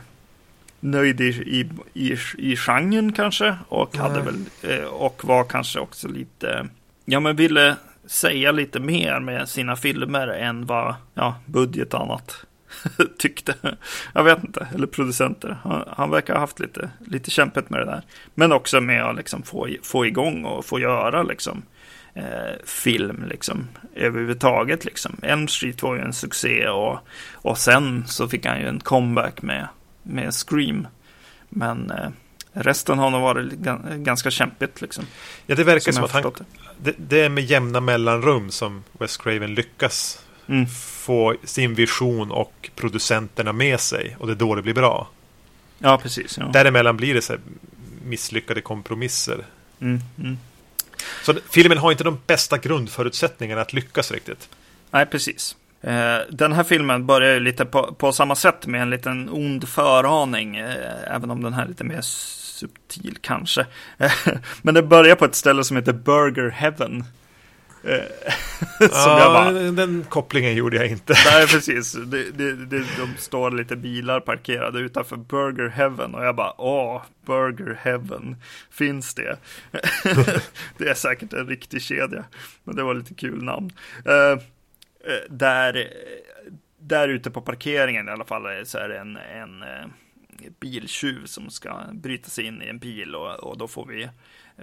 nöjd 0.83 1.21
i, 1.21 1.27
i, 1.27 1.69
i, 1.93 2.17
i 2.37 2.55
genren 2.55 3.13
kanske. 3.13 3.57
Och, 3.67 3.97
hade 3.97 4.21
väl, 4.21 4.45
eh, 4.61 4.85
och 4.85 5.21
var 5.25 5.43
kanske 5.43 5.79
också 5.79 6.07
lite, 6.07 6.67
ja 7.05 7.19
men 7.19 7.35
ville 7.35 7.75
säga 8.05 8.51
lite 8.51 8.79
mer 8.79 9.19
med 9.19 9.49
sina 9.49 9.75
filmer 9.75 10.27
än 10.27 10.65
vad 10.65 10.95
ja, 11.13 11.35
budget 11.45 11.93
och 11.93 12.01
annat 12.01 12.45
tyckte. 13.17 13.55
Jag 14.13 14.23
vet 14.23 14.43
inte, 14.43 14.67
eller 14.75 14.87
producenter. 14.87 15.57
Han, 15.63 15.83
han, 15.87 16.09
verkar 16.09 16.33
ha 16.33 16.39
haft 16.39 16.59
lite, 16.59 16.89
lite 17.05 17.31
kämpet 17.31 17.69
med 17.69 17.79
det 17.79 17.85
där. 17.85 18.01
Men 18.35 18.51
också 18.51 18.81
med 18.81 19.03
att 19.03 19.15
liksom 19.15 19.43
få, 19.43 19.67
få 19.83 20.05
igång 20.05 20.45
och 20.45 20.65
få 20.65 20.79
göra 20.79 21.23
liksom 21.23 21.61
eh, 22.13 22.65
film 22.65 23.25
liksom 23.29 23.67
överhuvudtaget 23.95 24.85
liksom. 24.85 25.15
Elm 25.21 25.47
Street 25.47 25.83
var 25.83 25.95
ju 25.95 26.01
en 26.01 26.13
succé 26.13 26.67
och, 26.67 26.99
och 27.33 27.57
sen 27.57 28.07
så 28.07 28.27
fick 28.27 28.45
han 28.45 28.59
ju 28.59 28.67
en 28.67 28.79
comeback 28.79 29.41
med 29.41 29.67
med 30.03 30.33
Scream. 30.33 30.87
Men 31.49 31.91
eh, 31.91 32.09
resten 32.53 32.99
har 32.99 33.09
nog 33.09 33.21
varit 33.21 33.53
ganska 33.95 34.31
kämpigt. 34.31 34.81
Liksom, 34.81 35.05
ja, 35.45 35.55
det 35.55 35.63
verkar 35.63 35.91
som, 35.91 35.93
som 35.93 36.19
att 36.19 36.23
han, 36.23 36.33
det. 36.77 36.93
det, 36.97 37.21
är 37.21 37.29
med 37.29 37.43
jämna 37.43 37.79
mellanrum 37.79 38.51
som 38.51 38.83
Wes 38.91 39.17
Craven 39.17 39.55
lyckas 39.55 40.25
mm. 40.47 40.67
få 41.05 41.35
sin 41.43 41.73
vision 41.73 42.31
och 42.31 42.69
producenterna 42.75 43.53
med 43.53 43.79
sig. 43.79 44.15
Och 44.19 44.27
det 44.27 44.33
är 44.33 44.37
då 44.37 44.55
det 44.55 44.61
blir 44.61 44.73
bra. 44.73 45.09
Ja, 45.79 45.97
precis. 45.97 46.37
Ja. 46.37 46.45
Däremellan 46.45 46.97
blir 46.97 47.13
det 47.13 47.21
så 47.21 47.37
misslyckade 48.05 48.61
kompromisser. 48.61 49.45
Mm, 49.79 49.99
mm. 50.19 50.37
Så 51.23 51.33
filmen 51.51 51.77
har 51.77 51.91
inte 51.91 52.03
de 52.03 52.19
bästa 52.27 52.57
grundförutsättningarna 52.57 53.61
att 53.61 53.73
lyckas 53.73 54.11
riktigt. 54.11 54.49
Nej, 54.91 55.05
precis. 55.05 55.55
Eh, 55.83 56.17
den 56.29 56.53
här 56.53 56.63
filmen 56.63 57.05
börjar 57.05 57.33
ju 57.33 57.39
lite 57.39 57.65
på, 57.65 57.93
på, 57.93 58.11
samma 58.11 58.35
sätt 58.35 58.67
med 58.67 58.81
en 58.81 58.89
liten 58.89 59.29
ond 59.29 59.69
föraning, 59.69 60.55
eh, 60.55 61.15
även 61.15 61.31
om 61.31 61.43
den 61.43 61.53
här 61.53 61.63
är 61.63 61.67
lite 61.67 61.83
mer 61.83 62.01
subtil 62.01 63.17
kanske. 63.21 63.65
Men 64.61 64.73
det 64.73 64.83
börjar 64.83 65.15
på 65.15 65.25
ett 65.25 65.35
ställe 65.35 65.63
som 65.63 65.77
heter 65.77 65.93
Burger 65.93 66.49
Heaven. 66.49 67.03
som 68.77 68.89
ja, 68.91 69.19
jag 69.19 69.33
bara, 69.33 69.71
den 69.71 70.05
kopplingen 70.09 70.55
gjorde 70.55 70.77
jag 70.77 70.87
inte. 70.87 71.15
Nej, 71.31 71.47
precis. 71.51 71.93
Det, 71.93 72.31
det, 72.31 72.65
det, 72.65 72.77
de 72.97 73.13
står 73.17 73.51
lite 73.51 73.75
bilar 73.75 74.19
parkerade 74.19 74.79
utanför 74.79 75.15
Burger 75.15 75.69
Heaven 75.69 76.15
och 76.15 76.25
jag 76.25 76.35
bara, 76.35 76.61
åh, 76.61 77.01
Burger 77.25 77.79
Heaven, 77.81 78.35
finns 78.71 79.13
det? 79.13 79.37
det 80.77 80.89
är 80.89 80.93
säkert 80.93 81.33
en 81.33 81.47
riktig 81.47 81.81
kedja, 81.81 82.23
men 82.63 82.75
det 82.75 82.83
var 82.83 82.93
lite 82.93 83.13
kul 83.13 83.43
namn. 83.43 83.71
Uh, 85.07 85.13
där, 85.29 85.93
där 86.77 87.07
ute 87.07 87.31
på 87.31 87.41
parkeringen 87.41 88.07
i 88.07 88.11
alla 88.11 88.25
fall 88.25 88.65
så 88.65 88.77
är 88.77 88.89
det 88.89 88.99
en, 88.99 89.17
en 89.17 89.63
biltjuv 90.59 91.25
som 91.25 91.49
ska 91.49 91.79
bryta 91.91 92.29
sig 92.29 92.45
in 92.45 92.61
i 92.61 92.67
en 92.67 92.79
bil 92.79 93.15
och, 93.15 93.35
och 93.35 93.57
då 93.57 93.67
får 93.67 93.85
vi 93.85 94.09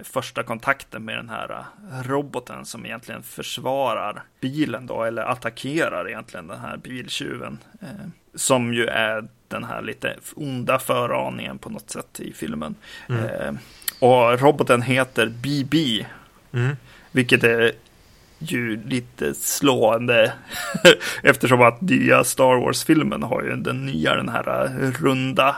första 0.03 0.43
kontakten 0.43 1.05
med 1.05 1.17
den 1.17 1.29
här 1.29 1.65
roboten 2.03 2.65
som 2.65 2.85
egentligen 2.85 3.23
försvarar 3.23 4.23
bilen 4.39 4.87
då, 4.87 5.03
eller 5.03 5.21
attackerar 5.21 6.09
egentligen 6.09 6.47
den 6.47 6.59
här 6.59 6.77
biltjuven. 6.77 7.57
Eh, 7.81 8.07
som 8.35 8.73
ju 8.73 8.85
är 8.85 9.27
den 9.47 9.63
här 9.63 9.81
lite 9.81 10.15
onda 10.35 10.79
föraningen 10.79 11.57
på 11.57 11.69
något 11.69 11.89
sätt 11.89 12.19
i 12.19 12.33
filmen. 12.33 12.75
Mm. 13.09 13.25
Eh, 13.25 13.53
och 13.99 14.41
roboten 14.41 14.81
heter 14.81 15.27
BB, 15.27 16.05
mm. 16.51 16.75
vilket 17.11 17.43
är 17.43 17.71
ju 18.41 18.83
lite 18.85 19.33
slående 19.33 20.33
eftersom 21.23 21.61
att 21.61 21.81
nya 21.81 22.23
Star 22.23 22.55
Wars-filmen 22.65 23.23
har 23.23 23.43
ju 23.43 23.55
den 23.55 23.85
nya, 23.85 24.15
den 24.15 24.29
här 24.29 24.65
äh, 24.65 24.91
runda 24.91 25.55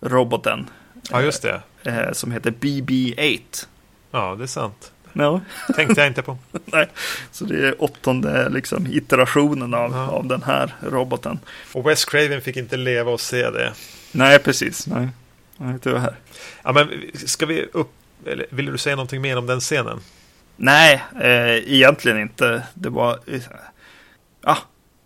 roboten. 0.00 0.66
Ja, 1.10 1.22
just 1.22 1.42
det. 1.42 1.62
Eh, 1.82 2.12
som 2.12 2.32
heter 2.32 2.50
BB-8. 2.50 3.66
Ja, 4.10 4.34
det 4.38 4.44
är 4.44 4.46
sant. 4.46 4.92
No. 5.12 5.40
Tänkte 5.76 6.00
jag 6.00 6.08
inte 6.08 6.22
på. 6.22 6.38
Nej, 6.64 6.88
så 7.30 7.44
det 7.44 7.68
är 7.68 7.82
åttonde 7.82 8.48
liksom, 8.48 8.86
iterationen 8.86 9.74
av, 9.74 9.92
ja. 9.92 10.06
av 10.06 10.26
den 10.26 10.42
här 10.42 10.74
roboten. 10.80 11.38
Och 11.72 11.90
Wes 11.90 12.04
Craven 12.04 12.40
fick 12.40 12.56
inte 12.56 12.76
leva 12.76 13.10
och 13.10 13.20
se 13.20 13.50
det. 13.50 13.72
Nej, 14.12 14.38
precis. 14.38 14.86
Nej, 14.86 15.08
Nej 15.56 15.78
tyvärr. 15.82 16.16
Ja, 16.62 16.72
men 16.72 16.88
ska 17.14 17.46
vi 17.46 17.68
upp... 17.72 17.90
Eller 18.26 18.46
vill 18.50 18.66
du 18.66 18.78
säga 18.78 18.96
någonting 18.96 19.22
mer 19.22 19.38
om 19.38 19.46
den 19.46 19.60
scenen? 19.60 20.00
Nej, 20.62 21.04
eh, 21.20 21.72
egentligen 21.74 22.20
inte. 22.20 22.62
Det 22.74 22.88
var... 22.88 23.18
Ja, 24.40 24.58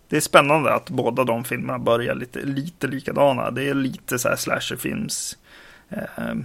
det 0.09 0.17
är 0.17 0.21
spännande 0.21 0.73
att 0.73 0.89
båda 0.89 1.23
de 1.23 1.43
filmerna 1.43 1.79
börjar 1.79 2.15
lite, 2.15 2.41
lite 2.41 2.87
likadana. 2.87 3.51
Det 3.51 3.69
är 3.69 3.73
lite 3.73 4.19
så 4.19 4.29
här 4.29 4.35
slasherfilms 4.35 5.37
eh, 5.89 6.35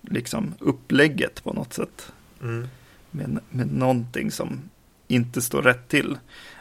liksom 0.00 0.54
upplägget 0.58 1.44
på 1.44 1.52
något 1.52 1.72
sätt. 1.72 2.12
Mm. 2.42 2.68
Med, 3.10 3.38
med 3.50 3.72
någonting 3.72 4.30
som 4.30 4.70
inte 5.08 5.42
står 5.42 5.62
rätt 5.62 5.88
till. 5.88 6.18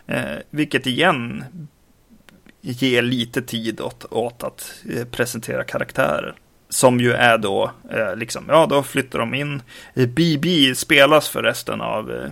Eh, 0.07 0.37
vilket 0.49 0.87
igen 0.87 1.43
ger 2.61 3.01
lite 3.01 3.41
tid 3.41 3.81
åt, 3.81 4.05
åt 4.11 4.43
att 4.43 4.83
eh, 4.89 5.05
presentera 5.05 5.63
karaktärer. 5.63 6.35
Som 6.69 6.99
ju 6.99 7.11
är 7.13 7.37
då, 7.37 7.71
eh, 7.91 8.15
liksom, 8.15 8.45
ja 8.47 8.65
då 8.65 8.83
flyttar 8.83 9.19
de 9.19 9.33
in. 9.33 9.61
BB 9.93 10.75
spelas 10.75 11.29
förresten 11.29 11.81
av 11.81 12.11
eh, 12.11 12.29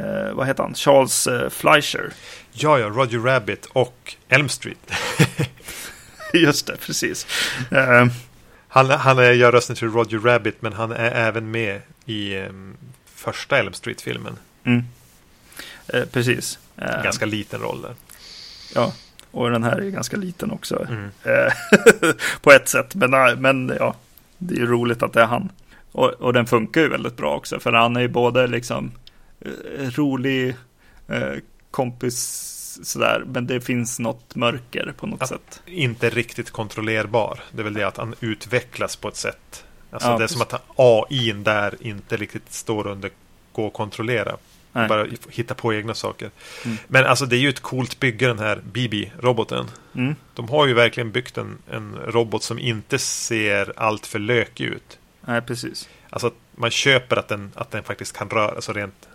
eh, 0.00 0.32
vad 0.32 0.46
heter 0.46 0.62
han, 0.62 0.74
Charles 0.74 1.26
eh, 1.26 1.48
Fleischer. 1.48 2.12
Ja, 2.52 2.78
ja, 2.78 2.88
Roger 2.88 3.18
Rabbit 3.18 3.66
och 3.66 4.16
Elm 4.28 4.48
Street. 4.48 4.92
Just 6.32 6.66
det, 6.66 6.76
precis. 6.76 7.26
Uh, 7.72 8.06
han, 8.68 8.90
han 8.90 9.18
är, 9.18 9.32
gör 9.32 9.52
rösten 9.52 9.76
till 9.76 9.88
Roger 9.88 10.18
Rabbit, 10.18 10.62
men 10.62 10.72
han 10.72 10.92
är 10.92 11.10
även 11.10 11.50
med 11.50 11.80
i 12.06 12.36
um, 12.36 12.76
första 13.14 13.58
Elm 13.58 13.72
Street-filmen. 13.72 14.38
Mm. 14.64 14.84
Uh, 15.94 16.04
precis. 16.04 16.58
Uh, 16.82 17.02
ganska 17.02 17.26
liten 17.26 17.60
roll 17.60 17.82
där. 17.82 17.94
Ja, 18.74 18.92
och 19.30 19.50
den 19.50 19.64
här 19.64 19.76
är 19.76 19.90
ganska 19.90 20.16
liten 20.16 20.50
också. 20.50 20.86
Mm. 20.88 21.10
på 22.40 22.52
ett 22.52 22.68
sätt, 22.68 22.94
men, 22.94 23.10
men 23.40 23.72
ja, 23.78 23.94
det 24.38 24.54
är 24.54 24.58
ju 24.58 24.66
roligt 24.66 25.02
att 25.02 25.12
det 25.12 25.22
är 25.22 25.26
han. 25.26 25.48
Och, 25.92 26.08
och 26.08 26.32
den 26.32 26.46
funkar 26.46 26.80
ju 26.80 26.88
väldigt 26.88 27.16
bra 27.16 27.36
också, 27.36 27.60
för 27.60 27.72
han 27.72 27.96
är 27.96 28.00
ju 28.00 28.08
både 28.08 28.46
liksom 28.46 28.92
rolig 29.78 30.56
eh, 31.08 31.32
kompis 31.70 32.48
sådär, 32.82 33.24
men 33.26 33.46
det 33.46 33.60
finns 33.60 33.98
något 33.98 34.34
mörker 34.34 34.94
på 34.96 35.06
något 35.06 35.22
att 35.22 35.28
sätt. 35.28 35.62
Inte 35.66 36.10
riktigt 36.10 36.50
kontrollerbar. 36.50 37.40
Det 37.52 37.60
är 37.60 37.64
väl 37.64 37.74
det 37.74 37.84
att 37.84 37.96
han 37.96 38.14
utvecklas 38.20 38.96
på 38.96 39.08
ett 39.08 39.16
sätt. 39.16 39.64
Alltså 39.90 40.08
ja, 40.08 40.18
det 40.18 40.24
är 40.24 40.28
som 40.28 40.42
att 40.42 40.62
AI 40.76 41.32
där 41.32 41.74
inte 41.80 42.16
riktigt 42.16 42.52
står 42.52 42.86
under 42.86 43.10
gå 43.52 43.66
att 43.66 43.72
kontrollera. 43.72 44.36
Nej. 44.78 44.88
Bara 44.88 45.06
hitta 45.30 45.54
på 45.54 45.74
egna 45.74 45.94
saker. 45.94 46.30
Mm. 46.64 46.76
Men 46.88 47.04
alltså 47.04 47.26
det 47.26 47.36
är 47.36 47.40
ju 47.40 47.48
ett 47.48 47.60
coolt 47.60 48.00
bygge 48.00 48.26
den 48.26 48.38
här 48.38 48.60
BB-roboten. 48.72 49.66
Mm. 49.94 50.14
De 50.34 50.48
har 50.48 50.66
ju 50.66 50.74
verkligen 50.74 51.12
byggt 51.12 51.38
en, 51.38 51.58
en 51.70 51.96
robot 52.06 52.42
som 52.42 52.58
inte 52.58 52.98
ser 52.98 53.72
allt 53.76 54.06
för 54.06 54.18
lökig 54.18 54.64
ut. 54.64 54.98
Nej, 55.20 55.40
precis. 55.40 55.88
Alltså 56.10 56.32
man 56.54 56.70
köper 56.70 57.16
att 57.16 57.28
den, 57.28 57.52
att 57.54 57.70
den 57.70 57.84
faktiskt 57.84 58.16
kan 58.16 58.30
röra, 58.30 58.54
alltså 58.54 58.72
rent 58.72 59.08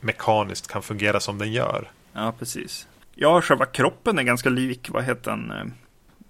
mekaniskt 0.00 0.66
kan 0.66 0.82
fungera 0.82 1.20
som 1.20 1.38
den 1.38 1.52
gör. 1.52 1.90
Ja, 2.12 2.34
precis. 2.38 2.86
Ja, 3.14 3.40
själva 3.40 3.66
kroppen 3.66 4.18
är 4.18 4.22
ganska 4.22 4.48
lik, 4.48 4.88
vad 4.90 5.04
heter 5.04 5.30
den? 5.30 5.50
Eh, 5.50 5.64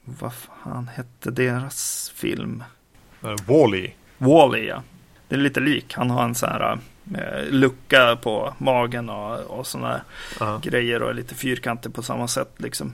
vad 0.04 0.32
fan 0.34 0.88
hette 0.94 1.30
deras 1.30 2.12
film? 2.14 2.64
Wally. 3.20 3.90
Wally, 4.18 4.66
ja. 4.66 4.82
Det 5.28 5.34
är 5.34 5.38
lite 5.38 5.60
lik. 5.60 5.94
Han 5.94 6.10
har 6.10 6.24
en 6.24 6.34
sån 6.34 6.48
här 6.48 6.72
eh, 6.72 6.78
lucka 7.50 8.16
på 8.22 8.54
magen 8.58 9.10
och, 9.10 9.40
och 9.40 9.66
sådana 9.66 9.94
uh 9.94 10.00
-huh. 10.38 10.62
grejer 10.62 11.02
och 11.02 11.14
lite 11.14 11.34
fyrkantig 11.34 11.94
på 11.94 12.02
samma 12.02 12.28
sätt 12.28 12.54
liksom. 12.56 12.92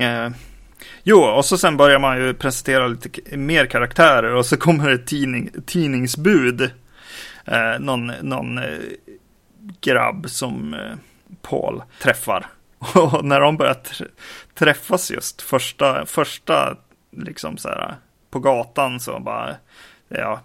Eh, 0.00 0.28
jo, 1.02 1.18
och 1.18 1.44
så 1.44 1.58
sen 1.58 1.76
börjar 1.76 1.98
man 1.98 2.18
ju 2.18 2.34
presentera 2.34 2.86
lite 2.86 3.36
mer 3.36 3.66
karaktärer 3.66 4.34
och 4.34 4.46
så 4.46 4.56
kommer 4.56 4.90
det 4.90 4.98
tidning, 4.98 5.50
tidningsbud. 5.66 6.70
Eh, 7.44 7.78
någon, 7.80 8.06
någon 8.06 8.58
eh, 8.58 8.78
grabb 9.80 10.30
som 10.30 10.74
eh, 10.74 10.96
Paul 11.42 11.82
träffar. 12.02 12.46
Och 12.94 13.24
när 13.24 13.40
de 13.40 13.56
börjar 13.56 13.76
träffas 14.54 15.10
just 15.10 15.42
första, 15.42 16.06
första 16.06 16.76
liksom 17.10 17.56
så 17.56 17.68
här 17.68 17.94
på 18.30 18.38
gatan 18.38 19.00
så 19.00 19.20
bara, 19.20 19.56
ja, 20.08 20.40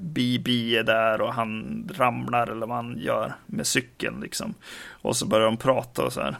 BB 0.00 0.76
är 0.76 0.82
där 0.82 1.20
och 1.20 1.34
han 1.34 1.84
ramlar 1.94 2.46
eller 2.46 2.66
vad 2.66 2.76
han 2.76 2.98
gör 2.98 3.34
med 3.46 3.66
cykeln 3.66 4.20
liksom. 4.20 4.54
Och 4.88 5.16
så 5.16 5.26
börjar 5.26 5.46
de 5.46 5.56
prata 5.56 6.02
och 6.02 6.12
så 6.12 6.20
här. 6.20 6.36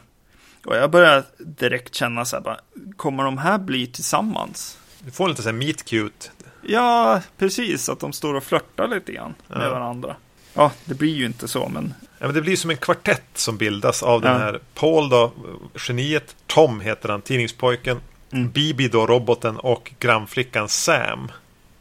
Och 0.65 0.75
jag 0.75 0.91
börjar 0.91 1.23
direkt 1.37 1.95
känna 1.95 2.25
så 2.25 2.35
här, 2.35 2.43
bara, 2.43 2.59
kommer 2.95 3.23
de 3.23 3.37
här 3.37 3.57
bli 3.57 3.87
tillsammans? 3.87 4.77
Du 4.99 5.11
får 5.11 5.29
lite 5.29 5.41
så 5.41 5.49
här 5.49 5.57
meet 5.57 5.85
cute. 5.85 6.29
Ja, 6.61 7.21
precis, 7.37 7.89
att 7.89 7.99
de 7.99 8.13
står 8.13 8.33
och 8.33 8.43
flörtar 8.43 8.87
lite 8.87 9.11
grann 9.11 9.33
med 9.47 9.67
ja. 9.67 9.69
varandra. 9.69 10.15
Ja, 10.53 10.71
det 10.85 10.93
blir 10.93 11.15
ju 11.15 11.25
inte 11.25 11.47
så, 11.47 11.69
men... 11.69 11.93
Ja, 12.19 12.25
men 12.25 12.35
det 12.35 12.41
blir 12.41 12.55
som 12.55 12.69
en 12.69 12.77
kvartett 12.77 13.27
som 13.33 13.57
bildas 13.57 14.03
av 14.03 14.23
ja. 14.23 14.29
den 14.29 14.41
här 14.41 14.59
Paul 14.73 15.09
då, 15.09 15.31
geniet, 15.75 16.35
Tom 16.47 16.81
heter 16.81 17.09
han, 17.09 17.21
tidningspojken, 17.21 17.99
mm. 18.31 18.51
Bibi 18.51 18.87
då, 18.87 19.07
roboten 19.07 19.57
och 19.57 19.91
grannflickan 19.99 20.69
Sam. 20.69 21.31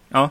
Ja. 0.08 0.30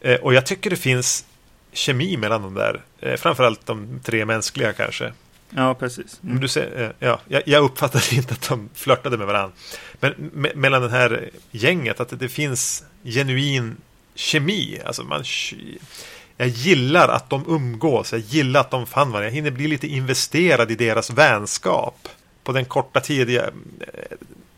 Eh, 0.00 0.20
och 0.20 0.34
jag 0.34 0.46
tycker 0.46 0.70
det 0.70 0.76
finns 0.76 1.24
kemi 1.72 2.16
mellan 2.16 2.42
de 2.42 2.54
där, 2.54 2.82
eh, 3.00 3.16
framförallt 3.16 3.66
de 3.66 4.00
tre 4.04 4.24
mänskliga 4.24 4.72
kanske. 4.72 5.12
Ja, 5.50 5.74
precis. 5.74 6.20
Mm. 6.24 6.40
Du 6.40 6.48
ser, 6.48 6.80
eh, 6.82 7.08
ja, 7.08 7.20
jag, 7.28 7.42
jag 7.46 7.64
uppfattade 7.64 8.04
inte 8.14 8.34
att 8.34 8.48
de 8.48 8.68
flörtade 8.74 9.16
med 9.16 9.26
varandra. 9.26 9.56
Men 10.00 10.30
me 10.32 10.50
mellan 10.54 10.82
det 10.82 10.90
här 10.90 11.30
gänget, 11.50 12.00
att 12.00 12.08
det, 12.08 12.16
det 12.16 12.28
finns 12.28 12.84
genuin 13.04 13.76
kemi. 14.14 14.80
Alltså 14.84 15.02
man 15.02 15.24
jag 16.36 16.48
gillar 16.48 17.08
att 17.08 17.30
de 17.30 17.44
umgås, 17.48 18.12
jag 18.12 18.20
gillar 18.20 18.60
att 18.60 18.70
de 18.70 18.86
fann 18.86 19.12
varandra. 19.12 19.26
Jag 19.26 19.34
hinner 19.34 19.50
bli 19.50 19.68
lite 19.68 19.86
investerad 19.86 20.70
i 20.70 20.74
deras 20.74 21.10
vänskap. 21.10 22.08
På 22.42 22.52
den 22.52 22.64
korta 22.64 23.00
tid 23.00 23.30
jag, 23.30 23.44
eh, 23.44 24.16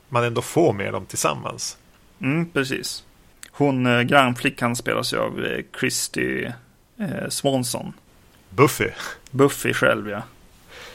man 0.08 0.24
ändå 0.24 0.42
får 0.42 0.72
med 0.72 0.92
dem 0.92 1.06
tillsammans. 1.06 1.78
Mm, 2.20 2.50
precis. 2.50 3.04
Hon, 3.62 3.86
eh, 3.86 4.02
grannflickan 4.02 4.76
spelas 4.76 5.12
ju 5.12 5.18
av 5.18 5.44
eh, 5.44 5.64
Christy 5.80 6.44
eh, 6.98 7.28
Swanson. 7.28 7.92
Buffy. 8.50 8.88
Buffy 9.30 9.74
själv, 9.74 10.08
ja. 10.08 10.22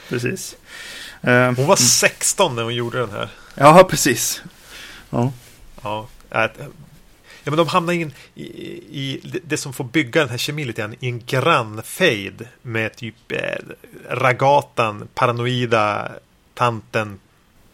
Precis. 0.08 0.56
Eh, 1.22 1.52
hon 1.52 1.66
var 1.66 1.76
16 1.76 2.56
när 2.56 2.62
hon 2.62 2.74
gjorde 2.74 2.98
den 2.98 3.10
här. 3.10 3.28
Ja, 3.54 3.86
precis. 3.90 4.42
Ja. 5.10 5.32
Ja, 5.82 6.08
Ja, 7.48 7.50
men 7.50 7.56
de 7.56 7.68
hamnar 7.68 7.92
in 7.92 8.12
i, 8.34 8.44
i, 8.44 9.20
det 9.44 9.56
som 9.56 9.72
får 9.72 9.84
bygga 9.84 10.20
den 10.20 10.30
här 10.30 10.38
kemin 10.38 10.66
lite 10.66 10.80
grann 10.80 10.94
i 11.00 11.08
en 11.08 11.22
grannfejd 11.26 12.48
med 12.62 12.96
typ 12.96 13.32
eh, 13.32 13.58
ragatan, 14.08 15.08
paranoida 15.14 16.12
tanten 16.54 17.20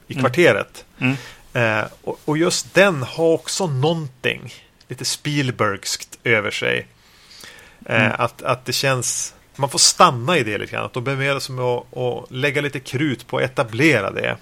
i 0.07 0.12
mm. 0.12 0.22
kvarteret. 0.22 0.84
Mm. 0.99 1.16
Mm. 1.53 1.78
Eh, 1.78 1.86
och, 2.03 2.20
och, 2.24 2.38
just 2.38 2.74
den 2.74 3.03
har 3.03 3.24
också 3.24 3.66
någonting 3.66 4.55
lite 4.89 5.05
Spielbergskt 5.05 6.18
över 6.24 6.51
sig. 6.51 6.87
Eh, 7.87 8.05
mm. 8.05 8.12
att, 8.18 8.43
att 8.43 8.64
det 8.64 8.72
känns 8.72 9.35
man 9.57 9.70
får 9.70 9.78
stanna 9.78 10.39
i 10.39 10.43
det 10.43 10.59
lite 10.59 10.72
grann. 10.72 10.85
Att 10.85 10.93
de 10.93 11.05
bemödar 11.05 11.41
sig 11.41 11.55
med 11.55 11.64
att, 11.64 11.97
att 11.97 12.30
lägga 12.30 12.61
lite 12.61 12.80
krut 12.80 13.26
på 13.26 13.37
att 13.37 13.43
etablera 13.43 14.11
det. 14.11 14.37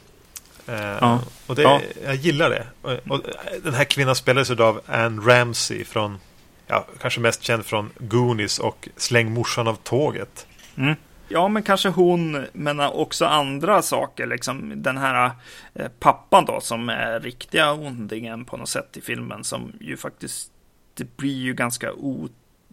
Eh, 0.67 0.97
Ja. 1.01 1.21
Och 1.47 1.55
det, 1.55 1.63
Ja. 1.63 1.81
jag 2.05 2.15
gillar 2.15 2.51
det. 2.51 2.67
Och, 2.83 3.13
och 3.13 3.21
den 3.63 3.75
här 3.75 3.85
kvinnan 3.85 4.15
spelades 4.17 4.51
av 4.51 4.81
Anne 4.87 5.23
Ramsey 5.23 5.85
från, 5.85 6.19
ja, 6.67 6.87
kanske 7.01 7.21
mest 7.21 7.43
känd 7.43 7.67
från 7.67 7.91
Goonies 7.99 8.59
och 8.59 8.89
Släng 8.97 9.33
morsan 9.33 9.69
av 9.69 9.75
tåget. 9.75 10.47
Mm. 10.77 10.95
Ja, 11.33 11.49
men 11.49 11.63
kanske 11.63 11.89
hon, 11.89 12.47
men 12.53 12.81
också 12.81 13.25
andra 13.27 13.83
saker. 13.83 14.27
Liksom 14.27 14.83
den 14.83 14.97
här 14.99 15.31
eh, 15.75 15.89
pappan 16.01 16.45
då, 16.45 16.61
som 16.61 16.89
är 16.89 17.21
riktiga 17.21 17.73
ondingen 17.73 18.45
på 18.45 18.57
något 18.57 18.69
sätt 18.69 18.97
i 18.97 19.01
filmen, 19.01 19.45
som 19.45 19.73
ju 19.81 19.97
faktiskt, 19.97 20.51
det 20.95 21.17
blir 21.17 21.37
ju 21.37 21.55
ganska 21.55 21.93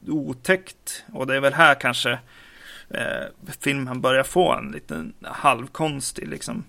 otäckt. 0.07 1.03
Och 1.13 1.27
det 1.27 1.35
är 1.35 1.39
väl 1.39 1.53
här 1.53 1.75
kanske 1.75 2.11
eh, 2.89 3.51
filmen 3.59 4.01
börjar 4.01 4.23
få 4.23 4.53
en 4.53 4.71
liten 4.71 5.13
halvkonstig 5.21 6.27
liksom, 6.27 6.63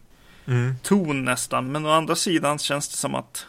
Mm. 0.46 0.74
ton 0.82 1.24
nästan. 1.24 1.72
Men 1.72 1.86
å 1.86 1.90
andra 1.90 2.14
sidan 2.14 2.58
känns 2.58 2.88
det 2.88 2.96
som 2.96 3.14
att, 3.14 3.46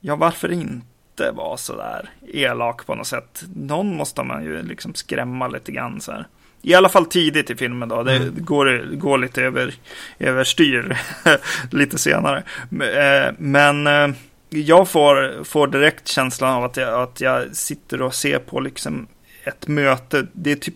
ja 0.00 0.16
varför 0.16 0.52
inte 0.52 1.30
vara 1.34 1.56
sådär 1.56 2.10
elak 2.26 2.86
på 2.86 2.94
något 2.94 3.06
sätt? 3.06 3.44
Någon 3.54 3.96
måste 3.96 4.22
man 4.22 4.44
ju 4.44 4.62
liksom 4.62 4.94
skrämma 4.94 5.48
lite 5.48 5.72
grann 5.72 6.00
så 6.00 6.12
här. 6.12 6.26
I 6.66 6.74
alla 6.74 6.88
fall 6.88 7.06
tidigt 7.06 7.50
i 7.50 7.56
filmen 7.56 7.88
då. 7.88 8.02
Det 8.02 8.16
Mm. 8.16 8.34
går, 8.44 8.96
går 8.96 9.18
lite 9.18 9.42
över, 9.42 9.74
överstyr 10.18 10.98
lite 11.70 11.98
senare. 11.98 12.42
Eh, 12.70 13.34
Men 13.38 13.86
eh, 13.86 14.08
jag 14.50 14.88
får, 14.88 15.44
får 15.44 15.66
direkt 15.66 16.08
känslan 16.08 16.54
av 16.54 16.64
att 16.64 16.76
jag, 16.76 17.02
att 17.02 17.20
jag 17.20 17.56
sitter 17.56 18.02
och 18.02 18.14
ser 18.14 18.38
på 18.38 18.60
liksom 18.60 19.06
ett 19.44 19.66
möte. 19.68 20.26
Det 20.32 20.52
är 20.52 20.56
typ 20.56 20.74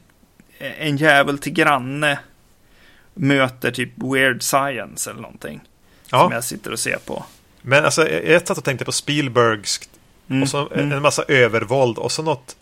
en 0.79 0.97
jävel 0.97 1.39
till 1.39 1.53
granne 1.53 2.19
möter 3.15 3.71
typ 3.71 3.91
weird 3.97 4.43
science 4.43 5.11
eller 5.11 5.21
någonting. 5.23 5.61
Som 6.07 6.19
Ja, 6.19 6.31
jag 6.33 6.45
sitter 6.45 6.73
och 6.73 6.79
ser 6.79 6.97
på. 7.07 7.25
men 7.63 7.85
alltså 7.85 8.09
jag 8.09 8.47
satt 8.47 8.59
och 8.59 8.65
tänkte 8.65 8.85
på 8.85 8.93
Spielbergs 8.93 9.81
Mm, 10.31 10.43
och 10.43 10.49
så 10.49 10.69
mm. 10.69 10.93
en 10.93 11.03
massa 11.03 11.23
övervåld 11.29 11.99
och 11.99 12.13
så 12.13 12.23
något 12.23 12.57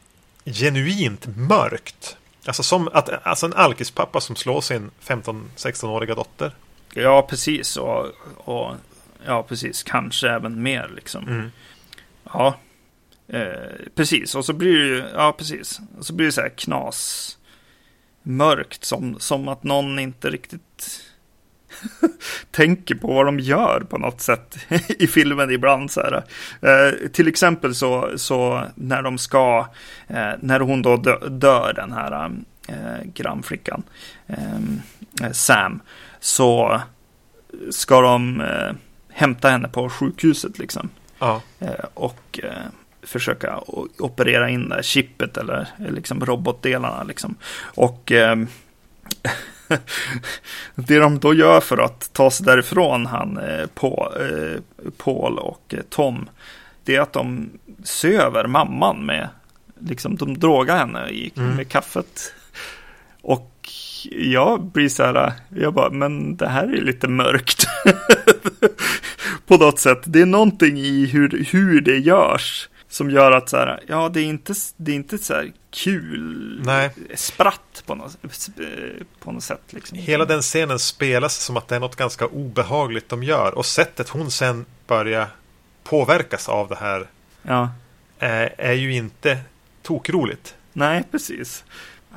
genuint 0.45 1.27
mörkt. 1.37 2.17
Alltså 2.47 2.63
som 2.63 2.89
att, 2.89 3.27
alltså 3.27 3.47
en 3.47 3.53
alkispappa 3.53 4.21
som 4.21 4.37
slår 4.37 4.61
sin 4.61 4.91
15-16-åriga 5.07 6.15
dotter. 6.15 6.55
Ja, 6.95 7.27
precis. 7.31 7.77
Och, 7.77 8.07
och 8.37 8.75
ja, 9.27 9.43
precis. 9.43 9.83
Kanske 9.83 10.31
även 10.31 10.63
mer 10.63 10.91
liksom. 10.95 11.29
Mm. 11.29 11.51
Ja, 12.25 12.59
eh, 13.29 13.89
precis. 13.95 14.35
Och 14.35 14.45
så 14.45 14.53
blir 14.53 14.79
det 14.79 14.87
ju, 14.87 15.05
ja 15.15 15.33
precis. 15.39 15.81
Och 15.99 16.07
så 16.07 16.13
blir 16.13 16.27
det 16.27 16.33
så 16.33 16.41
här 16.41 16.49
knas 16.57 17.33
mörkt 18.23 18.85
som, 18.85 19.21
som 19.21 19.49
att 19.49 19.63
någon 19.63 19.99
inte 19.99 20.31
riktigt 20.31 21.01
tänker 22.51 22.95
på 22.95 23.15
vad 23.15 23.27
de 23.27 23.41
gör 23.41 23.81
på 23.81 23.99
något 23.99 24.21
sätt 24.21 24.57
i 24.89 25.07
filmen 25.07 25.51
ibland. 25.51 25.91
Så 25.91 26.01
här. 26.01 26.25
Eh, 26.61 27.09
till 27.09 27.29
exempel 27.29 27.75
så, 27.75 28.11
så 28.17 28.63
när 28.75 29.03
de 29.03 29.19
ska, 29.19 29.67
eh, 30.07 30.33
när 30.41 30.61
hon 30.61 30.83
då 30.83 30.97
dö, 30.97 31.29
dör, 31.29 31.73
den 31.77 31.93
här 31.93 32.31
eh, 32.69 33.05
grannflickan, 33.15 33.83
eh, 34.27 35.31
Sam, 35.33 35.81
så 36.21 36.81
ska 37.71 38.01
de 38.01 38.41
eh, 38.41 38.73
hämta 39.09 39.49
henne 39.49 39.69
på 39.69 39.91
sjukhuset 39.91 40.59
liksom. 40.59 40.89
Ja. 41.19 41.43
Eh, 41.59 41.85
och 41.95 42.41
eh, 42.43 42.51
försöka 43.03 43.61
operera 43.99 44.51
in 44.51 44.69
det 44.69 44.75
här 44.75 44.83
chippet 44.83 45.37
eller 45.37 45.69
eh, 45.79 45.91
liksom 45.91 46.25
robotdelarna 46.25 47.03
liksom. 47.03 47.35
Och 47.61 48.13
det 50.75 50.99
de 50.99 51.19
då 51.19 51.35
gör 51.35 51.61
för 51.61 51.79
att 51.79 52.13
ta 52.13 52.31
sig 52.31 52.47
därifrån 52.47 53.07
han 53.07 53.39
eh, 53.39 53.61
eh, 53.61 54.61
Paul 54.97 55.39
och 55.39 55.75
eh, 55.75 55.81
Tom 55.91 56.29
det 56.85 56.97
är 56.97 57.01
att 57.01 57.13
de 57.13 57.51
söver 57.85 58.47
mamman 58.47 59.07
med 59.07 59.29
liksom 59.81 60.17
de 60.17 60.39
drogar 60.39 60.77
henne 60.79 61.09
i, 61.09 61.33
Mm. 61.37 61.57
med 61.57 61.69
kaffet. 61.69 62.33
Och 63.23 63.53
jag 64.11 64.65
blir 64.65 64.89
så 64.89 65.03
här, 65.03 65.33
jag 65.49 65.75
bara, 65.75 65.91
men 65.91 66.37
det 66.37 66.49
här 66.49 66.63
är 66.77 66.81
lite 66.83 67.09
mörkt. 67.09 67.67
på 69.47 69.57
något 69.57 69.79
sätt. 69.79 69.99
Det 70.05 70.21
är 70.21 70.27
någonting 70.27 70.79
i 70.79 71.07
hur, 71.07 71.47
hur 71.51 71.81
det 71.81 71.99
görs 71.99 72.69
som 72.89 73.11
gör 73.11 73.33
att 73.33 73.49
så 73.49 73.57
här, 73.57 73.81
ja, 73.87 74.09
det 74.09 74.21
är 74.21 74.25
inte, 74.25 74.55
det 74.77 74.93
är 74.93 74.97
inte 74.97 75.19
så 75.19 75.35
här 75.35 75.53
kul 75.71 76.61
Nej. 76.65 76.91
spratt 77.15 77.83
på 77.87 77.95
något, 77.95 78.17
på 79.21 79.33
något 79.33 79.45
sätt. 79.45 79.63
Liksom. 79.71 79.99
Hela 79.99 80.25
den 80.25 80.43
scenen 80.43 80.79
spelas 80.79 81.37
som 81.37 81.57
att 81.57 81.69
det 81.69 81.77
är 81.77 81.81
något 81.81 81.97
ganska 81.97 82.27
obehagligt 82.27 83.09
de 83.09 83.23
gör. 83.23 83.55
Och 83.55 83.67
sättet 83.67 84.09
hon 84.09 84.31
sen 84.31 84.65
börjar 84.87 85.27
påverkas 85.85 86.49
av 86.49 86.69
det 86.69 86.77
här 86.77 87.07
Ja, 87.43 87.71
är, 88.19 88.55
är 88.59 88.73
ju 88.73 88.93
inte 88.95 89.39
tokroligt. 89.83 90.55
nej, 90.73 91.03
precis. 91.11 91.65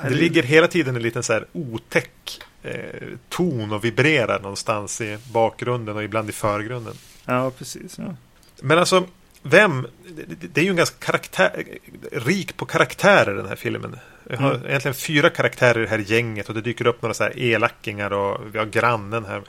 Det 0.02 0.10
ligger 0.10 0.42
hela 0.42 0.68
tiden 0.68 0.96
en 0.96 1.02
liten 1.02 1.22
så 1.22 1.32
här 1.32 1.46
otäck 1.52 2.40
eh, 2.62 3.08
ton 3.28 3.72
och 3.72 3.84
vibrerar 3.84 4.40
någonstans 4.40 5.00
i 5.00 5.18
bakgrunden 5.32 5.96
och 5.96 6.02
ibland 6.04 6.28
i 6.28 6.32
förgrunden. 6.32 6.94
Ja, 7.24 7.50
precis. 7.50 7.98
Ja. 7.98 8.14
Men 8.62 8.78
alltså, 8.78 9.06
vem? 9.42 9.86
det- 10.40 10.60
är 10.60 10.64
ju 10.64 10.70
en 10.70 10.76
ganska 10.76 11.06
karaktär, 11.06 11.64
rik 12.12 12.56
på 12.56 12.66
karaktärer 12.66 13.34
den 13.34 13.46
här 13.48 13.56
filmen. 13.56 13.96
Vi 14.24 14.36
har 14.36 14.54
Mm. 14.54 14.66
egentligen 14.66 14.94
fyra 14.94 15.30
karaktärer 15.30 15.78
i 15.78 15.82
det 15.82 15.90
här 15.90 15.98
gänget 15.98 16.48
och 16.48 16.54
det 16.54 16.60
dyker 16.60 16.86
upp 16.86 17.02
några 17.02 17.14
så 17.14 17.24
här 17.24 17.38
elackingar 17.38 18.12
och 18.12 18.54
vi 18.54 18.58
har 18.58 18.66
grannen 18.66 19.24
här 19.24 19.42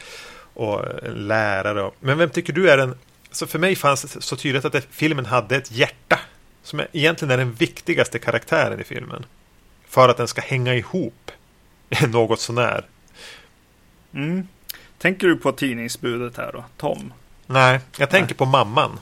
och 0.53 1.03
en 1.05 1.27
lärare. 1.27 1.81
Och, 1.83 1.95
men 1.99 2.17
vem 2.17 2.29
tycker 2.29 2.53
du 2.53 2.69
är 2.69 2.77
den? 2.77 2.95
Så 3.31 3.47
för 3.47 3.59
mig 3.59 3.75
fanns 3.75 4.01
det 4.01 4.21
så 4.21 4.35
tydligt 4.35 4.65
att 4.65 4.73
det, 4.73 4.81
filmen 4.91 5.25
hade 5.25 5.55
ett 5.55 5.71
hjärta 5.71 6.19
som 6.63 6.81
egentligen 6.93 7.31
är 7.31 7.37
den 7.37 7.53
viktigaste 7.53 8.19
karaktären 8.19 8.79
i 8.79 8.83
filmen. 8.83 9.25
För 9.87 10.09
att 10.09 10.17
den 10.17 10.27
ska 10.27 10.41
hänga 10.41 10.75
ihop 10.75 11.31
något 12.07 12.39
sånär. 12.39 12.85
Mm. 14.13 14.47
Tänker 14.97 15.27
du 15.27 15.35
på 15.35 15.51
tidningsbudet 15.51 16.37
här 16.37 16.51
då? 16.53 16.65
Tom? 16.77 17.13
Nej, 17.47 17.79
jag 17.97 18.09
tänker 18.09 18.35
på 18.35 18.45
mamman. 18.45 18.99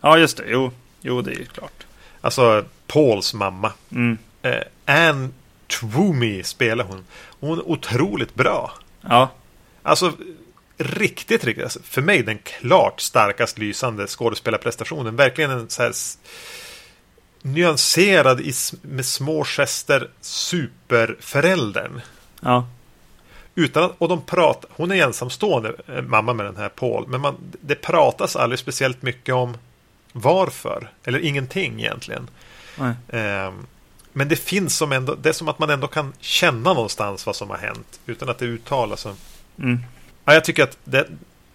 Ja, 0.00 0.18
just 0.18 0.36
det. 0.36 0.44
Jo, 0.46 0.70
jo 1.00 1.22
det 1.22 1.30
är 1.30 1.38
ju 1.38 1.46
klart. 1.46 1.86
Alltså 2.20 2.64
Pauls 2.86 3.34
mamma. 3.34 3.72
Mm. 3.90 4.18
Eh, 4.42 4.62
Anne 4.84 5.28
Twomey 5.66 6.42
spelar 6.42 6.84
hon. 6.84 7.04
Hon 7.40 7.58
är 7.58 7.68
otroligt 7.68 8.34
bra. 8.34 8.72
Ja, 9.00 9.30
Alltså 9.82 10.12
riktigt, 10.76 11.44
riktigt. 11.44 11.64
Alltså, 11.64 11.80
för 11.82 12.02
mig 12.02 12.22
den 12.22 12.38
klart 12.38 13.00
starkast 13.00 13.58
lysande 13.58 14.06
skådespelarprestationen. 14.06 15.16
Verkligen 15.16 15.50
en 15.50 15.70
så 15.70 15.82
här 15.82 15.92
nyanserad 17.42 18.40
i, 18.40 18.52
med 18.82 19.06
små 19.06 19.44
gester 19.44 20.08
superföräldern. 20.20 22.00
ja, 22.40 22.66
Utan 23.54 23.84
att, 23.84 23.94
och 23.98 24.08
de 24.08 24.22
pratar, 24.22 24.70
hon 24.76 24.92
är 24.92 25.04
ensamstående, 25.04 25.74
eh, 25.86 26.02
mamma 26.02 26.32
med 26.32 26.46
den 26.46 26.56
här 26.56 26.68
Paul. 26.68 27.08
Men 27.08 27.20
man, 27.20 27.36
det 27.60 27.74
pratas 27.74 28.36
aldrig 28.36 28.58
speciellt 28.58 29.02
mycket 29.02 29.34
om 29.34 29.56
varför. 30.12 30.90
Eller 31.04 31.18
ingenting 31.18 31.80
egentligen. 31.80 32.30
Ehm, 33.08 33.66
men 34.12 34.28
det 34.28 34.36
finns 34.36 34.76
som 34.76 34.92
ändå, 34.92 35.14
det 35.14 35.28
är 35.28 35.32
som 35.32 35.48
att 35.48 35.58
man 35.58 35.70
ändå 35.70 35.86
kan 35.86 36.12
känna 36.20 36.72
någonstans 36.74 37.26
vad 37.26 37.36
som 37.36 37.50
har 37.50 37.56
hänt. 37.58 38.00
Utan 38.06 38.28
att 38.28 38.38
det 38.38 38.44
uttalas. 38.44 39.06
Mm. 39.58 39.78
Ja, 40.24 40.34
jag 40.34 40.44
tycker 40.44 40.62
att 40.62 40.78
det 40.84 40.98
är 40.98 41.06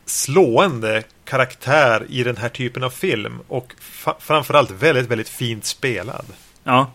slående 0.05 1.03
karaktär 1.25 2.05
i 2.09 2.23
den 2.23 2.37
här 2.37 2.49
typen 2.49 2.83
av 2.83 2.89
film. 2.89 3.39
Och 3.47 3.73
fa- 3.81 4.15
framförallt 4.19 4.71
väldigt, 4.71 5.07
väldigt 5.07 5.29
fint 5.29 5.65
spelad. 5.65 6.25
Ja, 6.63 6.91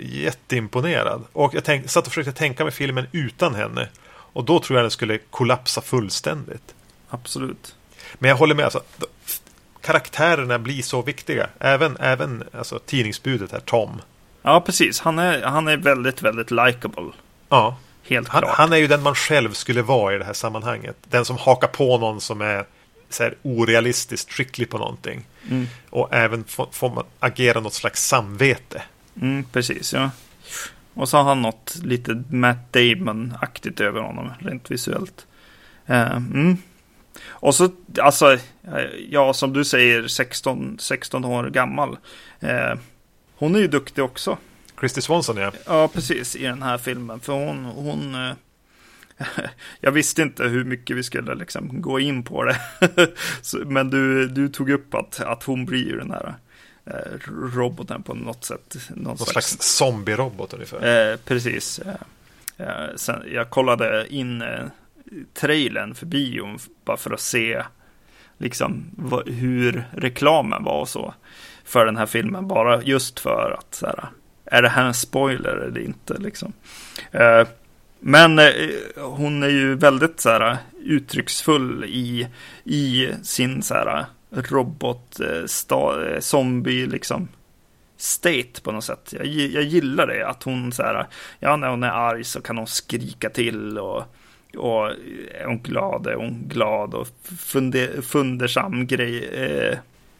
jätteimponerad. 0.00 1.24
Och 1.32 1.54
jag 1.54 1.64
tänk, 1.64 1.90
satt 1.90 2.06
och 2.06 2.12
försökte 2.12 2.38
tänka 2.38 2.64
mig 2.64 2.72
filmen 2.72 3.06
utan 3.12 3.54
henne. 3.54 3.88
Och 4.10 4.44
då 4.44 4.60
tror 4.60 4.78
jag 4.78 4.84
den 4.84 4.90
skulle 4.90 5.18
kollapsa 5.18 5.80
fullständigt. 5.80 6.74
absolut. 7.08 7.74
Men 8.14 8.28
jag 8.28 8.36
håller 8.36 8.54
med. 8.54 8.64
Alltså, 8.64 8.82
karaktärerna 9.82 10.58
blir 10.58 10.82
så 10.82 11.02
viktiga. 11.02 11.46
Även, 11.58 11.96
även 11.96 12.44
alltså, 12.52 12.78
tidningsbudet 12.78 13.52
här, 13.52 13.60
Tom. 13.60 14.00
Ja, 14.42 14.60
precis. 14.60 15.00
Han 15.00 15.18
är, 15.18 15.42
han 15.42 15.68
är 15.68 15.76
väldigt, 15.76 16.22
väldigt 16.22 16.50
likable. 16.50 17.12
Ja, 17.48 17.76
Helt 18.02 18.28
han, 18.28 18.42
klart. 18.42 18.56
han 18.56 18.72
är 18.72 18.76
ju 18.76 18.86
den 18.86 19.02
man 19.02 19.14
själv 19.14 19.52
skulle 19.52 19.82
vara 19.82 20.14
i 20.14 20.18
det 20.18 20.24
här 20.24 20.32
sammanhanget. 20.32 20.96
Den 21.08 21.24
som 21.24 21.36
hakar 21.36 21.68
på 21.68 21.98
någon 21.98 22.20
som 22.20 22.40
är 22.40 22.64
så 23.08 23.22
här, 23.22 23.34
orealistiskt 23.42 24.32
skicklig 24.32 24.70
på 24.70 24.78
någonting. 24.78 25.26
Mm. 25.50 25.66
Och 25.90 26.14
även 26.14 26.44
får, 26.44 26.68
får 26.72 26.90
man 26.90 27.04
agera 27.20 27.60
något 27.60 27.74
slags 27.74 28.06
samvete. 28.06 28.82
Mm, 29.20 29.44
precis, 29.52 29.92
ja. 29.92 30.10
Och 30.94 31.08
så 31.08 31.16
har 31.16 31.24
han 31.24 31.42
något 31.42 31.76
lite 31.82 32.22
Matt 32.30 32.72
Damon-aktigt 32.72 33.80
över 33.80 34.00
honom, 34.00 34.32
rent 34.38 34.70
visuellt. 34.70 35.26
Eh, 35.86 36.16
mm. 36.16 36.56
Och 37.30 37.54
så, 37.54 37.70
alltså, 37.98 38.38
ja, 39.08 39.32
som 39.34 39.52
du 39.52 39.64
säger, 39.64 40.08
16, 40.08 40.76
16 40.78 41.24
år 41.24 41.50
gammal. 41.50 41.96
Eh, 42.40 42.74
hon 43.34 43.54
är 43.54 43.58
ju 43.58 43.68
duktig 43.68 44.04
också. 44.04 44.38
Christy 44.80 45.00
Swanson 45.00 45.36
ja. 45.36 45.52
Ja, 45.66 45.88
precis. 45.88 46.36
I 46.36 46.44
den 46.44 46.62
här 46.62 46.78
filmen. 46.78 47.20
För 47.20 47.32
hon, 47.32 47.64
hon 47.64 48.14
eh, 48.14 48.32
jag 49.80 49.92
visste 49.92 50.22
inte 50.22 50.44
hur 50.44 50.64
mycket 50.64 50.96
vi 50.96 51.02
skulle 51.02 51.34
liksom 51.34 51.82
gå 51.82 52.00
in 52.00 52.22
på 52.22 52.44
det. 52.44 52.56
Men 53.66 53.90
du, 53.90 54.28
du 54.28 54.48
tog 54.48 54.70
upp 54.70 54.94
att, 54.94 55.20
att 55.20 55.42
hon 55.42 55.66
blir 55.66 55.96
den 55.96 56.10
här 56.10 56.34
eh, 56.86 57.30
roboten 57.54 58.02
på 58.02 58.14
något 58.14 58.44
sätt. 58.44 58.76
Någon, 58.88 59.02
någon 59.02 59.18
slags, 59.18 59.32
slags 59.32 59.76
zombie-robot 59.78 60.54
ungefär. 60.54 61.10
Eh, 61.12 61.16
precis. 61.16 61.78
Eh, 61.78 61.94
eh, 62.66 62.96
sen, 62.96 63.22
jag 63.32 63.50
kollade 63.50 64.06
in 64.14 64.42
eh, 64.42 64.64
trailern 65.34 65.94
för 65.94 66.06
bion 66.06 66.58
bara 66.84 66.96
för 66.96 67.10
att 67.10 67.20
se 67.20 67.62
liksom 68.38 68.84
vad, 68.96 69.28
hur 69.28 69.84
reklamen 69.92 70.64
var 70.64 70.80
och 70.80 70.88
så 70.88 71.14
för 71.64 71.86
den 71.86 71.96
här 71.96 72.06
filmen. 72.06 72.48
Bara 72.48 72.82
just 72.82 73.20
för 73.20 73.56
att 73.58 73.74
så 73.74 73.86
här, 73.86 74.08
är 74.44 74.62
det 74.62 74.68
här 74.68 74.84
en 74.84 74.94
spoiler 74.94 75.56
eller 75.56 75.80
inte 75.80 76.18
liksom. 76.18 76.52
Eh, 77.12 77.48
men 78.00 78.38
eh, 78.38 78.48
hon 78.96 79.42
är 79.42 79.48
ju 79.48 79.74
väldigt 79.74 80.20
så 80.20 80.28
här, 80.30 80.56
uttrycksfull 80.84 81.84
i, 81.84 82.28
i 82.64 83.08
sin 83.22 83.62
så 83.62 83.74
här, 83.74 84.04
robot, 84.30 85.20
eh, 85.20 85.46
sta, 85.46 86.08
eh, 86.08 86.20
zombie 86.20 86.86
liksom 86.86 87.28
state 87.96 88.60
på 88.62 88.72
något 88.72 88.84
sätt. 88.84 89.14
Jag, 89.18 89.26
jag 89.26 89.62
gillar 89.62 90.06
det, 90.06 90.28
att 90.28 90.42
hon 90.42 90.72
så 90.72 90.82
här, 90.82 91.06
ja 91.38 91.56
när 91.56 91.68
hon 91.68 91.82
är 91.82 91.90
arg 91.90 92.24
så 92.24 92.40
kan 92.40 92.58
hon 92.58 92.66
skrika 92.66 93.30
till 93.30 93.78
och, 93.78 94.04
och 94.56 94.90
är 95.34 95.46
hon 95.46 95.58
glad 95.58 96.06
är 96.06 96.14
hon 96.14 96.44
glad 96.48 96.94
och 96.94 97.08
funde, 97.38 98.02
fundersam 98.02 98.86
grej, 98.86 99.24
eh, 99.24 99.78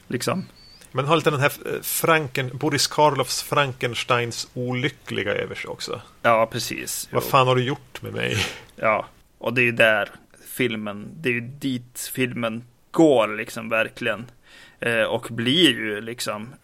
liksom. 0.09 0.45
Men 0.93 1.05
har 1.05 1.16
lite 1.16 1.31
den 1.31 1.41
här 1.41 1.53
eh, 1.66 1.81
Franken, 1.83 2.51
Boris 2.55 2.87
Karloffs 2.87 3.43
Frankensteins 3.43 4.51
olyckliga 4.55 5.33
över 5.33 5.55
sig 5.55 5.68
också. 5.68 6.01
Ja, 6.22 6.49
precis. 6.53 7.09
Vad 7.12 7.24
fan 7.24 7.47
har 7.47 7.57
du 7.57 7.64
gjort 7.64 8.03
med 8.03 8.12
mig? 8.12 8.37
Ja, 8.83 9.07
och 9.39 9.55
det 9.55 9.61
är 9.61 9.64
ju 9.64 9.72
där 9.72 10.09
filmen, 10.47 11.09
det 11.16 11.28
är 11.28 11.33
ju 11.33 11.41
dit 11.41 12.11
filmen 12.14 12.64
går 12.91 13.28
liksom 13.37 13.68
verkligen. 13.68 14.26
Eh, 14.81 15.03
och 15.03 15.26
blir 15.31 15.70
ju 15.70 16.01
liksom 16.01 16.55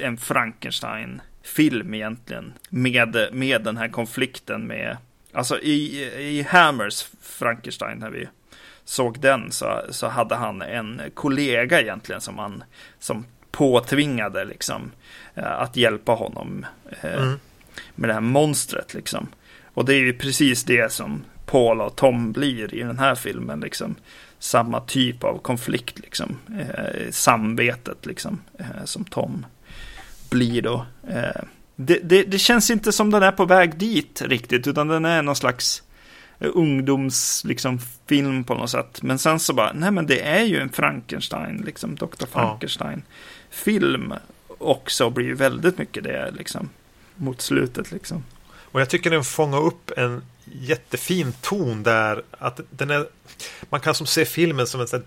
en 0.00 0.16
Frankenstein-film 0.16 1.94
egentligen. 1.94 2.52
Med, 2.68 3.28
med 3.32 3.62
den 3.62 3.76
här 3.76 3.88
konflikten 3.88 4.66
med, 4.66 4.96
alltså 5.34 5.60
i, 5.60 6.04
i 6.38 6.42
Hammers 6.42 7.06
Frankenstein 7.20 7.98
när 7.98 8.10
vi 8.10 8.28
såg 8.84 9.20
den 9.20 9.52
så, 9.52 9.80
så 9.90 10.08
hade 10.08 10.34
han 10.34 10.62
en 10.62 11.02
kollega 11.14 11.80
egentligen 11.80 12.20
som 12.20 12.38
han 12.38 12.64
som 12.98 13.24
påtvingade 13.50 14.44
liksom 14.44 14.92
eh, 15.34 15.52
att 15.52 15.76
hjälpa 15.76 16.12
honom 16.12 16.66
eh, 17.00 17.22
mm. 17.22 17.38
med 17.94 18.10
det 18.10 18.14
här 18.14 18.20
monstret 18.20 18.94
liksom. 18.94 19.28
Och 19.74 19.84
det 19.84 19.94
är 19.94 19.98
ju 19.98 20.12
precis 20.12 20.64
det 20.64 20.92
som 20.92 21.24
Paul 21.46 21.80
och 21.80 21.96
Tom 21.96 22.32
blir 22.32 22.74
i 22.74 22.82
den 22.82 22.98
här 22.98 23.14
filmen 23.14 23.60
liksom. 23.60 23.94
Samma 24.38 24.80
typ 24.80 25.24
av 25.24 25.38
konflikt 25.38 25.98
liksom. 25.98 26.38
Eh, 26.60 27.10
samvetet 27.10 28.06
liksom. 28.06 28.40
Eh, 28.58 28.84
som 28.84 29.04
Tom 29.04 29.46
blir 30.30 30.62
då. 30.62 30.86
Eh, 31.08 31.42
det, 31.76 31.98
det, 31.98 32.22
det, 32.22 32.38
känns 32.38 32.70
inte 32.70 32.92
som 32.92 33.10
den 33.10 33.22
är 33.22 33.32
på 33.32 33.44
väg 33.44 33.76
dit 33.76 34.22
riktigt. 34.22 34.66
Utan 34.66 34.88
den 34.88 35.04
är 35.04 35.22
någon 35.22 35.36
slags 35.36 35.82
ungdomsfilm 36.38 37.48
liksom, 37.48 38.44
på 38.44 38.54
något 38.54 38.70
sätt. 38.70 39.02
Men 39.02 39.18
sen 39.18 39.40
så 39.40 39.52
bara, 39.52 39.72
nej 39.72 39.90
men 39.90 40.06
det 40.06 40.20
är 40.20 40.44
ju 40.44 40.58
en 40.60 40.68
Frankenstein, 40.68 41.62
liksom 41.66 41.94
Dr. 41.94 42.26
Frankenstein. 42.32 43.02
Ja 43.66 44.18
också 44.64 45.10
blir 45.10 45.26
ju 45.26 45.34
väldigt 45.34 45.78
mycket 45.78 46.04
det 46.04 46.30
liksom 46.30 46.68
mot 47.16 47.40
slutet 47.40 47.92
liksom. 47.92 48.24
Och 48.46 48.80
jag 48.80 48.90
tycker 48.90 49.10
den 49.10 49.24
fångar 49.24 49.58
upp 49.58 49.90
en 49.96 50.22
jättefin 50.44 51.32
ton 51.40 51.82
där. 51.82 52.22
Att 52.30 52.60
den 52.70 52.90
är, 52.90 53.06
man 53.70 53.80
kan 53.80 53.94
som 53.94 54.06
se 54.06 54.24
filmen 54.24 54.66
som 54.66 54.80
en 54.80 55.04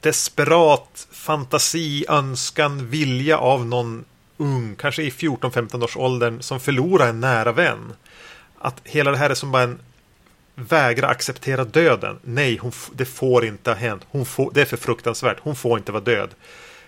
desperat 0.00 1.08
fantasi, 1.10 2.04
önskan, 2.08 2.90
vilja 2.90 3.38
av 3.38 3.66
någon 3.66 4.04
ung, 4.36 4.76
kanske 4.76 5.02
i 5.02 5.10
14-15 5.10 5.84
års 5.84 5.96
åldern, 5.96 6.42
som 6.42 6.60
förlorar 6.60 7.08
en 7.08 7.20
nära 7.20 7.52
vän. 7.52 7.92
Att 8.58 8.80
hela 8.84 9.10
det 9.10 9.16
här 9.16 9.30
är 9.30 9.34
som 9.34 9.52
bara 9.52 9.62
en 9.62 9.78
vägra 10.54 11.08
acceptera 11.08 11.64
döden. 11.64 12.18
Nej, 12.22 12.56
hon, 12.56 12.72
det 12.92 13.04
får 13.04 13.44
inte 13.44 13.70
ha 13.70 13.76
hänt. 13.76 14.06
Hon 14.10 14.26
får, 14.26 14.50
det 14.54 14.60
är 14.60 14.64
för 14.64 14.76
fruktansvärt. 14.76 15.36
Hon 15.40 15.56
får 15.56 15.78
inte 15.78 15.92
vara 15.92 16.04
död 16.04 16.30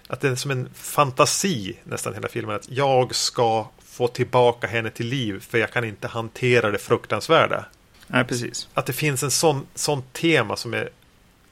att 0.08 0.20
det 0.20 0.28
är 0.28 0.34
som 0.34 0.50
en 0.50 0.68
fantasi 0.74 1.76
nästan 1.84 2.14
hela 2.14 2.28
filmen. 2.28 2.56
Att 2.56 2.70
jag 2.70 3.14
ska 3.14 3.68
få 3.84 4.08
tillbaka 4.08 4.66
henne 4.66 4.90
till 4.90 5.06
liv 5.06 5.40
för 5.40 5.58
jag 5.58 5.72
kan 5.72 5.84
inte 5.84 6.08
hantera 6.08 6.70
det 6.70 6.78
fruktansvärda. 6.78 7.64
Nej, 8.06 8.24
precis. 8.24 8.68
Att 8.74 8.86
det 8.86 8.92
finns 8.92 9.22
en 9.22 9.30
sån, 9.30 9.66
sån 9.74 10.02
tema 10.02 10.56
som 10.56 10.74
är, 10.74 10.90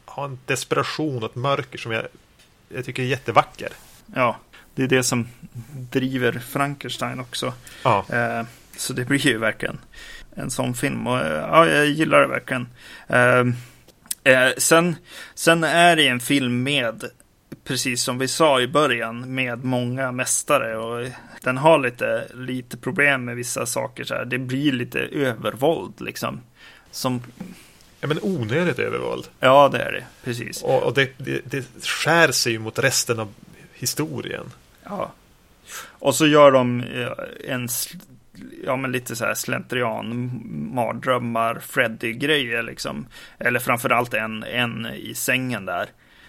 har 0.05 0.25
en 0.25 0.39
desperation 0.47 1.23
och 1.23 1.31
ett 1.31 1.37
mörker 1.37 1.79
som 1.79 1.93
jag, 1.93 2.07
jag 2.69 2.85
tycker 2.85 3.03
är 3.03 3.07
jättevacker. 3.07 3.73
Ja, 4.15 4.37
det 4.77 4.83
är 4.83 4.89
det 4.89 5.03
som 5.03 5.29
driver 5.91 6.33
Frankenstein 6.33 7.21
också. 7.21 7.53
Ja. 7.83 8.07
Eh, 8.13 8.47
så 8.77 8.93
det 8.93 9.05
blir 9.05 9.27
ju 9.27 9.39
verkligen 9.39 9.79
en 10.35 10.51
sån 10.51 10.75
film. 10.75 11.07
Och, 11.07 11.19
ja, 11.19 11.67
jag 11.67 11.87
gillar 11.87 12.21
det 12.21 12.27
verkligen. 12.27 12.69
Eh, 13.09 13.45
eh, 14.33 14.53
sen, 14.59 14.97
sen 15.35 15.65
är 15.65 15.97
det 15.97 16.09
en 16.09 16.21
film 16.21 16.63
med 16.63 17.05
precis 17.65 18.03
som 18.03 18.19
vi 18.19 18.29
sa 18.29 18.61
i 18.61 18.69
början, 18.69 19.35
med 19.35 19.65
många 19.65 20.13
mästare. 20.13 20.77
Och 20.77 21.09
den 21.43 21.59
har 21.59 21.79
lite, 21.79 22.27
lite 22.35 22.77
problem 22.77 23.25
med 23.25 23.37
vissa 23.37 23.67
saker. 23.67 24.05
Så 24.05 24.15
här. 24.15 24.25
Det 24.25 24.39
blir 24.39 24.73
lite 24.73 24.99
övervåld 24.99 26.01
liksom. 26.01 26.41
Som... 26.91 27.23
Ja, 28.01 28.09
men 28.09 28.19
onödigt 28.23 28.79
övervåld. 28.79 29.27
Ja, 29.41 29.69
det 29.69 29.79
är 29.79 29.93
det. 29.93 30.05
Precis. 30.25 30.63
Och, 30.63 30.83
och 30.83 30.95
det, 30.95 31.11
det, 31.17 31.41
det 31.45 31.65
skär 31.83 32.33
sig 32.33 32.53
ju 32.53 32.59
mot 32.59 32.79
resten 32.79 33.21
av 33.21 33.29
historien. 33.75 34.51
Ja. 34.89 35.13
Och 35.89 36.15
så 36.15 36.27
gör 36.27 36.53
de 36.53 36.85
en 37.45 37.69
ja, 38.65 38.77
men 38.77 38.93
lite 38.93 39.17
så 39.17 39.25
här 39.25 39.35
slentrian, 39.35 40.41
mardrömmar, 40.75 41.59
Freddy-grejer 41.61 42.63
liksom. 42.63 43.07
Eller 43.39 43.61
framförallt 43.61 44.15
en, 44.15 44.43
en 44.43 44.87
i 44.87 45.15
sängen 45.15 45.67
där. 45.67 45.87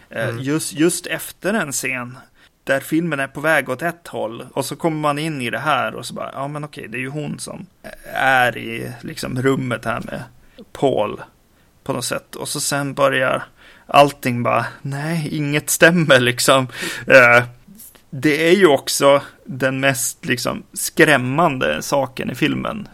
Eh, 0.09 0.29
mm. 0.29 0.41
Just, 0.43 0.73
just 0.73 1.07
efter 1.07 1.53
en 1.53 1.71
scen 1.71 2.17
där 2.63 2.79
filmen 2.79 3.19
är 3.19 3.27
på 3.27 3.41
väg 3.41 3.69
åt 3.69 3.81
ett 3.81 4.07
håll 4.07 4.45
och 4.53 4.65
så 4.65 4.75
kommer 4.75 4.97
man 4.97 5.19
in 5.19 5.41
i 5.41 5.49
det 5.49 5.59
här 5.59 5.95
och 5.95 6.05
så 6.05 6.13
bara, 6.13 6.31
ja 6.33 6.47
men 6.47 6.63
okej, 6.63 6.87
det 6.87 6.97
är 6.97 7.01
ju 7.01 7.09
hon 7.09 7.39
som 7.39 7.65
är 8.13 8.57
i 8.57 8.91
liksom 9.01 9.41
rummet 9.41 9.85
här 9.85 10.01
med 10.05 10.23
Paul 10.71 11.21
på 11.83 11.93
något 11.93 12.05
sätt 12.05 12.35
och 12.35 12.47
så 12.47 12.59
sen 12.59 12.93
börjar 12.93 13.43
allting 13.85 14.43
bara, 14.43 14.65
nej, 14.81 15.27
inget 15.31 15.69
stämmer 15.69 16.19
liksom. 16.19 16.67
Eh, 17.07 17.43
det 18.09 18.49
är 18.49 18.55
ju 18.55 18.67
också 18.67 19.21
den 19.45 19.79
mest 19.79 20.25
liksom 20.25 20.63
skrämmande 20.73 21.81
saken 21.81 22.31
i 22.31 22.35
filmen. 22.35 22.87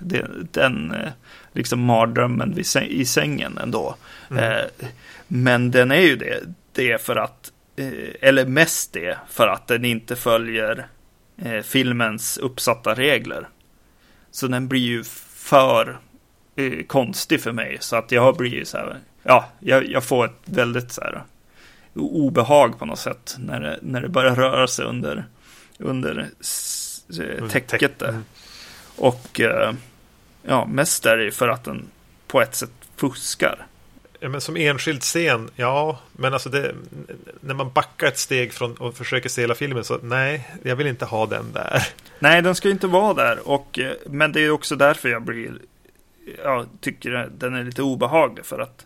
den 0.51 0.91
eh, 0.91 1.11
liksom 1.53 1.79
mardrömmen 1.79 2.59
i 2.87 3.05
sängen 3.05 3.57
ändå. 3.57 3.95
Mm. 4.31 4.67
men 5.27 5.71
den 5.71 5.91
är 5.91 6.01
ju 6.01 6.15
det 6.15 6.43
det 6.73 7.01
för 7.01 7.15
att, 7.15 7.51
eh, 7.75 8.09
eller 8.21 8.45
mest 8.45 8.93
det, 8.93 9.17
för 9.29 9.47
att 9.47 9.67
den 9.67 9.85
inte 9.85 10.15
följer 10.15 10.87
eh, 11.37 11.61
filmens 11.61 12.37
uppsatta 12.37 12.93
regler. 12.93 13.47
Så 14.31 14.47
den 14.47 14.67
blir 14.67 14.81
ju 14.81 15.03
för 15.27 15.99
eh, 16.55 16.83
konstig 16.87 17.41
för 17.41 17.51
mig. 17.51 17.77
Så 17.79 17.95
att 17.95 18.11
jag 18.11 18.37
blir 18.37 18.65
så 18.65 18.77
här, 18.77 18.97
ja, 19.23 19.49
jag, 19.59 19.87
jag 19.87 20.03
får 20.03 20.25
ett 20.25 20.41
väldigt 20.45 20.91
så 20.91 21.01
här 21.01 21.23
obehag 21.95 22.79
på 22.79 22.85
något 22.85 22.99
sätt 22.99 23.35
när 23.39 23.59
det, 23.59 23.79
när 23.81 24.01
det 24.01 24.09
börjar 24.09 24.35
röra 24.35 24.67
sig 24.67 24.85
under, 24.85 25.25
under 25.77 26.29
täcket 27.49 27.99
där. 27.99 28.09
Mm. 28.09 28.23
Och 28.95 29.41
ja, 30.43 30.65
mest 30.65 31.05
är 31.05 31.17
det 31.17 31.31
för 31.31 31.47
att 31.47 31.63
den 31.63 31.85
på 32.27 32.41
ett 32.41 32.55
sätt 32.55 32.71
fuskar. 32.95 33.65
Ja, 34.19 34.29
men 34.29 34.41
som 34.41 34.57
enskild 34.57 35.01
scen, 35.01 35.49
ja, 35.55 35.99
men 36.13 36.33
alltså 36.33 36.49
det, 36.49 36.75
när 37.39 37.53
man 37.53 37.71
backar 37.71 38.07
ett 38.07 38.17
steg 38.17 38.53
från 38.53 38.75
och 38.75 38.97
försöker 38.97 39.29
se 39.29 39.41
hela 39.41 39.55
filmen 39.55 39.83
så 39.83 39.99
nej, 40.03 40.49
jag 40.63 40.75
vill 40.75 40.87
inte 40.87 41.05
ha 41.05 41.25
den 41.25 41.51
där. 41.53 41.87
Nej, 42.19 42.41
den 42.41 42.55
ska 42.55 42.69
inte 42.69 42.87
vara 42.87 43.13
där, 43.13 43.47
och, 43.47 43.79
eh, 43.79 43.93
men 44.05 44.31
det 44.31 44.41
är 44.41 44.49
också 44.49 44.75
därför 44.75 45.09
jag 45.09 45.21
blir, 45.21 45.53
jag 46.43 46.67
tycker 46.81 47.29
den 47.37 47.55
är 47.55 47.63
lite 47.63 47.81
obehaglig 47.83 48.45
för 48.45 48.59
att 48.59 48.85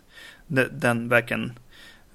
den 0.70 1.08
verkligen, 1.08 1.58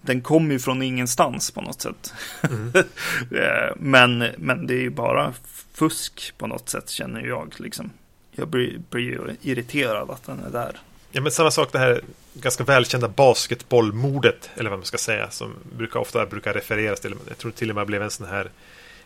den 0.06 0.22
kommer 0.22 0.54
ju 0.54 0.60
från 0.60 0.82
ingenstans 0.82 1.51
på 1.51 1.62
något 1.62 1.82
sätt. 1.82 2.14
Mm. 2.43 2.72
Eh, 3.32 3.76
men, 3.76 4.26
men 4.38 4.68
det 4.68 4.74
är 4.74 4.82
ju 4.82 4.89
bara 4.89 5.34
fusk 5.74 6.34
på 6.38 6.47
något 6.47 6.70
sätt 6.70 6.89
känner 6.89 7.22
jag 7.22 7.54
liksom. 7.58 7.89
Jag 8.32 8.47
blir, 8.47 8.82
blir 8.89 9.01
ju 9.01 9.36
irriterad 9.41 10.10
att 10.10 10.26
den 10.26 10.39
är 10.39 10.49
där. 10.49 10.80
Ja, 11.12 11.22
men 11.22 11.32
samma 11.32 11.51
sak 11.51 11.72
det 11.72 11.80
här 11.80 12.01
ganska 12.34 12.64
välkända 12.64 13.08
basketbollmordet, 13.08 14.49
eller 14.56 14.70
vad 14.70 14.80
man 14.80 14.86
ska 14.86 14.97
säga, 14.97 15.30
som 15.30 15.54
brukar 15.78 15.99
ofta 15.99 16.26
brukar 16.26 16.54
refereras 16.54 16.99
till. 16.99 17.16
Jag 17.28 17.38
tror 17.38 17.51
till 17.51 17.70
och 17.70 17.76
med 17.76 17.88
blev 17.88 18.01
en 18.01 18.12
sån 18.12 18.28
här 18.28 18.49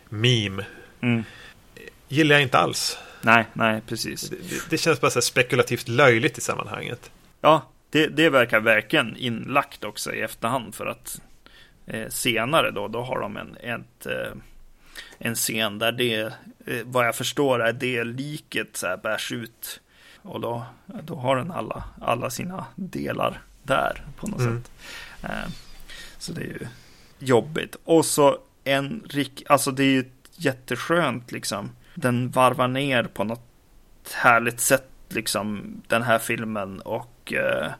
meme. 0.08 0.66
Mm. 1.00 1.24
Gillar 2.08 2.34
jag 2.34 2.42
inte 2.42 2.58
alls. 2.58 2.98
Nej, 3.20 3.46
nej, 3.52 3.80
precis. 3.86 4.28
Det, 4.28 4.36
det, 4.36 4.70
det 4.70 4.78
känns 4.78 5.00
bara 5.00 5.10
så 5.10 5.22
spekulativt 5.22 5.88
löjligt 5.88 6.38
i 6.38 6.40
sammanhanget. 6.40 7.10
Ja, 7.40 7.66
det, 7.90 8.06
det 8.06 8.30
verkar 8.30 8.60
verkligen 8.60 9.16
inlagt 9.16 9.84
också 9.84 10.14
i 10.14 10.20
efterhand 10.20 10.74
för 10.74 10.86
att 10.86 11.20
eh, 11.86 12.08
senare 12.08 12.70
då, 12.70 12.88
då 12.88 13.02
har 13.02 13.20
de 13.20 13.36
en, 13.36 13.56
ett, 13.56 14.06
eh, 14.06 14.32
en 15.18 15.34
scen 15.34 15.78
där 15.78 15.92
det, 15.92 16.20
eh, 16.66 16.82
vad 16.84 17.06
jag 17.06 17.16
förstår, 17.16 17.62
är 17.62 17.72
det 17.72 18.04
liket 18.04 18.76
så 18.76 18.86
här 18.86 18.96
bärs 18.96 19.32
ut. 19.32 19.80
Och 20.22 20.40
då, 20.40 20.66
då 21.02 21.14
har 21.14 21.36
den 21.36 21.50
alla, 21.50 21.84
alla 22.00 22.30
sina 22.30 22.66
delar 22.76 23.42
där 23.62 24.02
på 24.16 24.26
något 24.26 24.40
mm. 24.40 24.62
sätt. 24.62 24.70
Eh, 25.22 25.50
så 26.18 26.32
det 26.32 26.40
är 26.40 26.44
ju 26.44 26.66
jobbigt. 27.18 27.76
Och 27.84 28.04
så 28.04 28.38
en 28.64 29.02
rik, 29.08 29.42
alltså 29.48 29.70
det 29.70 29.82
är 29.82 29.90
ju 29.90 30.04
jätteskönt 30.32 31.32
liksom. 31.32 31.70
Den 31.94 32.30
varvar 32.30 32.68
ner 32.68 33.04
på 33.04 33.24
något 33.24 33.48
härligt 34.14 34.60
sätt 34.60 34.90
liksom 35.18 35.62
den 35.86 36.02
här 36.02 36.18
filmen 36.18 36.80
och 36.80 37.32
eh, 37.32 37.70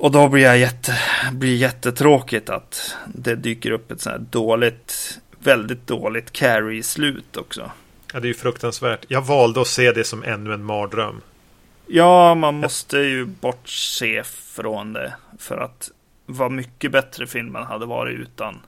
och 0.00 0.10
då 0.10 0.28
blir 0.28 0.42
jag 0.42 0.58
jätte, 0.58 0.98
blir 1.32 1.56
jättetråkigt 1.56 2.50
att 2.50 2.96
det 3.14 3.34
dyker 3.34 3.70
upp 3.70 3.90
ett 3.90 4.00
sånt 4.00 4.16
här 4.16 4.26
dåligt, 4.30 5.20
väldigt 5.38 5.86
dåligt 5.86 6.32
carry-slut 6.32 7.36
också. 7.36 7.70
Ja, 8.12 8.20
det 8.20 8.26
är 8.26 8.28
ju 8.28 8.34
fruktansvärt. 8.34 9.04
Jag 9.08 9.22
valde 9.22 9.60
att 9.60 9.66
se 9.66 9.92
det 9.92 10.04
som 10.04 10.24
ännu 10.24 10.52
en 10.52 10.64
mardröm. 10.64 11.20
Ja, 11.86 12.34
man 12.34 12.54
måste 12.54 12.98
ju 12.98 13.24
bortse 13.24 14.22
från 14.24 14.92
det. 14.92 15.14
För 15.38 15.58
att 15.58 15.90
vad 16.26 16.52
mycket 16.52 16.92
bättre 16.92 17.26
filmen 17.26 17.62
hade 17.62 17.86
varit 17.86 18.18
utan, 18.18 18.58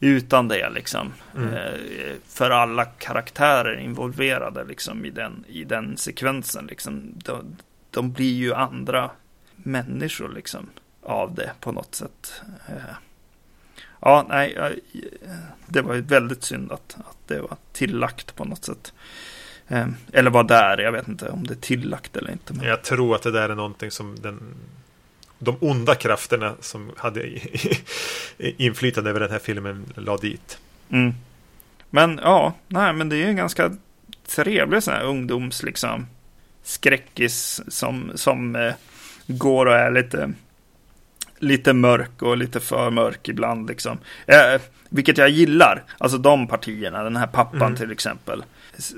utan 0.00 0.48
det 0.48 0.70
liksom. 0.70 1.12
Mm. 1.36 1.54
Eh, 1.54 2.14
för 2.28 2.50
alla 2.50 2.84
karaktärer 2.84 3.80
involverade 3.80 4.64
liksom 4.64 5.04
i 5.04 5.10
den, 5.10 5.44
i 5.48 5.64
den 5.64 5.96
sekvensen 5.96 6.66
liksom. 6.66 7.12
De, 7.24 7.56
de 7.98 8.12
blir 8.12 8.34
ju 8.34 8.54
andra 8.54 9.10
människor 9.56 10.28
liksom 10.28 10.66
av 11.02 11.34
det 11.34 11.52
på 11.60 11.72
något 11.72 11.94
sätt. 11.94 12.42
Eh, 12.68 12.94
ja, 14.00 14.26
nej, 14.28 14.78
det 15.66 15.82
var 15.82 15.94
ju 15.94 16.00
väldigt 16.00 16.44
synd 16.44 16.72
att, 16.72 16.96
att 16.98 17.16
det 17.26 17.40
var 17.40 17.56
tillagt 17.72 18.36
på 18.36 18.44
något 18.44 18.64
sätt. 18.64 18.92
Eh, 19.68 19.86
eller 20.12 20.30
var 20.30 20.44
där, 20.44 20.78
jag 20.78 20.92
vet 20.92 21.08
inte 21.08 21.28
om 21.28 21.46
det 21.46 21.54
är 21.54 21.60
tillagt 21.60 22.16
eller 22.16 22.32
inte. 22.32 22.54
Men... 22.54 22.66
Jag 22.66 22.82
tror 22.82 23.14
att 23.14 23.22
det 23.22 23.30
där 23.30 23.48
är 23.48 23.54
någonting 23.54 23.90
som 23.90 24.16
den, 24.20 24.54
de 25.38 25.56
onda 25.60 25.94
krafterna 25.94 26.54
som 26.60 26.92
hade 26.96 27.40
inflytande 28.38 29.10
över 29.10 29.20
den 29.20 29.30
här 29.30 29.38
filmen 29.38 29.92
la 29.94 30.16
dit. 30.16 30.58
Mm. 30.88 31.14
Men 31.90 32.20
ja, 32.22 32.54
nej, 32.68 32.92
men 32.92 33.08
det 33.08 33.16
är 33.16 33.26
en 33.26 33.36
ganska 33.36 33.76
trevlig 34.26 34.82
sån 34.82 34.94
här 34.94 35.04
ungdoms 35.04 35.62
liksom 35.62 36.06
skräckis 36.68 37.60
som, 37.68 38.12
som 38.14 38.56
eh, 38.56 38.74
går 39.26 39.66
och 39.66 39.74
är 39.74 39.90
lite, 39.90 40.32
lite 41.38 41.72
mörk 41.72 42.22
och 42.22 42.36
lite 42.36 42.60
för 42.60 42.90
mörk 42.90 43.28
ibland 43.28 43.68
liksom. 43.68 43.98
Eh, 44.26 44.60
vilket 44.88 45.18
jag 45.18 45.30
gillar, 45.30 45.82
alltså 45.98 46.18
de 46.18 46.48
partierna, 46.48 47.02
den 47.02 47.16
här 47.16 47.26
pappan 47.26 47.62
mm. 47.62 47.76
till 47.76 47.92
exempel. 47.92 48.44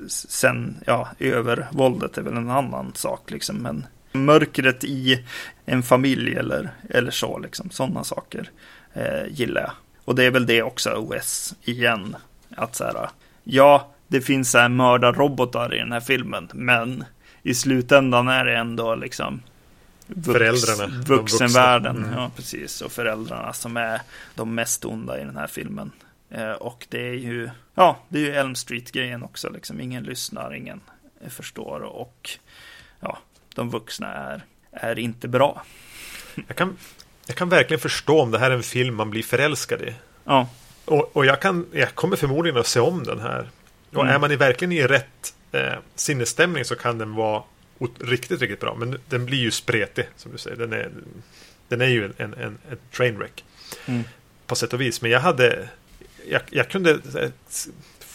Sen, 0.08 0.76
ja, 0.86 1.08
övervåldet 1.18 2.18
är 2.18 2.22
väl 2.22 2.36
en 2.36 2.50
annan 2.50 2.92
sak 2.94 3.30
liksom, 3.30 3.56
men 3.56 3.86
mörkret 4.12 4.84
i 4.84 5.24
en 5.64 5.82
familj 5.82 6.34
eller, 6.34 6.70
eller 6.88 7.10
så, 7.10 7.38
liksom, 7.38 7.70
sådana 7.70 8.04
saker 8.04 8.50
eh, 8.94 9.26
gillar 9.30 9.60
jag. 9.60 9.72
Och 10.04 10.14
det 10.14 10.24
är 10.24 10.30
väl 10.30 10.46
det 10.46 10.62
också, 10.62 10.90
OS, 10.90 11.54
igen, 11.64 12.16
att 12.56 12.76
så 12.76 12.84
här, 12.84 13.08
ja, 13.44 13.92
det 14.08 14.20
finns 14.20 14.50
så 14.50 14.58
här 14.58 14.68
mördarrobotar 14.68 15.74
i 15.74 15.78
den 15.78 15.92
här 15.92 16.00
filmen, 16.00 16.48
men 16.54 17.04
i 17.42 17.54
slutändan 17.54 18.28
är 18.28 18.44
det 18.44 18.56
ändå 18.56 18.94
liksom 18.94 19.42
vux, 20.06 20.26
föräldrarna. 20.26 21.02
Vuxenvärlden, 21.06 21.96
mm. 21.96 22.12
ja 22.12 22.30
precis. 22.36 22.80
Och 22.80 22.92
föräldrarna 22.92 23.52
som 23.52 23.76
är 23.76 24.00
de 24.34 24.54
mest 24.54 24.84
onda 24.84 25.20
i 25.20 25.24
den 25.24 25.36
här 25.36 25.46
filmen. 25.46 25.92
Eh, 26.30 26.52
och 26.52 26.86
det 26.88 27.08
är 27.08 27.14
ju, 27.14 27.50
ja, 27.74 27.98
det 28.08 28.18
är 28.18 28.22
ju 28.22 28.32
Elm 28.32 28.54
Street-grejen 28.54 29.22
också, 29.22 29.50
liksom. 29.50 29.80
Ingen 29.80 30.04
lyssnar, 30.04 30.54
ingen 30.54 30.80
förstår 31.28 31.80
och 31.80 32.30
ja, 33.00 33.18
de 33.54 33.70
vuxna 33.70 34.14
är, 34.14 34.44
är 34.70 34.98
inte 34.98 35.28
bra. 35.28 35.62
Jag 36.46 36.56
kan, 36.56 36.76
jag 37.26 37.36
kan 37.36 37.48
verkligen 37.48 37.80
förstå 37.80 38.20
om 38.20 38.30
det 38.30 38.38
här 38.38 38.50
är 38.50 38.54
en 38.54 38.62
film 38.62 38.94
man 38.94 39.10
blir 39.10 39.22
förälskad 39.22 39.82
i. 39.82 39.94
Ja. 40.24 40.48
Och, 40.84 41.16
och 41.16 41.26
jag, 41.26 41.40
kan, 41.40 41.66
jag 41.72 41.94
kommer 41.94 42.16
förmodligen 42.16 42.60
att 42.60 42.66
se 42.66 42.80
om 42.80 43.04
den 43.04 43.20
här. 43.20 43.50
Och 43.90 44.02
mm. 44.02 44.14
är 44.14 44.18
man 44.18 44.32
i 44.32 44.36
verkligen 44.36 44.72
i 44.72 44.82
rätt 44.82 45.34
eh, 45.52 45.74
sinnesstämning 45.94 46.64
så 46.64 46.76
kan 46.76 46.98
den 46.98 47.14
vara 47.14 47.42
riktigt, 48.00 48.40
riktigt 48.40 48.60
bra. 48.60 48.74
Men 48.74 48.98
den 49.08 49.26
blir 49.26 49.38
ju 49.38 49.50
spretig, 49.50 50.08
som 50.16 50.32
du 50.32 50.38
säger. 50.38 50.56
Den 50.56 50.72
är, 50.72 50.90
den 51.68 51.80
är 51.80 51.86
ju 51.86 52.04
en, 52.04 52.14
en, 52.18 52.58
en, 52.70 52.78
trainwreck. 52.92 53.44
Mm. 53.86 54.04
På 54.46 54.54
sätt 54.54 54.72
och 54.72 54.80
vis. 54.80 55.02
Men 55.02 55.10
jag 55.10 55.20
hade... 55.20 55.68
Jag, 56.28 56.42
jag 56.50 56.68
kunde 56.68 56.90
eh, 56.90 57.30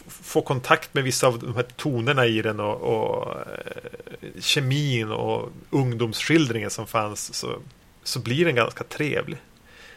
få 0.08 0.42
kontakt 0.42 0.94
med 0.94 1.04
vissa 1.04 1.28
av 1.28 1.40
de 1.40 1.56
här 1.56 1.66
tonerna 1.76 2.26
i 2.26 2.42
den 2.42 2.60
och, 2.60 2.82
och 2.82 3.32
eh, 3.32 4.30
kemin 4.40 5.12
och 5.12 5.50
ungdomsskildringen 5.70 6.70
som 6.70 6.88
fanns. 6.88 7.34
Så, 7.34 7.60
så 8.04 8.20
blir 8.20 8.46
den 8.46 8.56
ganska 8.56 8.84
trevlig. 8.84 9.38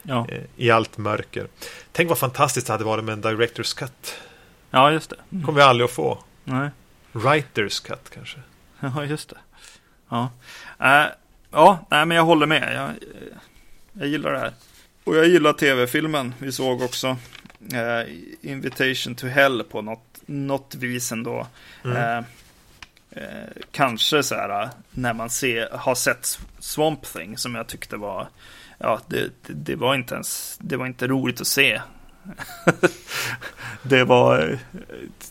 Ja. 0.03 0.27
Eh, 0.29 0.43
I 0.57 0.71
allt 0.71 0.99
mörker. 0.99 1.47
Tänk 1.93 2.09
vad 2.09 2.19
fantastiskt 2.19 2.67
det 2.67 2.73
hade 2.73 2.85
varit 2.85 3.05
med 3.05 3.13
en 3.13 3.21
Directors 3.21 3.75
Cut. 3.75 4.21
Ja, 4.71 4.93
just 4.93 5.11
det. 5.11 5.17
Mm. 5.33 5.45
kommer 5.45 5.57
vi 5.57 5.63
aldrig 5.63 5.85
att 5.85 5.91
få. 5.91 6.19
Nej. 6.45 6.71
Writers 7.13 7.81
Cut 7.81 8.11
kanske. 8.15 8.39
Ja, 8.81 9.05
just 9.05 9.29
det. 9.29 9.37
Ja, 10.09 10.31
äh, 10.81 11.07
ja 11.51 11.87
nej, 11.91 12.07
men 12.07 12.17
jag 12.17 12.25
håller 12.25 12.47
med. 12.47 12.75
Jag, 12.75 12.91
jag 13.93 14.09
gillar 14.09 14.33
det 14.33 14.39
här. 14.39 14.53
Och 15.05 15.17
jag 15.17 15.27
gillar 15.27 15.53
tv-filmen. 15.53 16.35
Vi 16.39 16.53
såg 16.53 16.83
också 16.83 17.17
eh, 17.73 18.15
Invitation 18.41 19.15
to 19.15 19.27
Hell 19.27 19.65
på 19.65 19.83
något, 19.83 20.21
något 20.27 20.75
vis 20.75 21.13
ändå. 21.13 21.47
Mm. 21.85 21.97
Eh, 21.97 22.25
eh, 23.11 23.49
kanske 23.73 24.23
så 24.23 24.35
här 24.35 24.69
när 24.91 25.13
man 25.13 25.31
ser, 25.31 25.69
har 25.73 25.95
sett 25.95 26.39
Swamp 26.59 27.03
Thing 27.03 27.39
som 27.39 27.55
jag 27.55 27.67
tyckte 27.67 27.97
var, 27.97 28.29
ja, 28.79 29.01
det, 29.07 29.31
det, 29.43 29.53
det 29.53 29.77
var 29.77 29.95
inte 29.95 30.15
ens, 30.15 30.59
det 30.61 30.77
var 30.77 30.87
inte 30.87 31.07
roligt 31.07 31.41
att 31.41 31.47
se. 31.47 31.81
det 33.83 34.05
var 34.05 34.59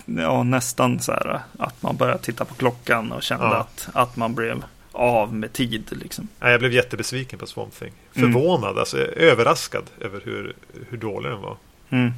ja, 0.06 0.44
nästan 0.44 1.00
så 1.00 1.12
här 1.12 1.42
att 1.60 1.82
man 1.84 1.98
började 1.98 2.24
titta 2.24 2.46
på 2.46 2.54
klockan 2.54 3.12
och 3.12 3.24
kände 3.24 3.46
ja. 3.46 3.56
att, 3.56 3.90
att 3.94 4.16
man 4.16 4.36
blev 4.36 4.64
av 4.92 5.34
med 5.34 5.54
tid. 5.54 5.90
Liksom. 5.92 6.28
Ja, 6.40 6.50
jag 6.50 6.60
blev 6.60 6.74
jättebesviken 6.74 7.40
på 7.40 7.46
Swamp 7.46 7.74
Thing. 7.80 7.94
Mm. 8.14 8.34
Förvånad, 8.34 8.70
mm. 8.70 8.80
alltså 8.80 8.98
överraskad 8.98 9.84
över 10.00 10.22
hur, 10.26 10.56
hur 10.90 10.98
dålig 10.98 11.32
den 11.32 11.42
var. 11.42 11.58
Mm. 11.90 12.12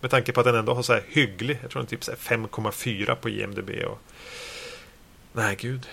Med 0.00 0.10
tanke 0.10 0.32
på 0.32 0.40
att 0.40 0.46
den 0.46 0.54
ändå 0.54 0.74
har 0.74 0.82
så 0.82 0.92
här 0.92 1.02
hygglig, 1.08 1.58
jag 1.62 1.70
tror 1.70 1.82
den 1.82 1.86
typ 1.86 2.02
5,4 2.02 3.14
på 3.14 3.28
IMDB. 3.28 3.70
Och... 3.86 4.00
Nej, 5.32 5.56
gud. 5.60 5.86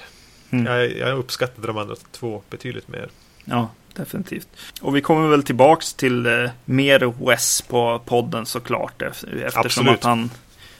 Mm. 0.50 0.66
Jag, 0.66 0.98
jag 0.98 1.18
uppskattade 1.18 1.68
de 1.68 1.78
andra 1.78 1.96
två 2.12 2.42
betydligt 2.50 2.88
mer. 2.88 3.10
Ja, 3.46 3.70
definitivt. 3.98 4.48
Och 4.82 4.96
vi 4.96 5.02
kommer 5.02 5.28
väl 5.28 5.44
tillbaks 5.44 5.94
till 5.94 6.26
eh, 6.26 6.50
mer 6.66 7.26
Wes 7.26 7.62
på 7.62 8.02
podden 8.06 8.46
såklart. 8.46 9.02
Eftersom 9.02 9.52
Absolut. 9.56 9.92
att 9.92 10.04
han 10.04 10.30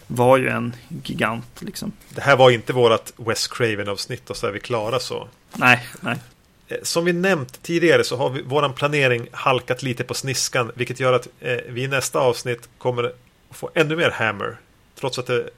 var 0.08 0.38
ju 0.38 0.50
en 0.50 0.76
gigant 1.04 1.62
liksom. 1.62 1.92
Det 2.10 2.22
här 2.22 2.36
var 2.36 2.52
inte 2.52 2.74
vårat 2.74 3.14
Wes 3.18 3.48
Craven-avsnitt 3.48 4.30
och 4.30 4.38
så 4.38 4.48
är 4.48 4.52
vi 4.52 4.60
klara 4.60 5.00
så. 5.00 5.28
Nej, 5.54 5.88
nej. 6.02 6.18
Eh, 6.68 6.78
som 6.84 7.06
vi 7.06 7.14
nämnt 7.14 7.64
tidigare 7.64 8.04
så 8.04 8.18
har 8.18 8.30
vi, 8.30 8.42
våran 8.42 8.74
planering 8.74 9.28
halkat 9.32 9.84
lite 9.84 10.04
på 10.04 10.14
sniskan. 10.14 10.72
Vilket 10.76 11.00
gör 11.00 11.14
att 11.14 11.28
eh, 11.40 11.58
vi 11.70 11.84
i 11.84 11.88
nästa 11.88 12.20
avsnitt 12.20 12.70
kommer 12.78 13.14
få 13.52 13.70
ännu 13.74 13.96
mer 13.96 14.10
Hammer. 14.10 14.58
Trots 15.00 15.20
att 15.20 15.28
det 15.28 15.50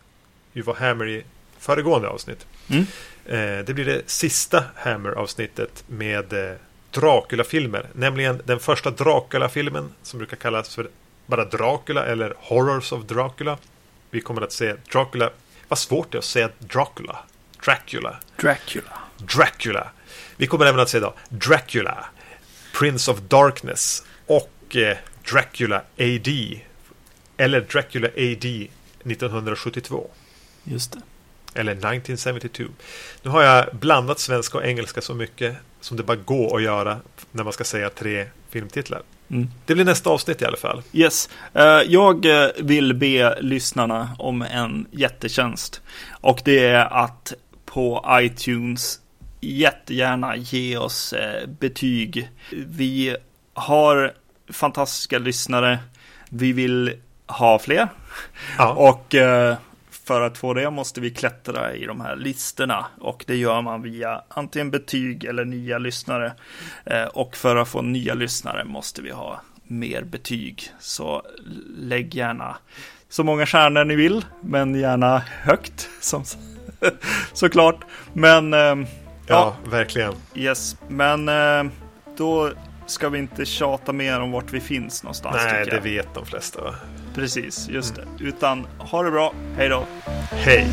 ju 0.54 0.62
var 0.62 0.74
Hammer 0.74 1.08
i 1.08 1.24
föregående 1.60 2.08
avsnitt. 2.08 2.46
Mm. 2.68 2.86
Eh, 3.26 3.66
det 3.66 3.74
blir 3.74 3.86
det 3.86 4.02
sista 4.06 4.64
Hammer-avsnittet 4.76 5.84
med 5.88 6.34
eh, 6.34 6.56
Dracula-filmer. 6.92 7.90
Nämligen 7.94 8.42
den 8.46 8.60
första 8.60 8.92
Dracula-filmen 8.92 9.92
som 10.04 10.18
brukar 10.18 10.38
kallas 10.38 10.76
för 10.76 10.90
bara 11.26 11.46
Dracula 11.46 12.06
eller 12.06 12.34
Horrors 12.38 12.92
of 12.92 13.04
Dracula. 13.04 13.58
Vi 14.10 14.22
kommer 14.22 14.42
att 14.42 14.52
se 14.52 14.76
Dracula. 14.92 15.30
Vad 15.68 15.80
svårt 15.80 16.12
det 16.12 16.16
är 16.16 16.20
att 16.20 16.26
säga 16.26 16.50
Dracula. 16.60 17.20
Dracula. 17.66 18.20
Dracula. 18.38 19.00
Dracula. 19.18 19.92
Vi 20.38 20.48
kommer 20.48 20.66
även 20.66 20.80
att 20.80 20.90
se 20.90 21.00
då 21.00 21.14
Dracula. 21.30 22.06
Prince 22.80 23.12
of 23.12 23.20
Darkness. 23.20 24.04
Och 24.26 24.76
eh, 24.76 24.98
Dracula 25.32 25.82
AD. 26.00 26.62
Eller 27.38 27.62
Dracula 27.62 28.08
AD 28.08 28.68
1972. 29.04 30.10
Just 30.64 30.92
det. 30.92 31.02
Eller 31.54 31.72
1972. 31.72 32.64
Nu 33.22 33.30
har 33.30 33.44
jag 33.44 33.76
blandat 33.76 34.20
svenska 34.20 34.58
och 34.58 34.66
engelska 34.66 35.02
så 35.02 35.14
mycket 35.14 35.56
som 35.82 35.98
det 35.98 36.04
bara 36.04 36.18
går 36.18 36.58
att 36.58 36.64
göra 36.64 36.98
när 37.32 37.44
man 37.44 37.54
ska 37.54 37.64
säga 37.64 37.90
tre 37.90 38.26
filmtitlar. 38.50 39.02
Mm. 39.32 39.48
Det 39.66 39.74
blir 39.74 39.86
nästa 39.86 40.10
avsnitt 40.10 40.42
i 40.42 40.46
alla 40.46 40.58
fall. 40.58 40.82
Yes. 40.94 41.30
Uh, 41.56 41.64
jag 41.88 42.26
vill 42.58 42.94
be 42.94 43.42
lyssnarna 43.42 44.10
om 44.20 44.42
en 44.42 44.88
jättetjänst. 44.92 45.82
Och 46.22 46.42
det 46.46 46.68
är 46.68 47.04
att 47.04 47.34
på 47.66 48.06
iTunes. 48.10 49.00
Jättegärna 49.42 50.36
ge 50.36 50.78
oss 50.78 51.14
eh, 51.14 51.48
betyg. 51.48 52.30
Vi 52.52 53.16
har 53.54 54.14
fantastiska 54.50 55.20
lyssnare. 55.20 55.80
Vi 56.30 56.54
vill 56.54 56.94
ha 57.28 57.60
fler. 57.60 57.88
Ja. 58.58 58.74
Och 58.74 59.16
eh, 59.16 59.58
för 60.10 60.22
att 60.22 60.38
få 60.38 60.54
det 60.54 60.70
måste 60.70 61.02
vi 61.02 61.10
klättra 61.10 61.76
i 61.76 61.86
de 61.86 62.02
här 62.02 62.16
listorna 62.16 62.86
och 63.00 63.24
det 63.28 63.36
gör 63.36 63.62
man 63.62 63.82
via 63.82 64.22
antingen 64.28 64.72
betyg 64.72 65.24
eller 65.24 65.46
nya 65.46 65.78
lyssnare. 65.78 66.34
Eh, 66.86 67.04
och 67.04 67.36
för 67.36 67.56
att 67.56 67.68
få 67.68 67.82
nya 67.82 68.14
lyssnare 68.14 68.66
måste 68.66 69.02
vi 69.02 69.12
ha 69.12 69.42
mer 69.64 70.02
betyg. 70.02 70.64
Så 70.80 71.24
lägg 71.78 72.16
gärna 72.16 72.58
så 73.10 73.24
många 73.24 73.46
stjärnor 73.46 73.84
ni 73.84 73.96
vill, 73.96 74.26
men 74.42 74.76
gärna 74.76 75.22
högt 75.42 75.90
som 76.02 76.24
såklart. 77.34 77.86
Men 78.14 78.54
eh, 78.54 78.60
ja, 78.60 78.86
ja, 79.28 79.56
verkligen. 79.70 80.14
Yes, 80.36 80.78
men 80.88 81.30
eh, 81.30 81.72
då 82.18 82.52
ska 82.86 83.10
vi 83.10 83.20
inte 83.20 83.46
tjata 83.46 83.94
mer 83.94 84.22
om 84.22 84.32
vart 84.32 84.54
vi 84.54 84.60
finns 84.60 85.04
någonstans. 85.04 85.36
Nej, 85.46 85.66
det 85.66 85.80
vet 85.80 86.14
de 86.14 86.26
flesta. 86.26 86.62
Va? 86.62 86.76
Precis, 87.14 87.70
just 87.70 87.96
det. 87.96 88.06
Utan 88.20 88.68
ha 88.78 89.04
det 89.04 89.12
bra. 89.12 89.34
Hej 89.58 89.70
då. 89.70 89.86
Hej. 90.32 90.68